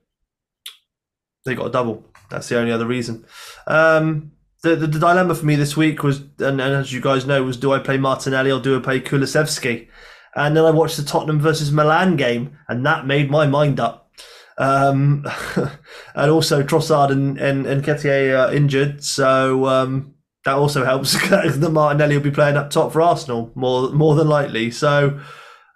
they 1.45 1.55
got 1.55 1.67
a 1.67 1.71
double. 1.71 2.05
That's 2.31 2.49
the 2.49 2.59
only 2.59 2.73
other 2.73 2.87
reason. 2.87 3.27
Um, 3.67 4.33
the, 4.63 4.77
the, 4.77 4.87
the 4.87 4.99
dilemma 4.99 5.35
for 5.35 5.47
me 5.47 5.57
this 5.57 5.77
week 5.77 6.03
was, 6.03 6.21
and, 6.39 6.61
and 6.61 6.61
as 6.61 6.93
you 6.93 7.01
guys 7.01 7.27
know, 7.27 7.43
was 7.43 7.57
do 7.57 7.73
I 7.73 7.79
play 7.79 7.97
Martinelli 7.97 8.53
or 8.53 8.61
do 8.61 8.79
I 8.79 8.83
play 8.83 9.01
Kulusevski? 9.01 9.89
And 10.37 10.57
then 10.57 10.65
I 10.65 10.71
watched 10.71 10.97
the 10.97 11.03
Tottenham 11.03 11.41
versus 11.41 11.73
Milan 11.73 12.17
game, 12.17 12.57
and 12.69 12.87
that 12.87 13.07
made 13.07 13.31
my 13.31 13.47
mind 13.47 13.81
up. 13.81 14.13
Um, 14.59 15.27
and 16.15 16.31
also 16.31 16.63
Trossard 16.63 17.11
and 17.11 17.39
and, 17.39 17.67
and 17.67 17.83
Nketiah 17.83 18.49
are 18.49 18.55
injured, 18.55 19.03
so 19.03 19.67
um, 19.67 20.15
that 20.45 20.55
also 20.55 20.85
helps. 20.85 21.15
that 21.31 21.71
Martinelli 21.73 22.17
will 22.17 22.23
be 22.23 22.31
playing 22.31 22.57
up 22.57 22.71
top 22.71 22.93
for 22.93 23.03
Arsenal 23.03 23.51
more 23.55 23.91
more 23.91 24.15
than 24.15 24.29
likely. 24.29 24.71
So 24.71 25.19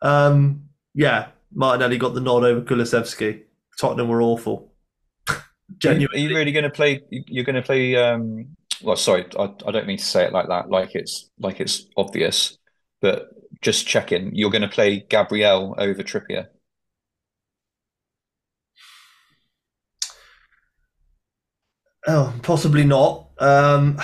um, 0.03 0.69
yeah, 0.95 1.29
Martinelli 1.53 1.99
got 1.99 2.15
the 2.15 2.21
nod 2.21 2.45
over 2.45 2.61
Kulusevski. 2.61 3.43
Tottenham 3.79 4.09
were 4.09 4.23
awful. 4.23 4.74
Are 5.71 5.73
you, 5.73 5.79
Genuinely. 5.79 6.19
are 6.19 6.29
you 6.29 6.37
really 6.37 6.53
going 6.53 6.65
to 6.65 6.71
play? 6.71 7.01
You're 7.11 7.45
going 7.45 7.57
to 7.57 7.63
play. 7.63 7.97
Um, 7.97 8.57
well, 8.83 8.97
sorry, 8.97 9.27
I, 9.39 9.53
I 9.67 9.71
don't 9.71 9.87
mean 9.87 9.99
to 9.99 10.05
say 10.05 10.25
it 10.25 10.33
like 10.33 10.49
that, 10.49 10.69
like 10.69 10.95
it's 10.95 11.31
like 11.39 11.61
it's 11.61 11.87
obvious, 11.97 12.59
but 13.01 13.29
just 13.63 13.87
checking. 13.87 14.35
You're 14.35 14.51
going 14.51 14.63
to 14.63 14.69
play 14.69 15.07
Gabriel 15.09 15.75
over 15.79 16.03
Trippier. 16.03 16.49
Oh, 22.07 22.35
possibly 22.43 22.85
not. 22.85 23.31
Um, 23.39 23.99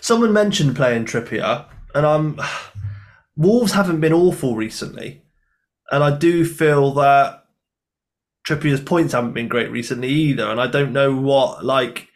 someone 0.00 0.32
mentioned 0.32 0.76
playing 0.76 1.06
Trippier, 1.06 1.66
and 1.94 2.06
I'm. 2.06 2.40
Wolves 3.36 3.72
haven't 3.72 4.00
been 4.00 4.12
awful 4.12 4.54
recently, 4.54 5.22
and 5.90 6.04
I 6.04 6.16
do 6.16 6.44
feel 6.44 6.92
that 6.94 7.39
Trippier's 8.50 8.80
points 8.80 9.12
haven't 9.12 9.34
been 9.34 9.46
great 9.46 9.70
recently 9.70 10.08
either. 10.08 10.50
And 10.50 10.60
I 10.60 10.66
don't 10.66 10.92
know 10.92 11.14
what 11.14 11.64
like. 11.64 12.08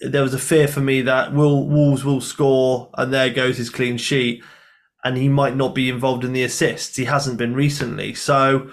There 0.00 0.22
was 0.22 0.34
a 0.34 0.38
fear 0.38 0.66
for 0.66 0.80
me 0.80 1.02
that 1.02 1.34
will 1.34 1.68
Wolves 1.68 2.04
will 2.04 2.22
score, 2.22 2.90
and 2.94 3.12
there 3.12 3.30
goes 3.30 3.58
his 3.58 3.70
clean 3.70 3.98
sheet, 3.98 4.42
and 5.04 5.16
he 5.16 5.28
might 5.28 5.54
not 5.54 5.74
be 5.74 5.90
involved 5.90 6.24
in 6.24 6.32
the 6.32 6.42
assists. 6.42 6.96
He 6.96 7.04
hasn't 7.04 7.36
been 7.36 7.54
recently, 7.54 8.14
so 8.14 8.70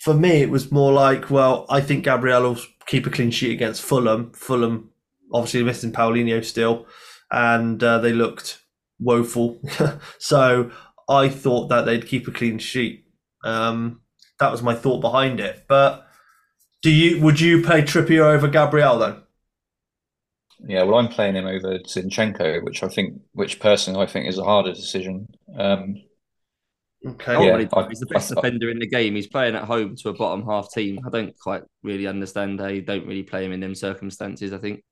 for 0.00 0.14
me, 0.14 0.42
it 0.42 0.50
was 0.50 0.72
more 0.72 0.92
like, 0.92 1.30
well, 1.30 1.66
I 1.68 1.80
think 1.80 2.04
Gabriel 2.04 2.42
will 2.42 2.58
keep 2.86 3.06
a 3.06 3.10
clean 3.10 3.30
sheet 3.30 3.52
against 3.52 3.82
Fulham. 3.82 4.32
Fulham, 4.32 4.90
obviously 5.32 5.62
missing 5.62 5.92
Palhinha 5.92 6.44
still, 6.44 6.86
and 7.30 7.82
uh, 7.84 7.98
they 7.98 8.12
looked 8.12 8.62
woeful. 8.98 9.60
so 10.18 10.72
I 11.08 11.28
thought 11.28 11.68
that 11.68 11.84
they'd 11.84 12.08
keep 12.08 12.26
a 12.26 12.32
clean 12.32 12.58
sheet. 12.58 13.04
Um, 13.44 14.01
that 14.42 14.50
was 14.50 14.62
my 14.62 14.74
thought 14.74 15.00
behind 15.00 15.38
it. 15.40 15.64
But 15.68 16.06
do 16.82 16.90
you? 16.90 17.20
Would 17.22 17.40
you 17.40 17.62
play 17.62 17.82
Trippier 17.82 18.24
over 18.24 18.48
Gabriel 18.48 18.98
then? 18.98 19.22
Yeah, 20.66 20.82
well, 20.82 20.98
I'm 20.98 21.08
playing 21.08 21.36
him 21.36 21.46
over 21.46 21.78
Zinchenko, 21.78 22.62
which 22.64 22.82
I 22.82 22.88
think, 22.88 23.20
which 23.32 23.58
personally 23.60 24.02
I 24.02 24.06
think 24.06 24.28
is 24.28 24.38
a 24.38 24.44
harder 24.44 24.72
decision. 24.72 25.28
Um, 25.56 25.96
Okay. 27.04 27.34
Oh, 27.34 27.42
Yeah, 27.42 27.66
well, 27.72 27.88
he's 27.88 27.98
the 27.98 28.06
best 28.06 28.30
I- 28.30 28.36
defender 28.36 28.70
in 28.70 28.78
the 28.78 28.86
game. 28.86 29.16
He's 29.16 29.26
playing 29.26 29.56
at 29.56 29.64
home 29.64 29.96
to 29.96 30.10
a 30.10 30.12
bottom 30.14 30.46
half 30.46 30.72
team. 30.72 31.00
I 31.04 31.10
don't 31.10 31.36
quite 31.36 31.64
really 31.82 32.06
understand 32.06 32.60
how 32.60 32.68
you 32.68 32.80
don't 32.80 33.04
really 33.08 33.24
play 33.24 33.44
him 33.44 33.50
in 33.52 33.58
them 33.58 33.74
circumstances. 33.74 34.52
I 34.52 34.58
think 34.58 34.84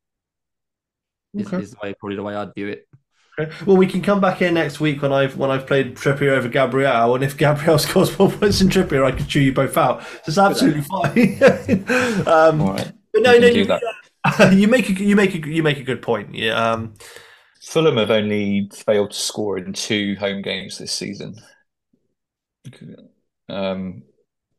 is, 1.35 1.53
is 1.53 1.71
the 1.71 1.77
way 1.81 1.95
probably 2.01 2.17
the 2.17 2.25
way 2.25 2.35
I'd 2.35 2.53
view 2.57 2.67
it. 2.67 2.89
Okay. 3.39 3.53
Well, 3.67 3.77
we 3.77 3.87
can 3.87 4.03
come 4.03 4.21
back 4.21 4.39
here 4.39 4.51
next 4.51 4.81
week 4.81 5.03
when 5.03 5.13
I've 5.13 5.37
when 5.37 5.51
I've 5.51 5.67
played 5.67 5.97
Trippier 5.97 6.33
over 6.33 6.49
Gabriel, 6.49 7.15
and 7.15 7.25
if 7.25 7.37
Gabriel 7.37 7.79
scores 7.87 8.19
more 8.19 8.31
points 8.31 8.59
than 8.59 8.69
Trippier, 8.69 9.05
I 9.05 9.13
can 9.13 9.27
chew 9.27 9.41
you 9.41 9.53
both 9.53 9.77
out. 9.77 10.03
So 10.03 10.09
it's 10.27 10.39
absolutely 10.39 10.83
fine. 10.83 12.27
um, 12.27 12.61
all 12.61 12.73
right, 12.75 12.93
but 13.13 13.23
no, 13.23 13.33
we 13.33 13.39
no, 13.41 13.47
you, 13.47 13.65
that. 13.67 14.53
you 14.53 14.69
make 14.69 14.89
a, 14.89 14.93
you 14.93 15.17
make 15.17 15.35
a, 15.35 15.49
you 15.49 15.63
make 15.63 15.79
a 15.79 15.85
good 15.85 16.03
point. 16.03 16.35
Yeah. 16.35 16.55
Um, 16.73 16.95
Fulham 17.63 17.99
have 17.99 18.11
only 18.11 18.71
failed 18.75 19.13
to 19.13 19.17
score 19.19 19.59
in 19.59 19.73
two 19.73 20.17
home 20.19 20.43
games 20.43 20.79
this 20.79 20.93
season. 20.93 21.37
Um, 23.49 24.03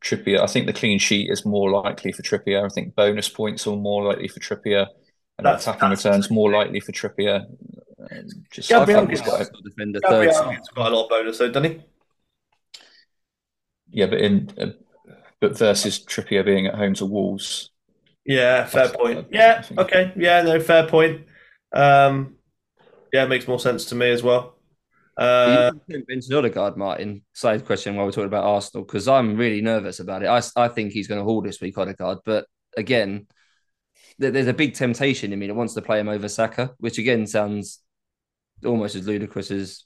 Trippier, 0.03 0.39
I 0.39 0.47
think 0.47 0.65
the 0.65 0.73
clean 0.73 0.97
sheet 0.99 1.29
is 1.29 1.45
more 1.45 1.69
likely 1.69 2.11
for 2.11 2.23
Trippier. 2.23 2.65
I 2.65 2.69
think 2.69 2.95
bonus 2.95 3.29
points 3.29 3.67
are 3.67 3.75
more 3.75 4.03
likely 4.03 4.27
for 4.27 4.39
Trippier, 4.39 4.87
and 5.37 5.45
That's- 5.45 5.63
attacking 5.63 5.89
that's- 5.89 6.05
returns 6.05 6.31
more 6.31 6.51
likely 6.51 6.79
for 6.79 6.91
Trippier. 6.91 7.45
Um, 8.11 8.27
just 8.51 8.69
Gabriel 8.69 8.99
I 9.01 9.05
think 9.05 9.09
he's 9.11 9.21
got 9.21 9.35
a, 9.35 9.37
Arsenal 9.39 9.61
defender 9.61 9.99
third. 10.07 10.25
Gets 10.25 10.69
quite 10.69 10.91
a 10.91 10.95
lot 10.95 11.03
of 11.03 11.09
bonus, 11.09 11.37
though, 11.37 11.51
doesn't 11.51 11.71
he? 11.71 11.81
yeah, 13.91 14.05
but 14.07 14.19
in 14.21 14.49
uh, 14.59 14.67
but 15.39 15.57
versus 15.57 15.99
Trippier 16.03 16.45
being 16.45 16.67
at 16.67 16.75
home 16.75 16.93
to 16.95 17.05
Wolves, 17.05 17.71
Yeah, 18.25 18.65
fair 18.65 18.89
point. 18.89 19.19
I 19.19 19.25
Yeah, 19.31 19.63
okay. 19.77 20.13
Yeah, 20.15 20.41
no, 20.43 20.59
fair 20.59 20.87
point. 20.87 21.25
Um, 21.73 22.35
yeah, 23.11 23.23
it 23.25 23.29
makes 23.29 23.47
more 23.47 23.59
sense 23.59 23.85
to 23.85 23.95
me 23.95 24.11
as 24.11 24.23
well. 24.23 24.55
Uh, 25.17 25.71
you 25.87 26.03
mentioned 26.07 26.33
Odegaard, 26.33 26.77
Martin. 26.77 27.23
Side 27.33 27.65
question 27.65 27.95
while 27.95 28.05
we're 28.05 28.11
talking 28.11 28.25
about 28.25 28.45
Arsenal 28.45 28.85
because 28.85 29.07
I'm 29.07 29.35
really 29.35 29.61
nervous 29.61 29.99
about 29.99 30.23
it. 30.23 30.27
I, 30.27 30.41
I 30.55 30.67
think 30.69 30.93
he's 30.93 31.07
going 31.07 31.19
to 31.19 31.25
haul 31.25 31.41
this 31.41 31.59
week, 31.59 31.77
Odegaard. 31.77 32.19
But 32.25 32.45
again, 32.77 33.27
there- 34.17 34.31
there's 34.31 34.47
a 34.47 34.53
big 34.53 34.73
temptation 34.73 35.33
in 35.33 35.39
me 35.39 35.47
that 35.47 35.53
wants 35.53 35.73
to 35.73 35.81
play 35.81 35.99
him 35.99 36.07
over 36.07 36.29
Saka, 36.29 36.71
which 36.77 36.97
again 36.97 37.27
sounds 37.27 37.80
almost 38.65 38.95
as 38.95 39.07
ludicrous 39.07 39.51
as 39.51 39.83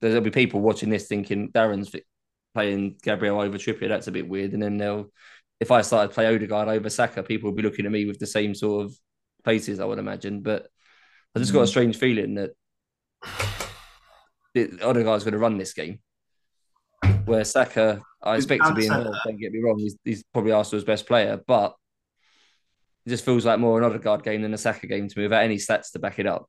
there'll 0.00 0.20
be 0.20 0.30
people 0.30 0.60
watching 0.60 0.90
this 0.90 1.06
thinking 1.06 1.50
Darren's 1.52 1.94
playing 2.54 2.96
Gabriel 3.02 3.40
over 3.40 3.58
Trippier. 3.58 3.88
That's 3.88 4.06
a 4.08 4.12
bit 4.12 4.28
weird. 4.28 4.52
And 4.52 4.62
then 4.62 4.76
they'll, 4.76 5.10
if 5.60 5.70
I 5.70 5.82
started 5.82 6.08
to 6.08 6.14
play 6.14 6.32
Odegaard 6.34 6.68
over 6.68 6.90
Saka, 6.90 7.22
people 7.22 7.50
would 7.50 7.56
be 7.56 7.62
looking 7.62 7.86
at 7.86 7.92
me 7.92 8.04
with 8.06 8.18
the 8.18 8.26
same 8.26 8.54
sort 8.54 8.84
of 8.86 8.94
faces, 9.44 9.80
I 9.80 9.84
would 9.84 9.98
imagine. 9.98 10.40
But 10.42 10.68
I 11.34 11.38
just 11.38 11.52
got 11.52 11.60
a 11.60 11.64
Mm. 11.64 11.68
strange 11.68 11.96
feeling 11.96 12.34
that 12.34 12.50
it, 14.54 14.82
Odegaard's 14.82 15.24
going 15.24 15.32
to 15.32 15.38
run 15.38 15.58
this 15.58 15.72
game. 15.72 16.00
Where 17.24 17.44
Saka, 17.44 18.02
I 18.22 18.36
expect 18.36 18.64
to 18.64 18.74
be 18.74 18.86
involved. 18.86 19.18
Don't 19.24 19.40
get 19.40 19.52
me 19.52 19.60
wrong; 19.62 19.78
he's, 19.78 19.96
he's 20.04 20.22
probably 20.24 20.52
Arsenal's 20.52 20.84
best 20.84 21.06
player, 21.06 21.40
but 21.46 21.74
it 23.06 23.10
just 23.10 23.24
feels 23.24 23.46
like 23.46 23.58
more 23.58 23.78
an 23.78 23.84
Odegaard 23.84 24.22
game 24.22 24.42
than 24.42 24.54
a 24.54 24.58
Saka 24.58 24.86
game 24.86 25.08
to 25.08 25.18
me, 25.18 25.24
without 25.24 25.42
any 25.42 25.56
stats 25.56 25.92
to 25.92 25.98
back 25.98 26.18
it 26.18 26.26
up. 26.26 26.48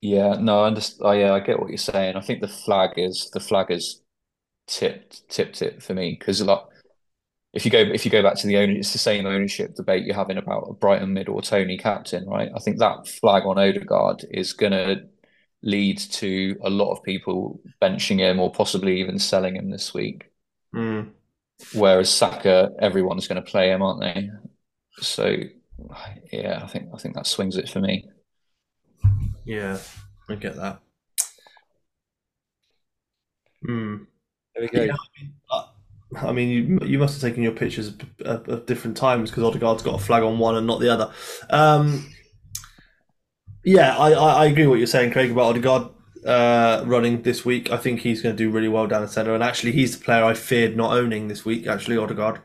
Yeah, 0.00 0.34
no, 0.40 0.62
I 0.62 0.66
understand. 0.68 1.02
Oh, 1.06 1.12
yeah, 1.12 1.32
I 1.34 1.40
get 1.40 1.60
what 1.60 1.68
you're 1.68 1.76
saying. 1.78 2.16
I 2.16 2.20
think 2.20 2.40
the 2.40 2.48
flag 2.48 2.92
is 2.96 3.30
the 3.32 3.40
flag 3.40 3.70
is 3.70 4.02
tipped 4.68 5.28
tipped 5.30 5.62
it 5.62 5.82
for 5.82 5.94
me 5.94 6.16
because 6.18 6.42
like 6.42 6.60
if 7.54 7.64
you 7.64 7.70
go 7.72 7.80
if 7.80 8.04
you 8.04 8.10
go 8.10 8.22
back 8.22 8.36
to 8.36 8.46
the 8.48 8.58
owner, 8.58 8.72
it's 8.74 8.92
the 8.92 8.98
same 8.98 9.26
ownership 9.26 9.74
debate 9.76 10.04
you're 10.06 10.16
having 10.16 10.38
about 10.38 10.80
Brighton 10.80 11.12
mid 11.14 11.28
or 11.28 11.42
Toney 11.42 11.78
captain, 11.78 12.26
right? 12.28 12.50
I 12.54 12.60
think 12.60 12.78
that 12.78 13.08
flag 13.08 13.44
on 13.46 13.58
Odegaard 13.58 14.24
is 14.30 14.52
gonna 14.54 15.02
lead 15.62 15.98
to 15.98 16.56
a 16.64 16.70
lot 16.70 16.92
of 16.92 17.02
people 17.04 17.60
benching 17.82 18.18
him 18.20 18.40
or 18.40 18.52
possibly 18.52 19.00
even 19.00 19.18
selling 19.18 19.56
him 19.56 19.70
this 19.70 19.94
week. 19.94 20.30
mm, 20.72 21.12
Whereas 21.72 22.12
Saka, 22.14 22.70
everyone's 22.80 23.28
going 23.28 23.42
to 23.42 23.50
play 23.50 23.70
him, 23.70 23.82
aren't 23.82 24.00
they? 24.00 24.30
So, 25.00 25.36
yeah, 26.32 26.60
I 26.62 26.66
think 26.66 26.90
I 26.94 26.98
think 26.98 27.14
that 27.14 27.26
swings 27.26 27.56
it 27.56 27.68
for 27.68 27.80
me. 27.80 28.09
Yeah, 29.50 29.78
I 30.28 30.34
get 30.36 30.54
that. 30.54 30.80
Hmm. 33.66 34.04
There 34.54 34.62
we 34.62 34.68
go. 34.68 34.84
Yeah. 34.84 35.62
I 36.22 36.32
mean, 36.32 36.48
you 36.48 36.86
you 36.86 36.98
must 36.98 37.20
have 37.20 37.28
taken 37.28 37.42
your 37.42 37.52
pictures 37.52 37.88
of, 37.88 38.00
of, 38.20 38.48
of 38.48 38.66
different 38.66 38.96
times 38.96 39.30
because 39.30 39.42
Odegaard's 39.42 39.82
got 39.82 39.96
a 39.96 40.04
flag 40.04 40.22
on 40.22 40.38
one 40.38 40.54
and 40.56 40.68
not 40.68 40.80
the 40.80 40.88
other. 40.88 41.12
Um, 41.50 42.12
yeah, 43.64 43.96
I, 43.96 44.12
I, 44.12 44.32
I 44.42 44.46
agree 44.46 44.62
with 44.62 44.70
what 44.70 44.78
you're 44.78 44.86
saying, 44.86 45.12
Craig, 45.12 45.32
about 45.32 45.56
Odegaard 45.56 45.88
uh, 46.24 46.84
running 46.86 47.22
this 47.22 47.44
week. 47.44 47.72
I 47.72 47.76
think 47.76 48.00
he's 48.00 48.22
going 48.22 48.36
to 48.36 48.44
do 48.44 48.50
really 48.50 48.68
well 48.68 48.86
down 48.86 49.02
the 49.02 49.08
centre, 49.08 49.34
and 49.34 49.42
actually, 49.42 49.72
he's 49.72 49.98
the 49.98 50.04
player 50.04 50.24
I 50.24 50.34
feared 50.34 50.76
not 50.76 50.92
owning 50.92 51.26
this 51.26 51.44
week. 51.44 51.66
Actually, 51.66 51.96
Odegaard. 51.96 52.40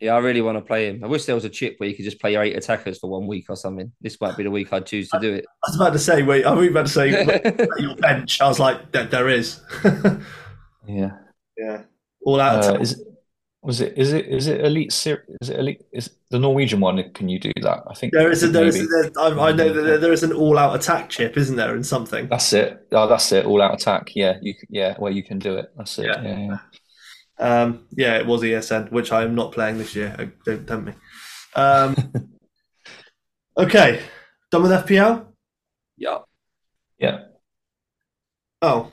Yeah, 0.00 0.14
I 0.14 0.18
really 0.18 0.40
want 0.40 0.56
to 0.56 0.62
play 0.62 0.88
him. 0.88 1.04
I 1.04 1.06
wish 1.06 1.26
there 1.26 1.34
was 1.34 1.44
a 1.44 1.50
chip 1.50 1.74
where 1.76 1.88
you 1.88 1.94
could 1.94 2.06
just 2.06 2.20
play 2.20 2.32
your 2.32 2.42
eight 2.42 2.56
attackers 2.56 2.98
for 2.98 3.10
one 3.10 3.26
week 3.26 3.46
or 3.50 3.56
something. 3.56 3.92
This 4.00 4.18
might 4.18 4.34
be 4.34 4.42
the 4.42 4.50
week 4.50 4.72
I'd 4.72 4.86
choose 4.86 5.10
to 5.10 5.20
do 5.20 5.34
it. 5.34 5.44
I 5.64 5.70
was 5.70 5.76
about 5.76 5.92
to 5.92 5.98
say, 5.98 6.22
wait, 6.22 6.46
I 6.46 6.54
was 6.54 6.68
about 6.68 6.86
to 6.86 6.92
say 6.92 7.58
your 7.78 7.96
bench. 7.96 8.40
I 8.40 8.48
was 8.48 8.58
like, 8.58 8.92
there, 8.92 9.04
there 9.04 9.28
is. 9.28 9.60
yeah. 10.88 11.10
Yeah. 11.58 11.82
All 12.22 12.40
out. 12.40 12.64
Uh, 12.64 12.78
is, 12.80 13.04
was 13.62 13.82
it? 13.82 13.92
Is 13.98 14.14
it? 14.14 14.26
Is 14.26 14.46
it 14.46 14.64
elite? 14.64 14.88
Is 14.88 15.50
it 15.50 15.58
elite? 15.58 15.82
Is 15.92 16.08
the 16.30 16.38
Norwegian 16.38 16.80
one? 16.80 17.12
Can 17.12 17.28
you 17.28 17.38
do 17.38 17.52
that? 17.60 17.82
I 17.86 17.92
think 17.92 18.14
there 18.14 18.30
is. 18.30 18.42
A, 18.42 18.48
there 18.48 18.64
is. 18.64 18.80
A, 18.80 19.20
I, 19.20 19.48
I 19.48 19.52
know 19.52 19.70
that 19.70 19.82
there, 19.82 19.98
there 19.98 20.12
is 20.14 20.22
an 20.22 20.32
all-out 20.32 20.74
attack 20.74 21.10
chip, 21.10 21.36
isn't 21.36 21.56
there? 21.56 21.76
In 21.76 21.84
something. 21.84 22.26
That's 22.28 22.50
it. 22.54 22.86
Oh, 22.92 23.06
that's 23.06 23.30
it. 23.32 23.44
All-out 23.44 23.74
attack. 23.74 24.12
Yeah. 24.16 24.38
You. 24.40 24.54
Yeah. 24.70 24.96
Where 24.96 25.12
you 25.12 25.22
can 25.22 25.38
do 25.38 25.56
it. 25.56 25.70
That's 25.76 25.98
it. 25.98 26.06
Yeah. 26.06 26.22
yeah, 26.22 26.38
yeah. 26.38 26.58
Um, 27.40 27.86
yeah, 27.96 28.18
it 28.18 28.26
was 28.26 28.42
ESN, 28.42 28.92
which 28.92 29.12
I 29.12 29.22
am 29.22 29.34
not 29.34 29.52
playing 29.52 29.78
this 29.78 29.96
year. 29.96 30.14
Uh, 30.18 30.26
don't 30.44 30.66
tempt 30.66 30.86
me. 30.86 30.92
Um, 31.56 31.96
okay, 33.56 34.02
done 34.50 34.62
with 34.62 34.72
FPL. 34.72 35.26
Yeah. 35.96 36.18
Yeah. 36.98 37.20
Oh, 38.62 38.92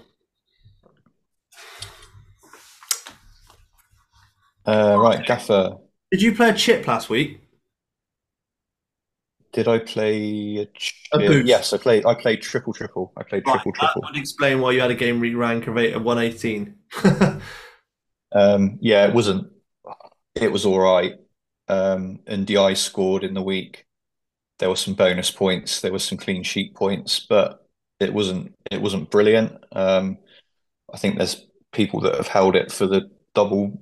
Uh, 4.67 4.97
right, 4.99 5.25
Gaffer. 5.25 5.77
Did 6.11 6.21
you 6.21 6.35
play 6.35 6.49
a 6.49 6.53
chip 6.53 6.85
last 6.87 7.09
week? 7.09 7.41
Did 9.53 9.67
I 9.69 9.79
play 9.79 10.57
a 10.57 10.65
chip? 10.77 10.95
A 11.13 11.19
boost. 11.19 11.47
Yes, 11.47 11.71
I 11.71 11.77
played. 11.77 12.05
I 12.05 12.13
played 12.13 12.41
triple 12.41 12.73
triple. 12.73 13.13
I 13.15 13.23
played 13.23 13.43
Right, 13.47 13.53
triple 13.53 13.71
triple. 13.71 14.01
That 14.01 14.11
would 14.11 14.19
explain 14.19 14.59
why 14.59 14.71
you 14.71 14.81
had 14.81 14.91
a 14.91 14.95
game 14.95 15.21
week 15.21 15.37
rank 15.37 15.67
of 15.67 15.77
eight 15.77 15.93
at 15.93 16.03
one 16.03 16.19
eighteen. 16.19 16.75
Um, 18.37 18.77
yeah, 18.81 19.07
it 19.07 19.13
wasn't. 19.13 19.51
It 20.35 20.51
was 20.51 20.65
all 20.65 20.79
right. 20.79 21.13
Um, 21.67 22.19
and 22.27 22.45
DI 22.45 22.73
scored 22.75 23.23
in 23.23 23.33
the 23.33 23.41
week. 23.41 23.85
There 24.59 24.69
were 24.69 24.75
some 24.75 24.93
bonus 24.93 25.31
points. 25.31 25.81
There 25.81 25.91
were 25.91 25.99
some 25.99 26.17
clean 26.17 26.43
sheet 26.43 26.75
points, 26.75 27.25
but 27.27 27.65
it 27.99 28.13
wasn't. 28.13 28.53
It 28.71 28.81
wasn't 28.81 29.09
brilliant. 29.11 29.53
Um, 29.71 30.17
I 30.93 30.97
think 30.97 31.17
there's 31.17 31.45
people 31.71 31.99
that 32.01 32.15
have 32.15 32.27
held 32.27 32.55
it 32.55 32.71
for 32.71 32.87
the 32.87 33.09
double 33.35 33.81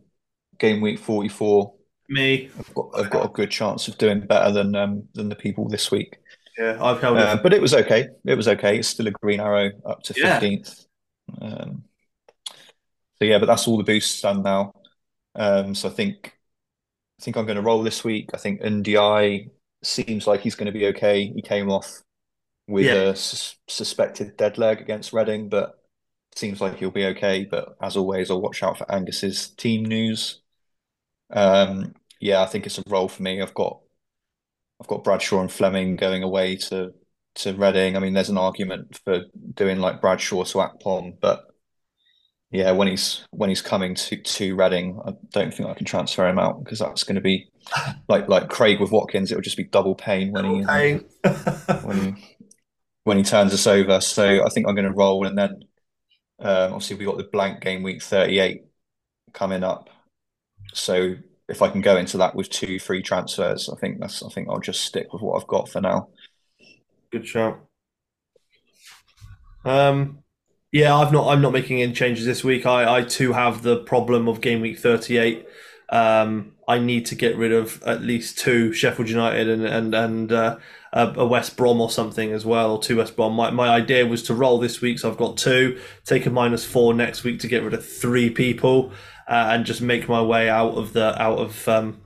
game 0.57 0.81
week 0.81 0.97
44 0.99 1.73
Me, 2.09 2.49
I've 2.57 2.73
got, 2.73 2.89
I've 2.97 3.09
got 3.09 3.25
a 3.25 3.29
good 3.29 3.51
chance 3.51 3.87
of 3.87 3.97
doing 3.97 4.21
better 4.21 4.51
than 4.51 4.75
um, 4.75 5.03
than 5.13 5.29
the 5.29 5.35
people 5.35 5.67
this 5.69 5.91
week. 5.91 6.17
yeah, 6.57 6.77
I've 6.83 6.99
held 7.01 7.17
Uh, 7.17 7.35
it. 7.37 7.43
but 7.43 7.53
it 7.53 7.61
was 7.61 7.73
okay. 7.73 8.07
It 8.25 8.35
was 8.35 8.47
okay. 8.47 8.79
It's 8.79 8.87
still 8.87 9.07
a 9.07 9.11
green 9.11 9.39
arrow 9.39 9.71
up 9.85 10.01
to 10.03 10.13
Yeah. 10.17 10.39
15th. 10.39 10.85
Um, 11.41 11.83
so 13.19 13.25
yeah, 13.25 13.39
but 13.39 13.45
that's 13.47 13.67
all 13.67 13.77
the 13.77 13.83
boosts 13.83 14.21
done 14.21 14.43
now. 14.43 14.73
Um, 15.35 15.75
so 15.75 15.89
I 15.89 15.93
think 15.93 16.37
I 17.19 17.23
think 17.23 17.37
I'm 17.37 17.45
going 17.45 17.57
to 17.57 17.61
roll 17.63 17.83
this 17.83 18.03
week. 18.03 18.31
I 18.33 18.37
think 18.37 18.61
NDI 18.63 19.49
seems 19.83 20.27
like 20.27 20.41
he's 20.41 20.55
going 20.55 20.67
to 20.67 20.71
be 20.79 20.87
okay. 20.87 21.27
He 21.33 21.41
came 21.41 21.69
off 21.71 22.01
with 22.67 22.91
Yeah. 22.91 22.93
a 22.93 23.15
sus 23.15 23.57
suspected 23.69 24.37
dead 24.37 24.57
leg 24.57 24.81
against 24.81 25.13
Reading, 25.13 25.49
but 25.49 25.79
seems 26.35 26.61
like 26.61 26.77
he'll 26.77 26.91
be 26.91 27.07
okay. 27.07 27.45
But 27.45 27.77
as 27.81 27.97
always, 27.97 28.31
I'll 28.31 28.41
watch 28.41 28.63
out 28.63 28.77
for 28.79 28.91
Angus's 28.91 29.49
team 29.51 29.85
news. 29.85 30.41
Um, 31.31 31.95
yeah, 32.21 32.41
I 32.43 32.47
think 32.47 32.65
it's 32.65 32.79
a 32.79 32.83
roll 32.87 33.09
for 33.09 33.23
me. 33.23 33.41
I've 33.41 33.53
got 33.55 33.81
I've 34.81 34.87
got 34.87 35.03
Bradshaw 35.03 35.41
and 35.41 35.51
Fleming 35.51 35.95
going 35.95 36.23
away 36.23 36.55
to 36.57 36.93
to 37.35 37.53
Reading. 37.53 37.95
I 37.95 37.99
mean, 37.99 38.13
there's 38.13 38.29
an 38.29 38.37
argument 38.37 38.99
for 39.03 39.23
doing 39.53 39.79
like 39.79 40.01
Bradshaw 40.01 40.43
to 40.43 40.57
Akpom, 40.59 41.19
but 41.19 41.45
yeah, 42.51 42.71
when 42.71 42.87
he's 42.87 43.25
when 43.31 43.49
he's 43.49 43.61
coming 43.61 43.95
to 43.95 44.17
to 44.17 44.55
Reading, 44.55 44.99
I 45.05 45.13
don't 45.31 45.53
think 45.53 45.69
I 45.69 45.73
can 45.73 45.85
transfer 45.85 46.27
him 46.27 46.39
out 46.39 46.63
because 46.63 46.79
that's 46.79 47.03
going 47.03 47.15
to 47.15 47.21
be 47.21 47.49
like 48.07 48.27
like 48.29 48.49
Craig 48.49 48.79
with 48.79 48.91
Watkins. 48.91 49.31
It 49.31 49.35
would 49.35 49.43
just 49.43 49.57
be 49.57 49.63
double 49.65 49.95
pain 49.95 50.31
when 50.31 50.45
he 50.45 50.67
Okay. 50.67 51.01
when 51.81 52.17
when 53.03 53.17
he 53.17 53.23
turns 53.23 53.53
us 53.53 53.67
over. 53.67 54.01
So 54.01 54.45
I 54.45 54.49
think 54.49 54.67
I'm 54.67 54.75
going 54.75 54.87
to 54.87 54.93
roll, 54.93 55.25
and 55.27 55.37
then 55.37 55.63
um, 56.39 56.73
obviously 56.73 56.97
we 56.97 57.05
got 57.05 57.17
the 57.17 57.25
blank 57.25 57.61
game 57.61 57.83
week 57.83 58.03
38 58.03 58.63
coming 59.33 59.63
up. 59.63 59.89
So 60.73 61.15
if 61.49 61.61
I 61.61 61.69
can 61.69 61.81
go 61.81 61.97
into 61.97 62.17
that 62.17 62.35
with 62.35 62.49
two 62.49 62.79
free 62.79 63.03
transfers, 63.03 63.69
I 63.69 63.77
think 63.79 63.99
that's 64.01 64.23
I 64.23 64.29
think 64.29 64.49
I'll 64.49 64.59
just 64.59 64.81
stick 64.85 65.13
with 65.13 65.21
what 65.21 65.41
I've 65.41 65.47
got 65.47 65.69
for 65.69 65.81
now. 65.81 66.09
Good 67.11 67.27
shout. 67.27 67.67
Um, 69.63 70.23
yeah, 70.75 70.93
I've 70.93 71.13
not. 71.13 71.29
I'm 71.29 71.41
not 71.41 71.53
making 71.53 71.81
any 71.81 71.93
changes 71.93 72.25
this 72.25 72.43
week. 72.43 72.65
I, 72.65 72.97
I 72.97 73.01
too 73.03 73.31
have 73.31 73.63
the 73.63 73.77
problem 73.77 74.27
of 74.27 74.41
game 74.41 74.59
week 74.59 74.77
38. 74.77 75.47
Um, 75.87 76.51
I 76.67 76.79
need 76.79 77.05
to 77.05 77.15
get 77.15 77.37
rid 77.37 77.53
of 77.53 77.81
at 77.83 78.01
least 78.01 78.37
two 78.37 78.73
Sheffield 78.73 79.07
United 79.07 79.47
and 79.47 79.63
and 79.65 79.95
and 79.95 80.31
uh, 80.33 80.57
a, 80.91 81.25
West 81.25 81.55
Brom 81.55 81.79
or 81.79 81.89
something 81.89 82.33
as 82.33 82.45
well, 82.45 82.73
or 82.73 82.81
two 82.81 82.97
West 82.97 83.15
Brom. 83.15 83.31
My 83.31 83.51
my 83.51 83.69
idea 83.69 84.05
was 84.05 84.21
to 84.23 84.33
roll 84.33 84.59
this 84.59 84.81
week, 84.81 84.99
so 84.99 85.09
I've 85.09 85.15
got 85.15 85.37
two. 85.37 85.79
Take 86.03 86.25
a 86.25 86.29
minus 86.29 86.65
four 86.65 86.93
next 86.93 87.23
week 87.23 87.39
to 87.39 87.47
get 87.47 87.63
rid 87.63 87.73
of 87.73 87.87
three 87.87 88.29
people, 88.29 88.91
uh, 89.29 89.51
and 89.51 89.65
just 89.65 89.81
make 89.81 90.09
my 90.09 90.21
way 90.21 90.49
out 90.49 90.73
of 90.73 90.91
the 90.91 91.21
out 91.21 91.39
of 91.39 91.69
um, 91.69 92.01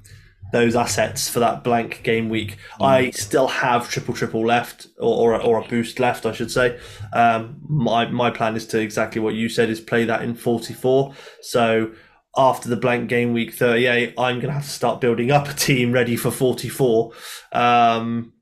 those 0.51 0.75
assets 0.75 1.29
for 1.29 1.39
that 1.39 1.63
blank 1.63 2.01
game 2.03 2.29
week. 2.29 2.57
I 2.81 3.11
still 3.11 3.47
have 3.47 3.89
triple 3.89 4.13
triple 4.13 4.45
left, 4.45 4.87
or, 4.97 5.33
or, 5.33 5.41
or 5.41 5.59
a 5.59 5.67
boost 5.67 5.99
left, 5.99 6.25
I 6.25 6.31
should 6.31 6.51
say. 6.51 6.79
Um, 7.13 7.57
my 7.67 8.07
my 8.07 8.31
plan 8.31 8.55
is 8.55 8.65
to 8.67 8.79
exactly 8.79 9.21
what 9.21 9.35
you 9.35 9.49
said 9.49 9.69
is 9.69 9.79
play 9.79 10.05
that 10.05 10.21
in 10.21 10.35
forty 10.35 10.73
four. 10.73 11.13
So 11.41 11.91
after 12.35 12.69
the 12.69 12.75
blank 12.75 13.09
game 13.09 13.33
week 13.33 13.53
thirty 13.53 13.85
eight, 13.85 14.13
I'm 14.17 14.39
gonna 14.39 14.53
have 14.53 14.63
to 14.63 14.69
start 14.69 15.01
building 15.01 15.31
up 15.31 15.47
a 15.47 15.53
team 15.53 15.91
ready 15.91 16.15
for 16.15 16.31
forty 16.31 16.69
four. 16.69 17.13
Um, 17.51 18.33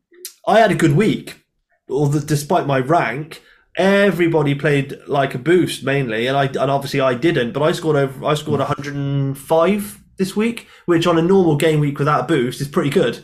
I 0.47 0.59
had 0.59 0.71
a 0.71 0.75
good 0.75 0.93
week, 0.93 1.43
although 1.89 2.19
despite 2.19 2.65
my 2.65 2.79
rank. 2.79 3.41
Everybody 3.79 4.55
played 4.55 4.97
like 5.05 5.35
a 5.35 5.37
boost 5.37 5.83
mainly, 5.83 6.25
and 6.25 6.35
I 6.35 6.45
and 6.45 6.71
obviously 6.71 6.99
I 6.99 7.13
didn't, 7.13 7.51
but 7.51 7.61
I 7.61 7.73
scored 7.73 7.95
over. 7.95 8.25
I 8.25 8.33
scored 8.33 8.57
105 8.57 10.03
this 10.17 10.35
week, 10.35 10.67
which 10.85 11.07
on 11.07 11.17
a 11.17 11.21
normal 11.21 11.55
game 11.55 11.79
week 11.79 11.99
without 11.99 12.21
a 12.21 12.27
boost 12.27 12.61
is 12.61 12.67
pretty 12.67 12.89
good. 12.89 13.23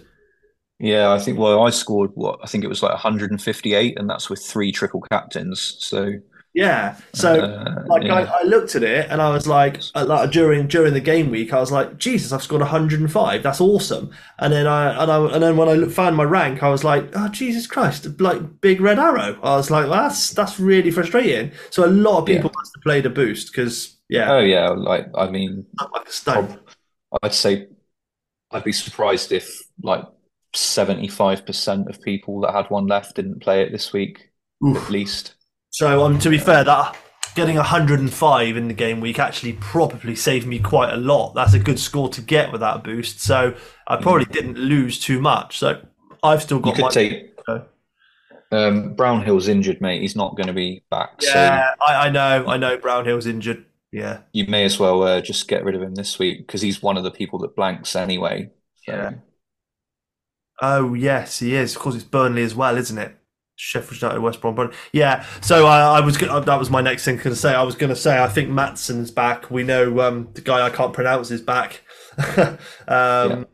Yeah, 0.79 1.11
I 1.11 1.19
think 1.19 1.39
well 1.39 1.65
I 1.65 1.69
scored 1.69 2.11
what 2.15 2.39
I 2.43 2.47
think 2.47 2.63
it 2.63 2.67
was 2.67 2.83
like 2.83 2.91
158, 2.91 3.97
and 3.97 4.09
that's 4.09 4.29
with 4.29 4.43
three 4.43 4.71
triple 4.71 5.01
captains. 5.01 5.77
So 5.79 6.13
Yeah. 6.53 6.97
So 7.13 7.41
uh, 7.41 7.83
like 7.87 8.03
yeah. 8.03 8.15
I, 8.15 8.41
I 8.41 8.43
looked 8.43 8.75
at 8.75 8.83
it 8.83 9.07
and 9.09 9.21
I 9.21 9.31
was 9.31 9.47
like, 9.47 9.81
uh, 9.95 10.05
like 10.05 10.29
during 10.31 10.67
during 10.67 10.93
the 10.93 10.99
game 10.99 11.31
week, 11.31 11.51
I 11.51 11.59
was 11.59 11.71
like, 11.71 11.97
Jesus, 11.97 12.31
I've 12.31 12.43
scored 12.43 12.61
105. 12.61 13.41
That's 13.41 13.61
awesome. 13.61 14.11
And 14.39 14.53
then 14.53 14.67
I 14.67 15.01
and 15.01 15.11
I 15.11 15.33
and 15.33 15.41
then 15.41 15.57
when 15.57 15.69
I 15.69 15.73
look, 15.73 15.91
found 15.91 16.15
my 16.15 16.23
rank, 16.23 16.61
I 16.61 16.69
was 16.69 16.83
like, 16.83 17.09
oh 17.15 17.27
Jesus 17.29 17.65
Christ, 17.65 18.19
like 18.19 18.61
big 18.61 18.81
red 18.81 18.99
arrow. 18.99 19.39
I 19.41 19.55
was 19.55 19.71
like, 19.71 19.89
well, 19.89 20.03
that's 20.03 20.31
that's 20.31 20.59
really 20.59 20.91
frustrating. 20.91 21.51
So 21.71 21.85
a 21.85 21.87
lot 21.87 22.19
of 22.19 22.25
people 22.25 22.51
must 22.55 22.71
have 22.75 22.83
played 22.83 23.05
a 23.05 23.09
boost 23.09 23.51
because 23.51 23.97
yeah, 24.09 24.31
oh 24.31 24.39
yeah, 24.39 24.69
like 24.69 25.07
I 25.15 25.29
mean, 25.29 25.65
like 25.79 26.07
a 26.07 26.11
stone. 26.11 26.59
I'd 27.21 27.33
say 27.33 27.67
I'd 28.51 28.63
be 28.63 28.71
surprised 28.71 29.31
if 29.31 29.61
like 29.81 30.05
75% 30.55 31.89
of 31.89 32.01
people 32.01 32.41
that 32.41 32.53
had 32.53 32.69
one 32.69 32.87
left 32.87 33.15
didn't 33.15 33.41
play 33.41 33.63
it 33.63 33.71
this 33.71 33.91
week, 33.93 34.29
Oof. 34.65 34.77
at 34.77 34.89
least. 34.89 35.35
So 35.71 36.05
um, 36.05 36.19
to 36.19 36.29
be 36.29 36.37
fair, 36.37 36.63
that 36.63 36.95
getting 37.35 37.55
105 37.55 38.57
in 38.57 38.67
the 38.67 38.73
game 38.73 39.01
week 39.01 39.17
actually 39.19 39.53
probably 39.53 40.15
saved 40.15 40.45
me 40.45 40.59
quite 40.59 40.93
a 40.93 40.97
lot. 40.97 41.33
That's 41.33 41.53
a 41.53 41.59
good 41.59 41.79
score 41.79 42.09
to 42.09 42.21
get 42.21 42.51
without 42.51 42.77
a 42.77 42.79
boost. 42.79 43.21
So 43.21 43.55
I 43.87 43.97
probably 43.97 44.25
didn't 44.25 44.57
lose 44.57 44.99
too 44.99 45.19
much. 45.19 45.57
So 45.57 45.81
I've 46.21 46.43
still 46.43 46.59
got 46.59 46.69
You 46.69 46.75
could 46.75 46.81
my 46.83 46.89
take 46.89 47.33
Okay. 47.49 47.65
um, 48.51 48.95
Brownhill's 48.95 49.47
injured, 49.47 49.81
mate. 49.81 50.01
He's 50.01 50.15
not 50.15 50.37
going 50.37 50.47
to 50.47 50.53
be 50.53 50.83
back. 50.89 51.21
So 51.21 51.43
Yeah, 51.43 51.71
I, 51.85 52.07
I 52.07 52.09
know, 52.09 52.45
I 52.47 52.57
know. 52.57 52.77
Brownhill's 52.77 53.25
injured. 53.25 53.65
Yeah, 53.93 54.21
you 54.31 54.47
may 54.47 54.65
as 54.65 54.79
well 54.79 55.03
uh, 55.03 55.21
just 55.21 55.47
get 55.47 55.63
rid 55.63 55.75
of 55.75 55.83
him 55.83 55.93
this 55.93 56.17
week 56.17 56.47
because 56.47 56.61
he's 56.61 56.81
one 56.81 56.97
of 56.97 57.03
the 57.03 57.11
people 57.11 57.37
that 57.39 57.55
blanks 57.55 57.95
anyway. 57.95 58.49
So, 58.85 58.93
Yeah. 58.93 59.11
Oh 60.61 60.95
yes, 60.95 61.39
he 61.39 61.53
is. 61.55 61.75
Of 61.75 61.81
course, 61.81 61.95
it's 61.95 62.03
Burnley 62.03 62.41
as 62.41 62.55
well, 62.55 62.75
isn't 62.75 62.97
it? 62.97 63.15
Sheffield 63.55 64.01
United, 64.01 64.21
West 64.21 64.41
Brom, 64.41 64.55
Burnley. 64.55 64.75
Yeah. 64.93 65.25
So 65.41 65.67
I, 65.67 65.97
I 65.97 65.99
was 65.99 66.17
gonna, 66.17 66.41
that 66.41 66.57
was 66.57 66.71
my 66.71 66.81
next 66.81 67.05
thing 67.05 67.19
to 67.19 67.35
say. 67.35 67.53
I 67.53 67.61
was 67.61 67.75
going 67.75 67.91
to 67.91 67.95
say 67.95 68.21
I 68.21 68.27
think 68.27 68.49
Matson's 68.49 69.11
back. 69.11 69.51
We 69.51 69.63
know 69.63 69.99
um, 70.01 70.29
the 70.33 70.41
guy 70.41 70.65
I 70.65 70.71
can't 70.71 70.93
pronounce 70.93 71.29
is 71.29 71.41
back. 71.41 71.81
um, 72.87 73.45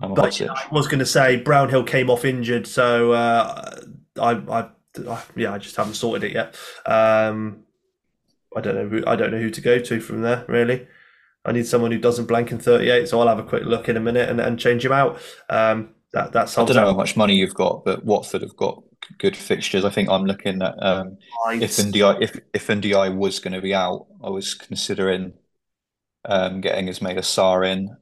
I'm 0.00 0.14
But 0.14 0.40
yeah, 0.40 0.46
itch. 0.46 0.58
I 0.70 0.74
was 0.74 0.88
going 0.88 0.98
to 0.98 1.06
say 1.06 1.36
Brownhill 1.36 1.84
came 1.84 2.10
off 2.10 2.24
injured, 2.24 2.66
so 2.66 3.12
uh, 3.12 3.80
I, 4.20 4.30
I, 4.32 4.68
I, 5.08 5.22
yeah, 5.36 5.52
I 5.52 5.58
just 5.58 5.76
haven't 5.76 5.94
sorted 5.94 6.24
it 6.24 6.34
yet. 6.34 6.56
Um, 6.84 7.65
I 8.54 8.60
don't 8.60 8.74
know. 8.74 8.88
Who, 8.88 9.04
I 9.06 9.16
don't 9.16 9.30
know 9.30 9.38
who 9.40 9.50
to 9.50 9.60
go 9.60 9.78
to 9.78 10.00
from 10.00 10.22
there. 10.22 10.44
Really, 10.48 10.86
I 11.44 11.52
need 11.52 11.66
someone 11.66 11.92
who 11.92 11.98
doesn't 11.98 12.26
blank 12.26 12.52
in 12.52 12.58
thirty-eight. 12.58 13.08
So 13.08 13.20
I'll 13.20 13.28
have 13.28 13.38
a 13.38 13.44
quick 13.44 13.64
look 13.64 13.88
in 13.88 13.96
a 13.96 14.00
minute 14.00 14.28
and, 14.30 14.40
and 14.40 14.58
change 14.58 14.84
him 14.84 14.92
out. 14.92 15.20
Um, 15.50 15.94
that 16.12 16.32
that 16.32 16.58
I 16.58 16.64
don't 16.64 16.76
know 16.76 16.86
how 16.86 16.94
much 16.94 17.16
money 17.16 17.34
you've 17.36 17.54
got, 17.54 17.84
but 17.84 18.04
Watford 18.04 18.42
have 18.42 18.56
got 18.56 18.82
good 19.18 19.36
fixtures. 19.36 19.84
I 19.84 19.90
think 19.90 20.08
I'm 20.08 20.24
looking 20.24 20.62
at 20.62 20.74
um, 20.82 21.18
if 21.58 21.76
NDI 21.78 22.22
if 22.22 22.38
if 22.54 22.68
NDI 22.68 23.08
was 23.08 23.38
going 23.40 23.54
to 23.54 23.60
be 23.60 23.74
out, 23.74 24.06
I 24.22 24.30
was 24.30 24.54
considering 24.54 25.34
um, 26.24 26.60
getting 26.60 26.86
Ismaila 26.88 27.20
Sarr 27.24 27.66
in 27.70 27.96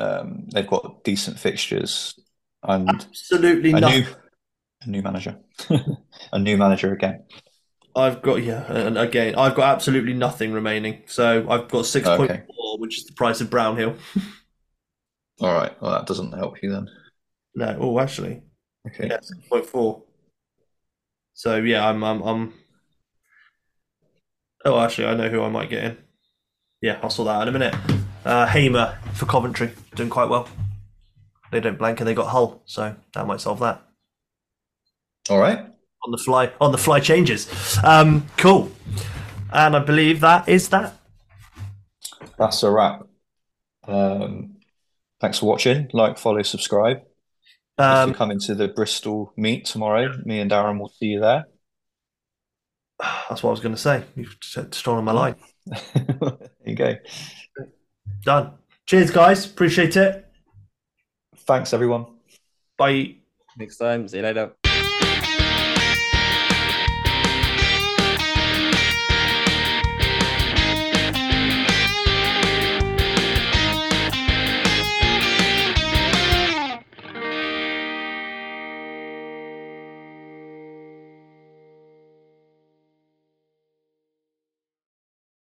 Um, 0.00 0.48
they've 0.52 0.66
got 0.68 1.04
decent 1.04 1.38
fixtures 1.40 2.18
and 2.62 3.06
Absolutely 3.10 3.72
a 3.72 3.80
nothing. 3.80 4.02
new 4.02 4.06
a 4.82 4.90
new 4.90 5.02
manager, 5.02 5.38
a 6.32 6.38
new 6.38 6.56
manager 6.56 6.92
again. 6.92 7.24
I've 7.96 8.20
got 8.20 8.42
yeah, 8.42 8.70
and 8.70 8.98
again, 8.98 9.34
I've 9.36 9.54
got 9.54 9.74
absolutely 9.74 10.12
nothing 10.12 10.52
remaining. 10.52 11.02
So 11.06 11.46
I've 11.48 11.68
got 11.68 11.86
six 11.86 12.06
point 12.06 12.30
Okay. 12.30 12.42
four, 12.46 12.78
which 12.78 12.98
is 12.98 13.04
the 13.04 13.14
price 13.14 13.40
of 13.40 13.48
Brownhill. 13.48 13.96
All 15.40 15.52
right. 15.52 15.80
Well, 15.80 15.92
that 15.92 16.06
doesn't 16.06 16.32
help 16.32 16.62
you 16.62 16.70
then. 16.70 16.88
No, 17.54 17.76
oh, 17.80 17.98
actually, 17.98 18.42
Okay. 18.86 19.08
yeah, 19.08 19.20
six 19.22 19.48
point 19.48 19.64
four. 19.66 20.02
So 21.32 21.56
yeah, 21.56 21.88
I'm, 21.88 22.04
I'm, 22.04 22.22
I'm. 22.22 22.54
Oh, 24.64 24.78
actually, 24.78 25.06
I 25.06 25.14
know 25.14 25.28
who 25.30 25.42
I 25.42 25.48
might 25.48 25.70
get 25.70 25.84
in. 25.84 25.96
Yeah, 26.82 26.98
I'll 27.02 27.10
sort 27.10 27.26
that 27.26 27.36
out 27.36 27.48
in 27.48 27.54
a 27.54 27.58
minute. 27.58 27.74
Uh, 28.24 28.46
Hamer 28.46 28.98
for 29.14 29.24
Coventry, 29.26 29.72
doing 29.94 30.10
quite 30.10 30.28
well. 30.28 30.48
They 31.50 31.60
don't 31.60 31.78
blank 31.78 32.00
and 32.00 32.08
they 32.08 32.14
got 32.14 32.28
Hull, 32.28 32.62
so 32.66 32.94
that 33.14 33.26
might 33.26 33.40
solve 33.40 33.60
that. 33.60 33.82
All 35.30 35.38
right. 35.38 35.66
On 36.06 36.12
the 36.12 36.18
fly 36.18 36.52
on 36.60 36.72
the 36.72 36.78
fly 36.78 37.00
changes. 37.00 37.48
Um, 37.84 38.26
cool. 38.38 38.70
And 39.52 39.76
I 39.76 39.80
believe 39.80 40.20
that 40.20 40.48
is 40.48 40.68
that. 40.70 40.94
That's 42.38 42.62
a 42.62 42.70
wrap. 42.70 43.02
Um, 43.86 44.56
thanks 45.20 45.38
for 45.38 45.46
watching. 45.46 45.88
Like, 45.92 46.18
follow, 46.18 46.42
subscribe. 46.42 46.98
if 47.78 47.84
Um, 47.84 48.10
you 48.10 48.14
come 48.14 48.30
into 48.30 48.54
the 48.54 48.68
Bristol 48.68 49.32
meet 49.36 49.64
tomorrow, 49.64 50.16
me 50.24 50.40
and 50.40 50.50
Darren 50.50 50.78
will 50.78 50.88
see 50.88 51.06
you 51.06 51.20
there. 51.20 51.46
that's 53.00 53.42
what 53.42 53.50
I 53.50 53.52
was 53.52 53.60
going 53.60 53.74
to 53.74 53.80
say. 53.80 54.04
You've 54.14 54.38
just 54.40 54.74
stolen 54.74 55.04
my 55.04 55.12
line. 55.12 55.36
there 55.94 56.38
you 56.64 56.74
go. 56.74 56.96
Done. 58.22 58.52
Cheers, 58.86 59.10
guys. 59.10 59.46
Appreciate 59.46 59.96
it. 59.96 60.28
Thanks, 61.38 61.72
everyone. 61.72 62.06
Bye. 62.76 63.16
Next 63.58 63.78
time, 63.78 64.06
see 64.06 64.18
you 64.18 64.22
later. 64.22 64.52